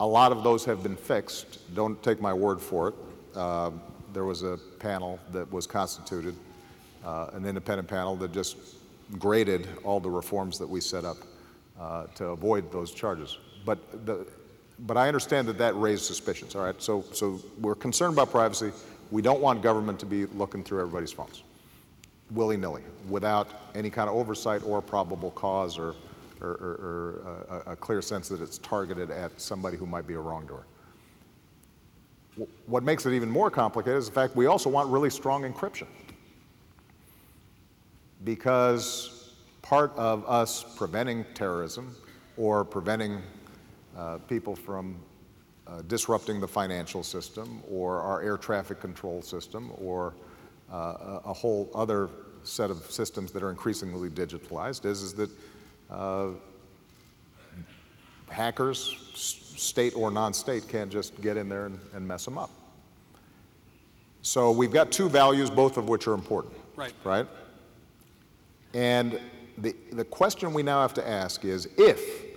A 0.00 0.06
lot 0.06 0.30
of 0.30 0.44
those 0.44 0.64
have 0.64 0.82
been 0.82 0.96
fixed. 0.96 1.74
Don't 1.74 2.00
take 2.02 2.20
my 2.20 2.32
word 2.32 2.60
for 2.60 2.88
it. 2.88 3.36
Um, 3.36 3.80
there 4.12 4.24
was 4.24 4.42
a 4.42 4.58
panel 4.78 5.18
that 5.32 5.50
was 5.52 5.66
constituted, 5.66 6.34
uh, 7.04 7.30
an 7.32 7.44
independent 7.44 7.88
panel 7.88 8.16
that 8.16 8.32
just 8.32 8.56
graded 9.18 9.68
all 9.84 10.00
the 10.00 10.10
reforms 10.10 10.58
that 10.58 10.68
we 10.68 10.80
set 10.80 11.04
up 11.04 11.16
uh, 11.80 12.06
to 12.14 12.26
avoid 12.26 12.70
those 12.70 12.92
charges. 12.92 13.38
But, 13.64 14.06
the, 14.06 14.26
but 14.80 14.96
I 14.96 15.08
understand 15.08 15.48
that 15.48 15.58
that 15.58 15.74
raised 15.76 16.04
suspicions, 16.04 16.54
all 16.54 16.64
right? 16.64 16.80
So, 16.80 17.04
so 17.12 17.40
we're 17.60 17.74
concerned 17.74 18.14
about 18.14 18.30
privacy. 18.30 18.72
We 19.10 19.22
don't 19.22 19.40
want 19.40 19.62
government 19.62 19.98
to 20.00 20.06
be 20.06 20.26
looking 20.26 20.62
through 20.62 20.80
everybody's 20.80 21.12
phones 21.12 21.42
willy-nilly, 22.30 22.82
without 23.08 23.48
any 23.74 23.90
kind 23.90 24.08
of 24.08 24.14
oversight 24.14 24.62
or 24.62 24.82
probable 24.82 25.30
cause 25.30 25.78
or, 25.78 25.94
or, 26.40 26.50
or, 26.50 26.74
or 26.82 27.22
uh, 27.50 27.62
a, 27.66 27.72
a 27.72 27.76
clear 27.76 28.02
sense 28.02 28.28
that 28.28 28.40
it's 28.40 28.58
targeted 28.58 29.10
at 29.10 29.40
somebody 29.40 29.76
who 29.76 29.86
might 29.86 30.06
be 30.06 30.14
a 30.14 30.20
wrongdoer. 30.20 30.66
What 32.66 32.82
makes 32.82 33.06
it 33.06 33.14
even 33.14 33.30
more 33.30 33.50
complicated 33.50 33.98
is 33.98 34.06
the 34.06 34.12
fact 34.12 34.36
we 34.36 34.46
also 34.46 34.68
want 34.70 34.90
really 34.90 35.10
strong 35.10 35.50
encryption. 35.50 35.86
Because 38.24 39.32
part 39.62 39.96
of 39.96 40.24
us 40.28 40.64
preventing 40.76 41.24
terrorism 41.34 41.96
or 42.36 42.64
preventing 42.64 43.22
uh, 43.98 44.18
people 44.28 44.54
from 44.54 44.96
uh, 45.66 45.82
disrupting 45.88 46.40
the 46.40 46.48
financial 46.48 47.02
system 47.02 47.62
or 47.68 48.00
our 48.00 48.22
air 48.22 48.36
traffic 48.36 48.80
control 48.80 49.20
system 49.20 49.72
or 49.76 50.14
uh, 50.72 51.20
a, 51.24 51.32
whole 51.32 51.68
other 51.74 52.08
set 52.44 52.70
of 52.70 52.78
systems 52.90 53.32
that 53.32 53.42
are 53.42 53.50
increasingly 53.50 54.08
digitalized 54.08 54.84
is, 54.84 55.02
is 55.02 55.14
that 55.14 55.30
uh, 55.90 56.28
hackers, 58.28 58.96
s- 59.14 59.52
state 59.56 59.96
or 59.96 60.10
non-state, 60.10 60.68
can't 60.68 60.92
just 60.92 61.20
get 61.20 61.36
in 61.36 61.48
there 61.48 61.66
and, 61.66 61.78
and 61.92 62.06
mess 62.06 62.24
them 62.24 62.38
up. 62.38 62.50
So 64.22 64.52
we've 64.52 64.72
got 64.72 64.92
two 64.92 65.08
values, 65.08 65.50
both 65.50 65.76
of 65.76 65.88
which 65.88 66.06
are 66.06 66.14
important. 66.14 66.54
Right. 66.76 66.92
Right? 67.02 67.26
And 68.74 69.20
the, 69.56 69.74
the 69.92 70.04
question 70.04 70.54
we 70.54 70.62
now 70.62 70.82
have 70.82 70.94
to 70.94 71.08
ask 71.08 71.44
is 71.44 71.68
if 71.76 72.27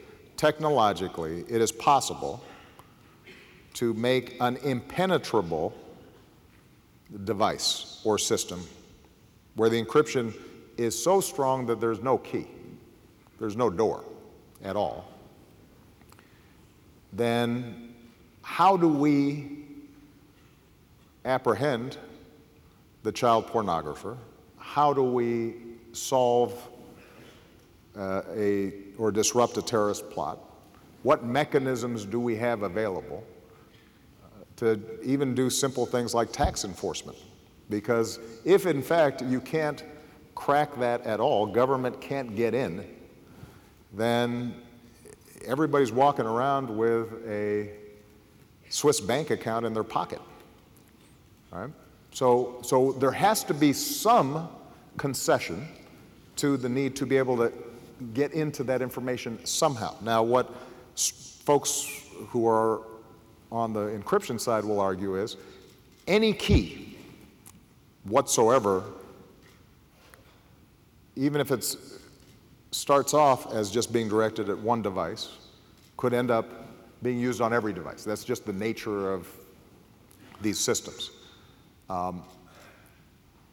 technologically 0.42 1.46
it 1.50 1.62
is 1.62 1.72
possible 1.72 2.44
to 3.76 3.94
make 3.94 4.36
an 4.42 4.58
impenetrable 4.64 5.72
device 7.26 8.02
or 8.04 8.18
system 8.18 8.60
where 9.54 9.70
the 9.70 9.80
encryption 9.80 10.34
is 10.78 10.98
so 10.98 11.22
strong 11.22 11.68
that 11.68 11.80
there's 11.80 12.02
no 12.02 12.18
key, 12.18 12.48
there's 13.38 13.56
no 13.56 13.70
door 13.70 14.04
at 14.64 14.76
all, 14.76 15.06
then 17.14 17.94
how 18.42 18.76
do 18.76 18.88
we 18.88 19.60
apprehend 21.24 21.98
the 23.04 23.12
child 23.12 23.46
pornographer? 23.46 24.18
How 24.58 24.92
do 24.92 25.04
we 25.04 25.54
solve 25.92 26.68
uh, 27.96 28.24
a 28.36 28.74
or 29.02 29.12
disrupt 29.12 29.58
a 29.58 29.64
terrorist 29.64 30.08
plot? 30.12 30.38
What 31.02 31.26
mechanisms 31.26 32.06
do 32.06 32.20
we 32.20 32.36
have 32.36 32.62
available 32.62 33.24
to 34.58 34.80
even 35.02 35.34
do 35.34 35.50
simple 35.50 35.88
things 35.88 36.14
like 36.14 36.32
tax 36.32 36.64
enforcement? 36.64 37.18
Because 37.72 38.20
if 38.46 38.68
in 38.68 38.84
fact 38.84 39.24
you 39.24 39.42
can't 39.42 39.84
crack 40.36 40.78
that 40.78 41.02
at 41.02 41.20
all, 41.20 41.48
government 41.48 42.00
can't 42.00 42.36
get 42.36 42.54
in, 42.54 42.86
then 43.92 44.54
everybody's 45.48 45.92
walking 45.92 46.28
around 46.28 46.70
with 46.70 47.28
a 47.28 47.72
Swiss 48.70 49.02
bank 49.02 49.32
account 49.32 49.66
in 49.66 49.74
their 49.74 49.84
pocket. 49.84 50.22
All 51.52 51.62
right? 51.62 51.72
So, 52.12 52.60
so 52.62 52.92
there 52.92 53.12
has 53.12 53.44
to 53.46 53.56
be 53.56 53.74
some 53.74 54.48
concession 54.98 55.68
to 56.36 56.56
the 56.56 56.70
need 56.70 56.96
to 56.98 57.08
be 57.08 57.18
able 57.18 57.38
to 57.38 57.52
get 58.14 58.34
into 58.34 58.64
that 58.66 58.82
information 58.82 59.44
somehow. 59.46 59.96
Now, 60.02 60.24
what 60.24 60.54
folks 60.96 61.88
who 62.28 62.48
are 62.48 62.82
on 63.52 63.74
the 63.74 63.88
encryption 63.88 64.40
side 64.40 64.64
will 64.64 64.80
argue 64.80 65.16
is 65.16 65.38
any 66.08 66.34
key 66.34 66.98
whatsoever, 68.04 68.84
even 71.16 71.42
if 71.42 71.52
it 71.52 71.76
starts 72.72 73.14
off 73.14 73.54
as 73.54 73.70
just 73.70 73.92
being 73.92 74.08
directed 74.08 74.50
at 74.50 74.58
one 74.58 74.82
device, 74.82 75.30
could 75.98 76.14
end 76.14 76.32
up 76.32 76.48
being 77.04 77.20
used 77.20 77.42
on 77.42 77.54
every 77.54 77.74
device. 77.74 78.04
That's 78.04 78.24
just 78.24 78.46
the 78.46 78.54
nature 78.54 79.14
of 79.14 79.28
these 80.42 80.60
systems. 80.60 81.12
Um, 81.90 82.24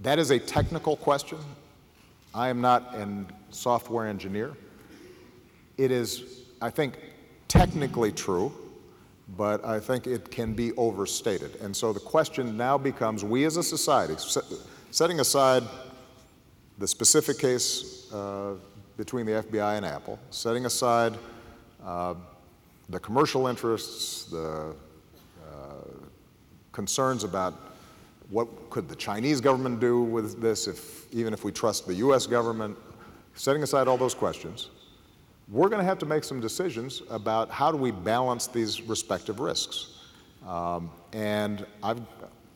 that 0.00 0.18
is 0.18 0.30
a 0.30 0.38
technical 0.38 0.96
question. 0.96 1.38
I 2.34 2.48
am 2.48 2.60
not 2.60 2.94
a 2.94 3.26
software 3.50 4.06
engineer. 4.06 4.54
It 5.76 5.90
is, 5.90 6.44
I 6.60 6.70
think, 6.70 6.98
technically 7.48 8.12
true, 8.12 8.52
but 9.36 9.64
I 9.64 9.80
think 9.80 10.06
it 10.06 10.30
can 10.30 10.54
be 10.54 10.72
overstated. 10.72 11.56
And 11.56 11.76
so 11.76 11.92
the 11.92 12.00
question 12.00 12.56
now 12.56 12.78
becomes 12.78 13.24
we 13.24 13.44
as 13.44 13.56
a 13.56 13.62
society, 13.62 14.14
set, 14.18 14.44
setting 14.90 15.20
aside 15.20 15.62
the 16.78 16.88
specific 16.88 17.38
case 17.38 18.12
uh, 18.12 18.54
between 18.96 19.26
the 19.26 19.32
FBI 19.32 19.76
and 19.76 19.86
Apple, 19.86 20.18
setting 20.30 20.66
aside 20.66 21.14
uh, 21.84 22.14
the 22.88 22.98
commercial 22.98 23.46
interests, 23.46 24.24
the 24.24 24.74
uh, 25.46 25.54
concerns 26.72 27.24
about 27.24 27.54
what 28.30 28.48
could 28.70 28.88
the 28.88 28.96
Chinese 28.96 29.40
government 29.40 29.80
do 29.80 30.02
with 30.02 30.40
this, 30.40 30.66
if, 30.66 31.12
even 31.12 31.32
if 31.32 31.44
we 31.44 31.52
trust 31.52 31.86
the 31.86 31.94
US 31.94 32.26
government, 32.26 32.76
setting 33.38 33.62
aside 33.62 33.86
all 33.88 33.96
those 33.96 34.14
questions, 34.14 34.68
we're 35.48 35.68
going 35.68 35.80
to 35.80 35.84
have 35.84 35.98
to 35.98 36.06
make 36.06 36.24
some 36.24 36.40
decisions 36.40 37.02
about 37.08 37.50
how 37.50 37.70
do 37.70 37.78
we 37.78 37.90
balance 37.90 38.48
these 38.48 38.82
respective 38.82 39.40
risks. 39.40 40.00
Um, 40.46 40.90
and 41.12 41.64
I've, 41.82 42.00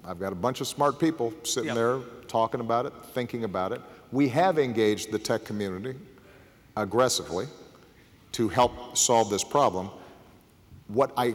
I've 0.04 0.18
got 0.18 0.32
a 0.32 0.36
bunch 0.36 0.60
of 0.60 0.66
smart 0.66 0.98
people 0.98 1.32
sitting 1.44 1.68
Yep. 1.68 1.76
there 1.76 1.98
talking 2.26 2.60
about 2.60 2.86
it, 2.86 2.92
thinking 3.14 3.44
about 3.44 3.72
it. 3.72 3.80
We 4.10 4.28
have 4.28 4.58
engaged 4.58 5.12
the 5.12 5.18
tech 5.18 5.44
community 5.44 5.94
aggressively 6.76 7.46
to 8.32 8.48
help 8.48 8.96
solve 8.96 9.30
this 9.30 9.44
problem. 9.44 9.88
What 10.88 11.12
I, 11.16 11.34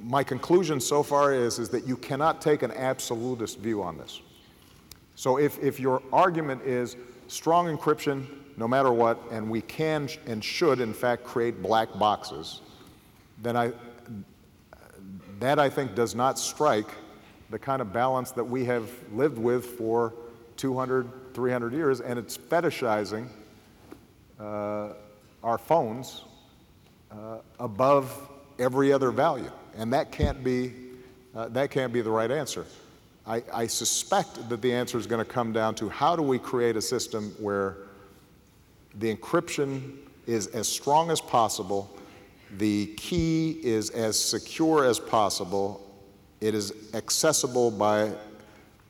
my 0.00 0.24
conclusion 0.24 0.80
so 0.80 1.02
far 1.02 1.32
is, 1.32 1.58
is 1.58 1.68
that 1.70 1.86
you 1.86 1.96
cannot 1.96 2.42
take 2.42 2.62
an 2.62 2.72
absolutist 2.72 3.58
view 3.60 3.82
on 3.82 3.96
this. 3.96 4.20
So 5.14 5.38
if, 5.38 5.58
if 5.62 5.78
your 5.78 6.02
argument 6.12 6.62
is 6.62 6.96
strong 7.28 7.74
encryption 7.74 8.26
no 8.56 8.66
matter 8.66 8.92
what, 8.92 9.20
and 9.30 9.50
we 9.50 9.60
can 9.60 10.08
and 10.26 10.42
should 10.42 10.80
in 10.80 10.94
fact 10.94 11.24
create 11.24 11.62
black 11.62 11.98
boxes, 11.98 12.60
then 13.42 13.56
I, 13.56 13.72
that 15.40 15.58
I 15.58 15.68
think 15.68 15.94
does 15.94 16.14
not 16.14 16.38
strike 16.38 16.88
the 17.50 17.58
kind 17.58 17.80
of 17.80 17.92
balance 17.92 18.30
that 18.32 18.44
we 18.44 18.64
have 18.64 18.90
lived 19.12 19.38
with 19.38 19.64
for 19.64 20.14
200, 20.56 21.34
300 21.34 21.72
years, 21.72 22.00
and 22.00 22.18
it's 22.18 22.36
fetishizing 22.36 23.28
uh, 24.40 24.88
our 25.44 25.58
phones 25.58 26.24
uh, 27.10 27.38
above 27.60 28.28
every 28.58 28.92
other 28.92 29.10
value, 29.10 29.50
and 29.76 29.92
that 29.92 30.10
can't 30.10 30.42
be 30.42 30.72
uh, 31.34 31.48
that 31.48 31.70
can't 31.70 31.92
be 31.92 32.00
the 32.00 32.10
right 32.10 32.30
answer. 32.30 32.64
I, 33.26 33.42
I 33.52 33.66
suspect 33.66 34.48
that 34.48 34.62
the 34.62 34.72
answer 34.72 34.96
is 34.96 35.06
going 35.06 35.24
to 35.24 35.30
come 35.30 35.52
down 35.52 35.74
to 35.76 35.88
how 35.90 36.16
do 36.16 36.22
we 36.22 36.38
create 36.38 36.76
a 36.76 36.82
system 36.82 37.34
where 37.38 37.76
the 38.98 39.14
encryption 39.14 39.96
is 40.26 40.46
as 40.48 40.68
strong 40.68 41.10
as 41.10 41.20
possible, 41.20 41.94
the 42.58 42.86
key 42.96 43.60
is 43.62 43.90
as 43.90 44.18
secure 44.18 44.84
as 44.84 44.98
possible, 44.98 45.82
it 46.40 46.54
is 46.54 46.72
accessible 46.94 47.70
by 47.70 48.12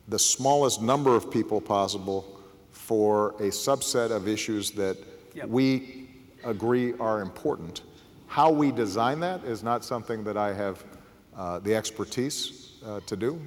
the 0.07 0.19
smallest 0.19 0.81
number 0.81 1.15
of 1.15 1.29
people 1.29 1.59
possible 1.59 2.39
for 2.71 3.31
a 3.39 3.49
subset 3.49 4.11
of 4.11 4.27
issues 4.27 4.71
that 4.71 4.97
Yep. 5.33 5.49
we 5.49 6.09
agree 6.43 6.93
are 6.99 7.21
important. 7.21 7.83
How 8.25 8.49
we 8.49 8.71
design 8.71 9.19
that 9.19 9.43
is 9.43 9.61
not 9.63 9.85
something 9.85 10.23
that 10.23 10.35
I 10.35 10.51
have 10.53 10.83
uh, 11.35 11.59
the 11.59 11.75
expertise 11.75 12.71
uh, 12.83 13.01
to 13.05 13.15
do, 13.15 13.39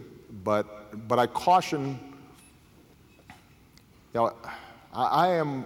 but, 0.45 1.09
but 1.09 1.19
I 1.19 1.27
caution, 1.27 1.99
you 3.29 4.21
know, 4.21 4.33
I, 4.95 5.05
I 5.05 5.29
am 5.31 5.65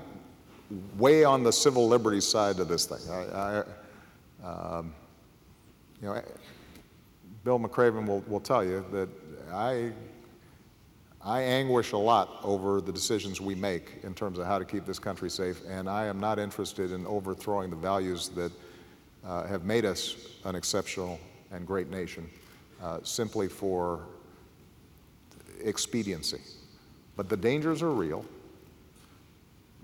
way 0.98 1.24
on 1.24 1.42
the 1.42 1.52
civil 1.52 1.88
liberties 1.88 2.26
side 2.26 2.58
of 2.58 2.68
this 2.68 2.86
thing. 2.86 2.98
I, 3.10 3.62
I, 4.42 4.78
um, 4.78 4.94
you 6.00 6.08
know, 6.08 6.22
Bill 7.44 7.58
McRaven 7.58 8.06
will, 8.06 8.20
will 8.26 8.40
tell 8.40 8.64
you 8.64 8.84
that 8.92 9.08
I, 9.52 9.92
I 11.22 11.42
anguish 11.42 11.92
a 11.92 11.98
lot 11.98 12.40
over 12.42 12.80
the 12.80 12.92
decisions 12.92 13.40
we 13.40 13.54
make 13.54 14.00
in 14.02 14.14
terms 14.14 14.38
of 14.38 14.46
how 14.46 14.58
to 14.58 14.64
keep 14.64 14.86
this 14.86 14.98
country 14.98 15.30
safe, 15.30 15.60
and 15.68 15.88
I 15.88 16.06
am 16.06 16.18
not 16.18 16.38
interested 16.38 16.92
in 16.92 17.06
overthrowing 17.06 17.70
the 17.70 17.76
values 17.76 18.28
that 18.30 18.52
uh, 19.24 19.46
have 19.46 19.64
made 19.64 19.84
us 19.84 20.16
an 20.44 20.54
exceptional 20.54 21.18
and 21.50 21.66
great 21.66 21.90
nation 21.90 22.28
uh, 22.82 22.98
simply 23.02 23.48
for 23.48 24.06
expediency. 25.62 26.40
But 27.16 27.28
the 27.28 27.36
dangers 27.36 27.82
are 27.82 27.90
real. 27.90 28.24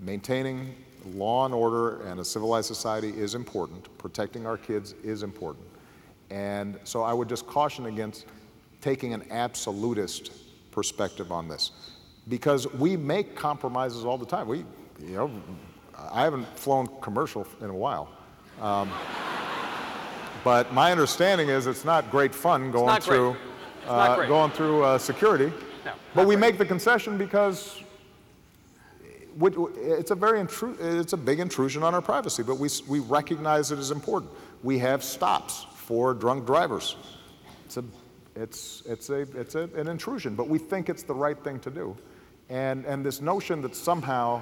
Maintaining 0.01 0.75
law 1.13 1.45
and 1.45 1.53
order 1.53 2.01
and 2.07 2.19
a 2.19 2.25
civilized 2.25 2.67
society 2.67 3.09
is 3.09 3.35
important. 3.35 3.87
Protecting 3.99 4.47
our 4.47 4.57
kids 4.57 4.95
is 5.03 5.21
important. 5.21 5.65
And 6.31 6.79
so 6.83 7.03
I 7.03 7.13
would 7.13 7.29
just 7.29 7.45
caution 7.45 7.85
against 7.85 8.25
taking 8.81 9.13
an 9.13 9.23
absolutist 9.29 10.31
perspective 10.71 11.31
on 11.31 11.47
this. 11.47 11.71
Because 12.29 12.71
we 12.73 12.97
make 12.97 13.35
compromises 13.35 14.03
all 14.03 14.17
the 14.17 14.25
time. 14.25 14.47
We, 14.47 14.59
you 14.99 15.15
know, 15.15 15.31
I 15.95 16.23
haven't 16.23 16.47
flown 16.57 16.87
commercial 17.01 17.45
in 17.61 17.69
a 17.69 17.75
while. 17.75 18.09
Um, 18.59 18.91
but 20.43 20.73
my 20.73 20.91
understanding 20.91 21.49
is 21.49 21.67
it's 21.67 21.85
not 21.85 22.09
great 22.09 22.33
fun 22.33 22.71
going 22.71 22.99
through, 23.01 23.35
uh, 23.87 24.25
going 24.25 24.51
through 24.51 24.83
uh, 24.83 24.97
security. 24.97 25.53
No, 25.85 25.93
but 26.15 26.25
we 26.25 26.35
great. 26.35 26.39
make 26.51 26.57
the 26.57 26.65
concession 26.65 27.17
because 27.17 27.81
it's 29.39 30.11
a 30.11 30.15
very 30.15 30.39
intru- 30.39 30.79
it's 30.79 31.13
a 31.13 31.17
big 31.17 31.39
intrusion 31.39 31.83
on 31.83 31.93
our 31.93 32.01
privacy, 32.01 32.43
but 32.43 32.57
we, 32.57 32.69
we 32.87 32.99
recognize 32.99 33.71
it 33.71 33.79
as 33.79 33.91
important. 33.91 34.31
We 34.63 34.79
have 34.79 35.03
stops 35.03 35.65
for 35.75 36.13
drunk 36.13 36.45
drivers. 36.45 36.95
It's 37.65 37.77
a, 37.77 37.83
it's, 38.35 38.83
it's 38.85 39.09
a, 39.09 39.21
it's 39.39 39.55
a, 39.55 39.69
an 39.75 39.87
intrusion, 39.87 40.35
but 40.35 40.47
we 40.47 40.57
think 40.57 40.89
it's 40.89 41.03
the 41.03 41.13
right 41.13 41.41
thing 41.43 41.59
to 41.61 41.69
do. 41.69 41.97
And, 42.49 42.85
and 42.85 43.05
this 43.05 43.21
notion 43.21 43.61
that 43.61 43.75
somehow 43.75 44.41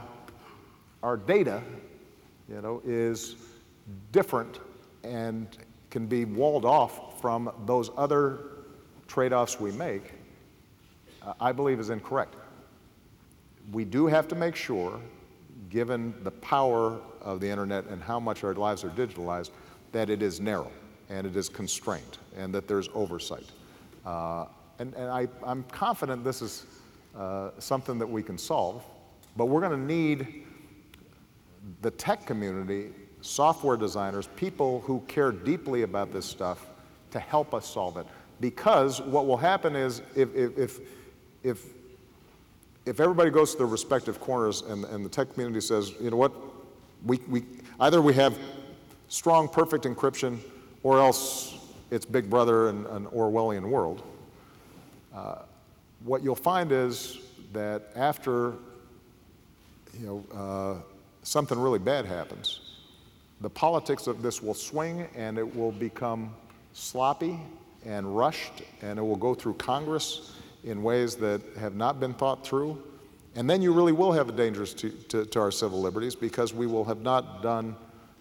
our 1.04 1.18
data, 1.18 1.62
you 2.50 2.62
know, 2.62 2.82
is 2.84 3.36
different 4.12 4.60
and 5.04 5.48
can 5.92 6.08
be 6.08 6.26
walled 6.26 6.66
off 6.66 7.22
from 7.22 7.52
those 7.66 7.92
other 7.98 8.40
trade-offs 9.08 9.60
we 9.60 9.72
make, 9.72 10.14
uh, 11.22 11.34
I 11.40 11.52
believe 11.52 11.80
is 11.80 11.90
incorrect 11.90 12.36
we 13.72 13.86
do 13.86 14.08
have 14.08 14.28
to 14.30 14.36
make 14.36 14.56
sure, 14.56 15.00
given 15.70 16.14
the 16.24 16.32
power 16.32 17.00
of 17.22 17.40
the 17.40 17.48
internet 17.48 17.86
and 17.86 18.02
how 18.02 18.20
much 18.20 18.44
our 18.44 18.54
lives 18.54 18.84
are 18.84 18.90
digitalized, 18.90 19.52
that 19.92 20.10
it 20.10 20.22
is 20.22 20.40
narrow 20.40 20.72
and 21.10 21.26
it 21.26 21.36
is 21.36 21.50
constrained 21.50 22.18
and 22.38 22.54
that 22.54 22.68
there's 22.68 22.90
oversight. 22.94 23.46
Uh, 24.06 24.46
and 24.80 24.94
and 24.94 25.10
I, 25.10 25.28
I'm 25.44 25.64
confident 25.64 26.24
this 26.24 26.42
is 26.42 26.66
uh, 27.16 27.52
something 27.60 28.00
that 28.00 28.08
we 28.08 28.24
can 28.24 28.38
solve, 28.38 28.84
but 29.36 29.46
we're 29.46 29.62
going 29.62 29.80
to 29.80 29.86
need 29.86 30.46
the 31.82 31.92
tech 31.92 32.26
community, 32.26 32.92
software 33.22 33.78
designers, 33.78 34.28
people 34.36 34.82
who 34.82 35.02
care 35.08 35.32
deeply 35.32 35.84
about 35.84 36.12
this 36.14 36.26
stuff 36.26 36.68
to 37.12 37.20
help 37.20 37.54
us 37.54 37.68
solve 37.68 37.98
it. 37.98 38.06
Because 38.40 39.02
what 39.02 39.28
will 39.28 39.38
happen 39.38 39.76
is 39.76 40.02
if, 40.16 40.34
if, 40.34 40.58
if, 40.58 40.80
if 41.44 41.66
if 42.90 43.00
everybody 43.00 43.30
goes 43.30 43.52
to 43.52 43.60
their 43.60 43.68
respective 43.68 44.20
corners 44.20 44.62
and, 44.64 44.84
and 44.86 45.06
the 45.06 45.10
tech 45.10 45.32
community 45.32 45.62
says, 45.62 45.94
you 46.02 46.10
know 46.10 46.18
what, 46.18 46.34
we, 47.06 47.20
we, 47.30 47.44
either 47.82 48.02
we 48.02 48.16
have 48.16 48.36
strong, 49.10 49.48
perfect 49.48 49.86
encryption, 49.86 50.40
or 50.82 50.98
else 50.98 51.56
it's 51.92 52.04
Big 52.04 52.32
Brother 52.32 52.70
and 52.70 52.88
an 52.88 53.06
Orwellian 53.08 53.70
world, 53.70 54.02
uh, 55.14 55.44
what 56.04 56.24
you'll 56.24 56.36
find 56.36 56.72
is 56.72 57.20
that 57.54 57.92
after 57.96 58.56
you 60.00 60.08
know, 60.08 60.26
uh, 60.36 60.82
something 61.22 61.60
really 61.60 61.80
bad 61.80 62.06
happens, 62.06 62.60
the 63.42 63.50
politics 63.52 64.08
of 64.08 64.24
this 64.24 64.42
will 64.42 64.56
swing 64.56 65.08
and 65.16 65.38
it 65.38 65.56
will 65.56 65.74
become 65.74 66.34
sloppy 66.74 67.40
and 67.86 68.18
rushed, 68.18 68.64
and 68.82 68.98
it 68.98 69.02
will 69.04 69.16
go 69.16 69.36
through 69.36 69.54
Congress 69.54 70.34
in 70.64 70.84
ways 70.84 71.16
that 71.18 71.42
have 71.60 71.76
not 71.76 72.00
been 72.00 72.14
thought 72.14 72.46
through. 72.46 72.82
And 73.36 73.50
then 73.50 73.62
you 73.62 73.72
really 73.74 73.92
will 73.92 74.12
have 74.12 74.30
a 74.30 74.32
danger 74.32 74.66
to, 74.66 74.90
to, 74.90 75.26
to 75.26 75.40
our 75.40 75.52
civil 75.52 75.82
liberties 75.82 76.16
because 76.16 76.54
we 76.54 76.68
will 76.68 76.86
have 76.86 77.02
not 77.02 77.42
done, 77.42 77.76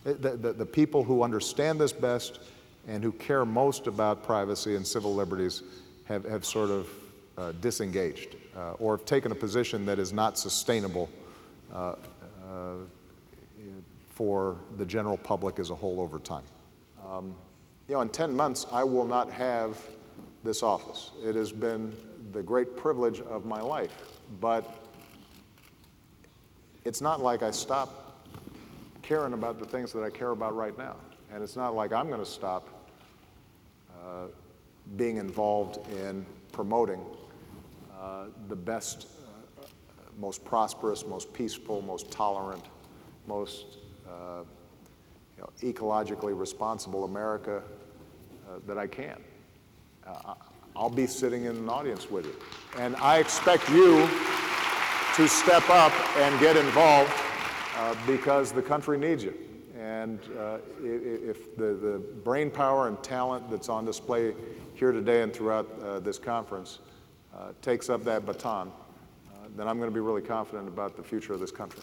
the, 0.05 0.13
the, 0.13 0.53
the 0.53 0.67
people 0.67 1.03
who 1.03 1.23
understand 1.23 1.81
this 1.81 1.93
best 1.93 2.41
and 2.87 3.03
who 3.03 3.13
care 3.13 3.45
most 3.45 3.87
about 3.87 4.23
privacy 4.23 4.77
and 4.77 4.87
civil 4.87 5.15
liberties 5.15 5.63
have, 6.05 6.25
have 6.25 6.45
sort 6.45 6.71
of 6.71 6.89
uh, 7.37 7.53
disengaged 7.61 8.37
uh, 8.57 8.73
or 8.73 8.97
have 8.97 9.07
taken 9.07 9.33
a 9.33 9.35
position 9.35 9.87
that 9.87 9.99
is 9.99 10.13
not 10.13 10.39
sustainable 10.39 11.09
uh, 11.73 11.95
uh, 12.49 12.75
for 14.11 14.57
the 14.79 14.85
general 14.85 15.17
public 15.17 15.59
as 15.59 15.71
a 15.71 15.75
whole 15.75 16.01
over 16.01 16.19
time. 16.19 16.43
Um, 17.09 17.35
you 17.87 17.95
know, 17.95 18.01
in 18.01 18.09
10 18.09 18.35
months, 18.35 18.67
I 18.73 18.85
will 18.85 19.07
not 19.07 19.31
have 19.31 19.79
this 20.45 20.63
office. 20.63 21.13
It 21.25 21.35
has 21.37 21.53
been 21.53 21.95
the 22.33 22.43
great 22.43 22.77
privilege 22.77 23.21
of 23.21 23.45
my 23.45 23.61
life, 23.61 23.93
but 24.41 24.75
it's 26.85 27.01
not 27.01 27.23
like 27.23 27.43
I 27.43 27.51
stop 27.51 28.27
caring 29.03 29.33
about 29.33 29.59
the 29.59 29.65
things 29.65 29.93
that 29.93 30.03
I 30.03 30.11
care 30.11 30.31
about 30.31 30.55
right 30.55 30.77
now. 30.77 30.97
And 31.33 31.43
it's 31.43 31.57
not 31.57 31.75
like 31.75 31.93
I'm 31.93 32.09
going 32.09 32.21
to 32.21 32.27
stop 32.27 32.69
uh, 33.91 34.27
being 34.97 35.17
involved 35.17 35.79
in 35.93 36.25
promoting 36.53 37.01
uh, 37.99 38.27
the 38.49 38.57
best, 38.57 39.09
uh, 39.59 39.65
most 40.19 40.45
prosperous, 40.45 41.07
most 41.07 41.33
peaceful, 41.33 41.83
most 41.83 42.11
tolerant, 42.11 42.65
most 43.27 43.79
uh, 44.07 44.43
you 45.37 45.43
know, 45.43 45.51
ecologically 45.63 46.39
responsible 46.39 47.05
America 47.05 47.63
uh, 48.49 48.59
that 48.67 48.79
I 48.79 48.87
can. 48.87 49.23
I'll 50.79 50.89
be 50.89 51.09
sitting 51.09 51.45
in 51.47 51.57
an 51.57 51.69
audience 51.69 52.09
with 52.09 52.25
you. 52.27 52.37
And 52.79 52.95
I 52.97 53.19
expect 53.19 53.69
you 53.69 54.09
to 55.17 55.27
step 55.27 55.69
up 55.69 55.93
and 56.19 56.39
get 56.39 56.57
involved 56.57 57.13
uh, 57.77 57.97
because 58.07 58.53
the 58.53 58.63
country 58.63 58.97
needs 58.97 59.25
you. 59.25 59.35
And 59.77 60.21
uh, 60.39 60.59
if 60.81 61.57
the, 61.57 61.75
the 61.75 62.01
brain 62.23 62.49
power 62.49 62.87
and 62.87 63.03
talent 63.03 63.51
that's 63.51 63.69
on 63.69 63.85
display 63.85 64.35
here 64.75 64.93
today 64.93 65.23
and 65.23 65.35
throughout 65.35 65.69
uh, 65.83 65.99
this 65.99 66.17
conference 66.19 66.79
uh, 67.37 67.51
takes 67.61 67.91
up 67.91 68.05
that 68.05 68.25
baton, 68.25 68.69
uh, 68.69 69.49
then 69.57 69.67
I'm 69.67 69.79
going 69.79 69.91
to 69.91 69.95
be 69.95 70.01
really 70.01 70.23
confident 70.23 70.69
about 70.69 70.97
the 70.97 71.03
future 71.03 71.33
of 71.33 71.41
this 71.41 71.51
country. 71.51 71.83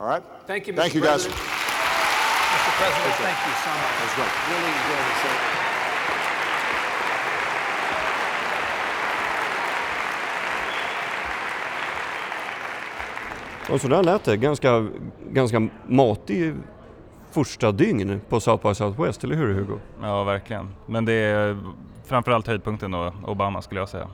All 0.00 0.08
right? 0.08 0.24
Thank 0.46 0.66
you, 0.66 0.72
Mr. 0.72 0.76
Thank 0.76 0.94
you, 0.94 1.02
guys. 1.02 1.24
Mr. 1.24 1.32
President, 2.78 3.14
thank 3.14 3.38
you 3.46 3.52
so 3.62 3.70
much. 3.70 4.32
Really 4.50 4.70
enjoyed 4.70 5.52
it, 5.52 5.57
Och 13.72 13.80
så 13.80 13.88
där 13.88 14.02
lät 14.02 14.24
det. 14.24 14.36
Ganska, 14.36 14.86
ganska 15.30 15.68
matig 15.86 16.54
första 17.30 17.72
dygn 17.72 18.20
på 18.28 18.40
South 18.40 18.68
by 18.68 18.74
Southwest, 18.74 19.24
eller 19.24 19.36
hur 19.36 19.54
Hugo? 19.54 19.78
Ja, 20.02 20.24
verkligen. 20.24 20.68
Men 20.86 21.04
det 21.04 21.12
är 21.12 21.58
framförallt 22.06 22.46
höjdpunkten 22.46 22.90
då, 22.90 23.12
Obama 23.26 23.62
skulle 23.62 23.80
jag 23.80 23.88
säga. 23.88 24.08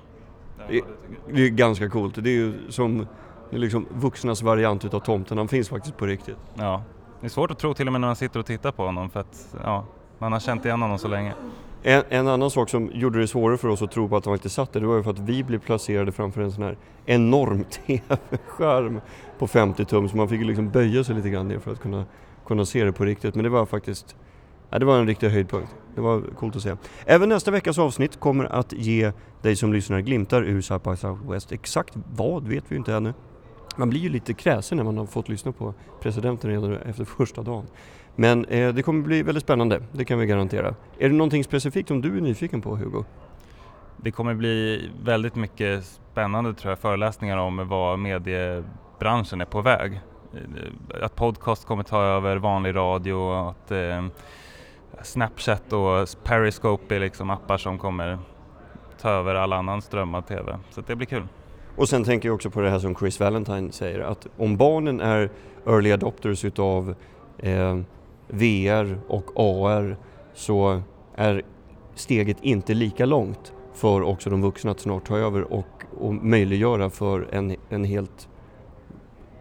Det, 0.69 0.81
det 1.33 1.43
är 1.43 1.49
ganska 1.49 1.91
coolt. 1.91 2.15
Det 2.15 2.31
är 2.31 2.35
ju 2.35 2.55
som 2.69 3.07
liksom 3.51 3.87
vuxnas 3.95 4.43
variant 4.43 4.85
utav 4.85 5.01
tomten. 5.01 5.39
Han 5.39 5.49
finns 5.49 5.69
faktiskt 5.69 5.97
på 5.97 6.07
riktigt. 6.07 6.37
Ja, 6.55 6.83
det 7.21 7.27
är 7.27 7.31
svårt 7.31 7.51
att 7.51 7.59
tro 7.59 7.75
till 7.75 7.87
och 7.87 7.93
med 7.93 8.01
när 8.01 8.09
man 8.09 8.17
sitter 8.17 8.41
och 8.41 8.47
tittar 8.47 8.73
på 8.73 8.85
honom 8.85 9.11
för 9.11 9.21
att 9.21 9.57
ja, 9.65 9.85
man 10.19 10.33
har 10.33 10.41
känt 10.41 10.65
igen 10.65 10.83
honom 10.83 10.99
så 10.99 11.09
länge. 11.09 11.35
En, 11.87 12.03
en, 12.09 12.29
annan 12.29 12.51
sak 12.51 12.71
som 12.71 12.91
gjorde 12.95 13.21
det 13.21 13.29
svårare 13.29 13.59
för 13.59 13.69
oss 13.69 13.83
att 13.83 13.91
tro 13.91 14.09
på 14.09 14.17
att 14.17 14.25
de 14.25 14.35
faktiskt 14.35 14.55
satt 14.55 14.73
där, 14.73 14.81
det 14.81 14.87
var 14.87 14.97
ju 14.97 15.03
för 15.03 15.11
att 15.11 15.19
vi 15.19 15.45
blev 15.45 15.59
placerade 15.59 16.13
framför 16.13 16.43
en 16.43 16.53
sån 16.53 16.65
här 16.65 16.77
enorm 17.07 17.65
TV-skärm 17.87 19.01
på 19.39 19.47
50 19.47 19.85
tum 19.85 20.09
så 20.09 20.17
man 20.17 20.29
fick 20.29 20.47
liksom 20.47 20.71
böja 20.71 21.05
sig 21.05 21.15
lite 21.15 21.31
grann 21.31 21.49
ner 21.49 21.59
för 21.59 21.73
att 21.73 21.81
kunna, 21.81 22.05
kunna 22.47 22.67
se 22.67 22.85
det 22.85 22.93
på 22.93 23.05
riktigt. 23.05 23.35
Men 23.35 23.45
det 23.45 23.51
var 23.51 23.67
faktiskt 23.67 24.17
Ja, 24.75 24.79
det 24.79 24.85
var 24.85 24.99
en 24.99 25.07
riktig 25.07 25.29
höjdpunkt. 25.29 25.75
Det 25.95 26.01
var 26.01 26.21
coolt 26.21 26.57
att 26.57 26.63
se. 26.63 26.77
Även 27.07 27.29
nästa 27.29 27.51
veckas 27.51 27.79
avsnitt 27.79 28.21
kommer 28.21 28.45
att 28.45 28.73
ge 28.73 29.13
dig 29.43 29.57
som 29.57 29.73
lyssnar 29.73 30.01
glimtar 30.01 30.43
ur 30.43 30.61
South 30.61 30.91
by 30.91 30.97
Southwest. 30.97 31.53
Exakt 31.53 31.95
vad 32.17 32.49
vet 32.49 32.65
vi 32.69 32.77
inte 32.77 32.95
ännu. 32.95 33.15
Man 33.77 33.91
blir 33.91 34.01
ju 34.01 34.09
lite 34.09 34.35
kräsen 34.35 34.77
när 34.77 34.85
man 34.85 34.99
har 34.99 35.07
fått 35.07 35.29
lyssna 35.29 35.53
på 35.53 35.75
presidenten 36.01 36.51
redan 36.51 36.77
efter 36.77 37.05
första 37.05 37.43
dagen. 37.43 37.67
Men 38.17 38.45
eh, 38.45 38.75
det 38.75 38.83
kommer 38.83 39.03
bli 39.03 39.23
väldigt 39.23 39.45
spännande, 39.45 39.83
det 39.93 40.05
kan 40.05 40.19
vi 40.19 40.27
garantera. 40.27 40.75
Är 40.99 41.09
det 41.09 41.15
någonting 41.15 41.45
specifikt 41.45 41.89
som 41.89 42.01
du 42.01 42.17
är 42.17 42.21
nyfiken 42.21 42.61
på 42.61 42.77
Hugo? 42.77 43.05
Det 43.97 44.11
kommer 44.11 44.35
bli 44.35 44.91
väldigt 45.03 45.35
mycket 45.35 45.85
spännande 45.85 46.55
tror 46.55 46.71
jag, 46.71 46.79
föreläsningar 46.79 47.37
om 47.37 47.69
vad 47.69 47.99
mediebranschen 47.99 49.41
är 49.41 49.45
på 49.45 49.61
väg. 49.61 50.01
Eh, 50.35 51.05
att 51.05 51.17
podcast 51.17 51.67
kommer 51.67 51.83
ta 51.83 52.03
över 52.03 52.37
vanlig 52.37 52.75
radio, 52.75 53.33
att 53.33 53.71
eh, 53.71 54.05
Snapchat 55.03 55.73
och 55.73 56.09
Periscope 56.25 56.97
är 56.97 57.01
liksom 57.01 57.31
appar 57.31 57.59
som 57.59 57.79
kommer 57.79 58.19
ta 59.01 59.11
över 59.11 59.35
all 59.35 59.53
annan 59.53 59.83
strömmad 59.83 60.27
TV. 60.27 60.59
Så 60.71 60.81
det 60.81 60.97
blir 60.97 61.07
kul. 61.07 61.29
Och 61.77 61.89
sen 61.89 62.05
tänker 62.05 62.29
jag 62.29 62.35
också 62.35 62.51
på 62.51 62.61
det 62.61 62.71
här 62.71 62.79
som 62.79 62.95
Chris 62.95 63.21
Valentine 63.21 63.73
säger 63.73 64.01
att 64.01 64.27
om 64.37 64.57
barnen 64.57 65.01
är 65.01 65.31
early 65.67 65.93
adopters 65.93 66.45
utav 66.45 66.95
eh, 67.39 67.79
VR 68.29 68.99
och 69.09 69.31
AR 69.37 69.97
så 70.35 70.83
är 71.15 71.43
steget 71.95 72.37
inte 72.41 72.75
lika 72.75 73.07
långt 73.07 73.53
för 73.73 74.03
också 74.03 74.31
de 74.31 74.43
vuxna 74.43 74.71
att 74.71 74.81
snart 74.81 75.07
ta 75.07 75.19
över 75.19 75.53
och, 75.53 75.85
och 75.99 76.15
möjliggöra 76.15 76.91
för 76.91 77.29
en, 77.33 77.57
en 77.69 77.85
helt, 77.85 78.29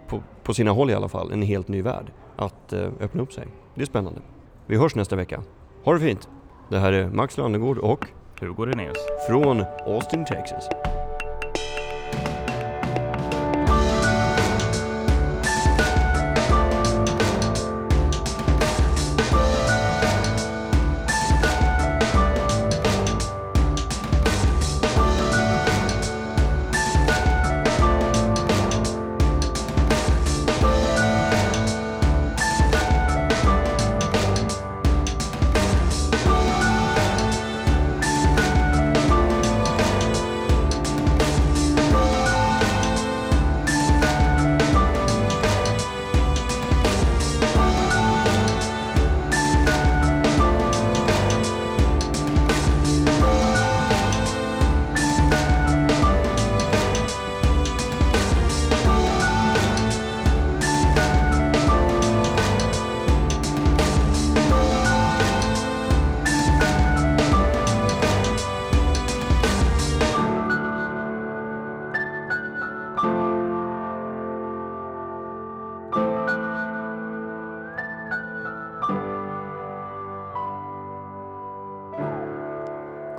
på, 0.07 0.23
på 0.43 0.53
sina 0.53 0.71
håll 0.71 0.89
i 0.89 0.93
alla 0.93 1.09
fall, 1.09 1.31
en 1.31 1.41
helt 1.41 1.67
ny 1.67 1.81
värld 1.81 2.11
att 2.35 2.73
eh, 2.73 2.89
öppna 2.99 3.21
upp 3.21 3.33
sig. 3.33 3.47
Det 3.75 3.81
är 3.81 3.85
spännande. 3.85 4.21
Vi 4.65 4.77
hörs 4.77 4.95
nästa 4.95 5.15
vecka. 5.15 5.43
Ha 5.83 5.93
det 5.93 5.99
fint! 5.99 6.29
Det 6.69 6.79
här 6.79 6.93
är 6.93 7.09
Max 7.09 7.37
Landegård 7.37 7.77
och 7.77 8.05
Hugo 8.39 8.65
Renéus 8.65 8.97
från 9.27 9.63
Austin, 9.85 10.25
Texas. 10.25 10.69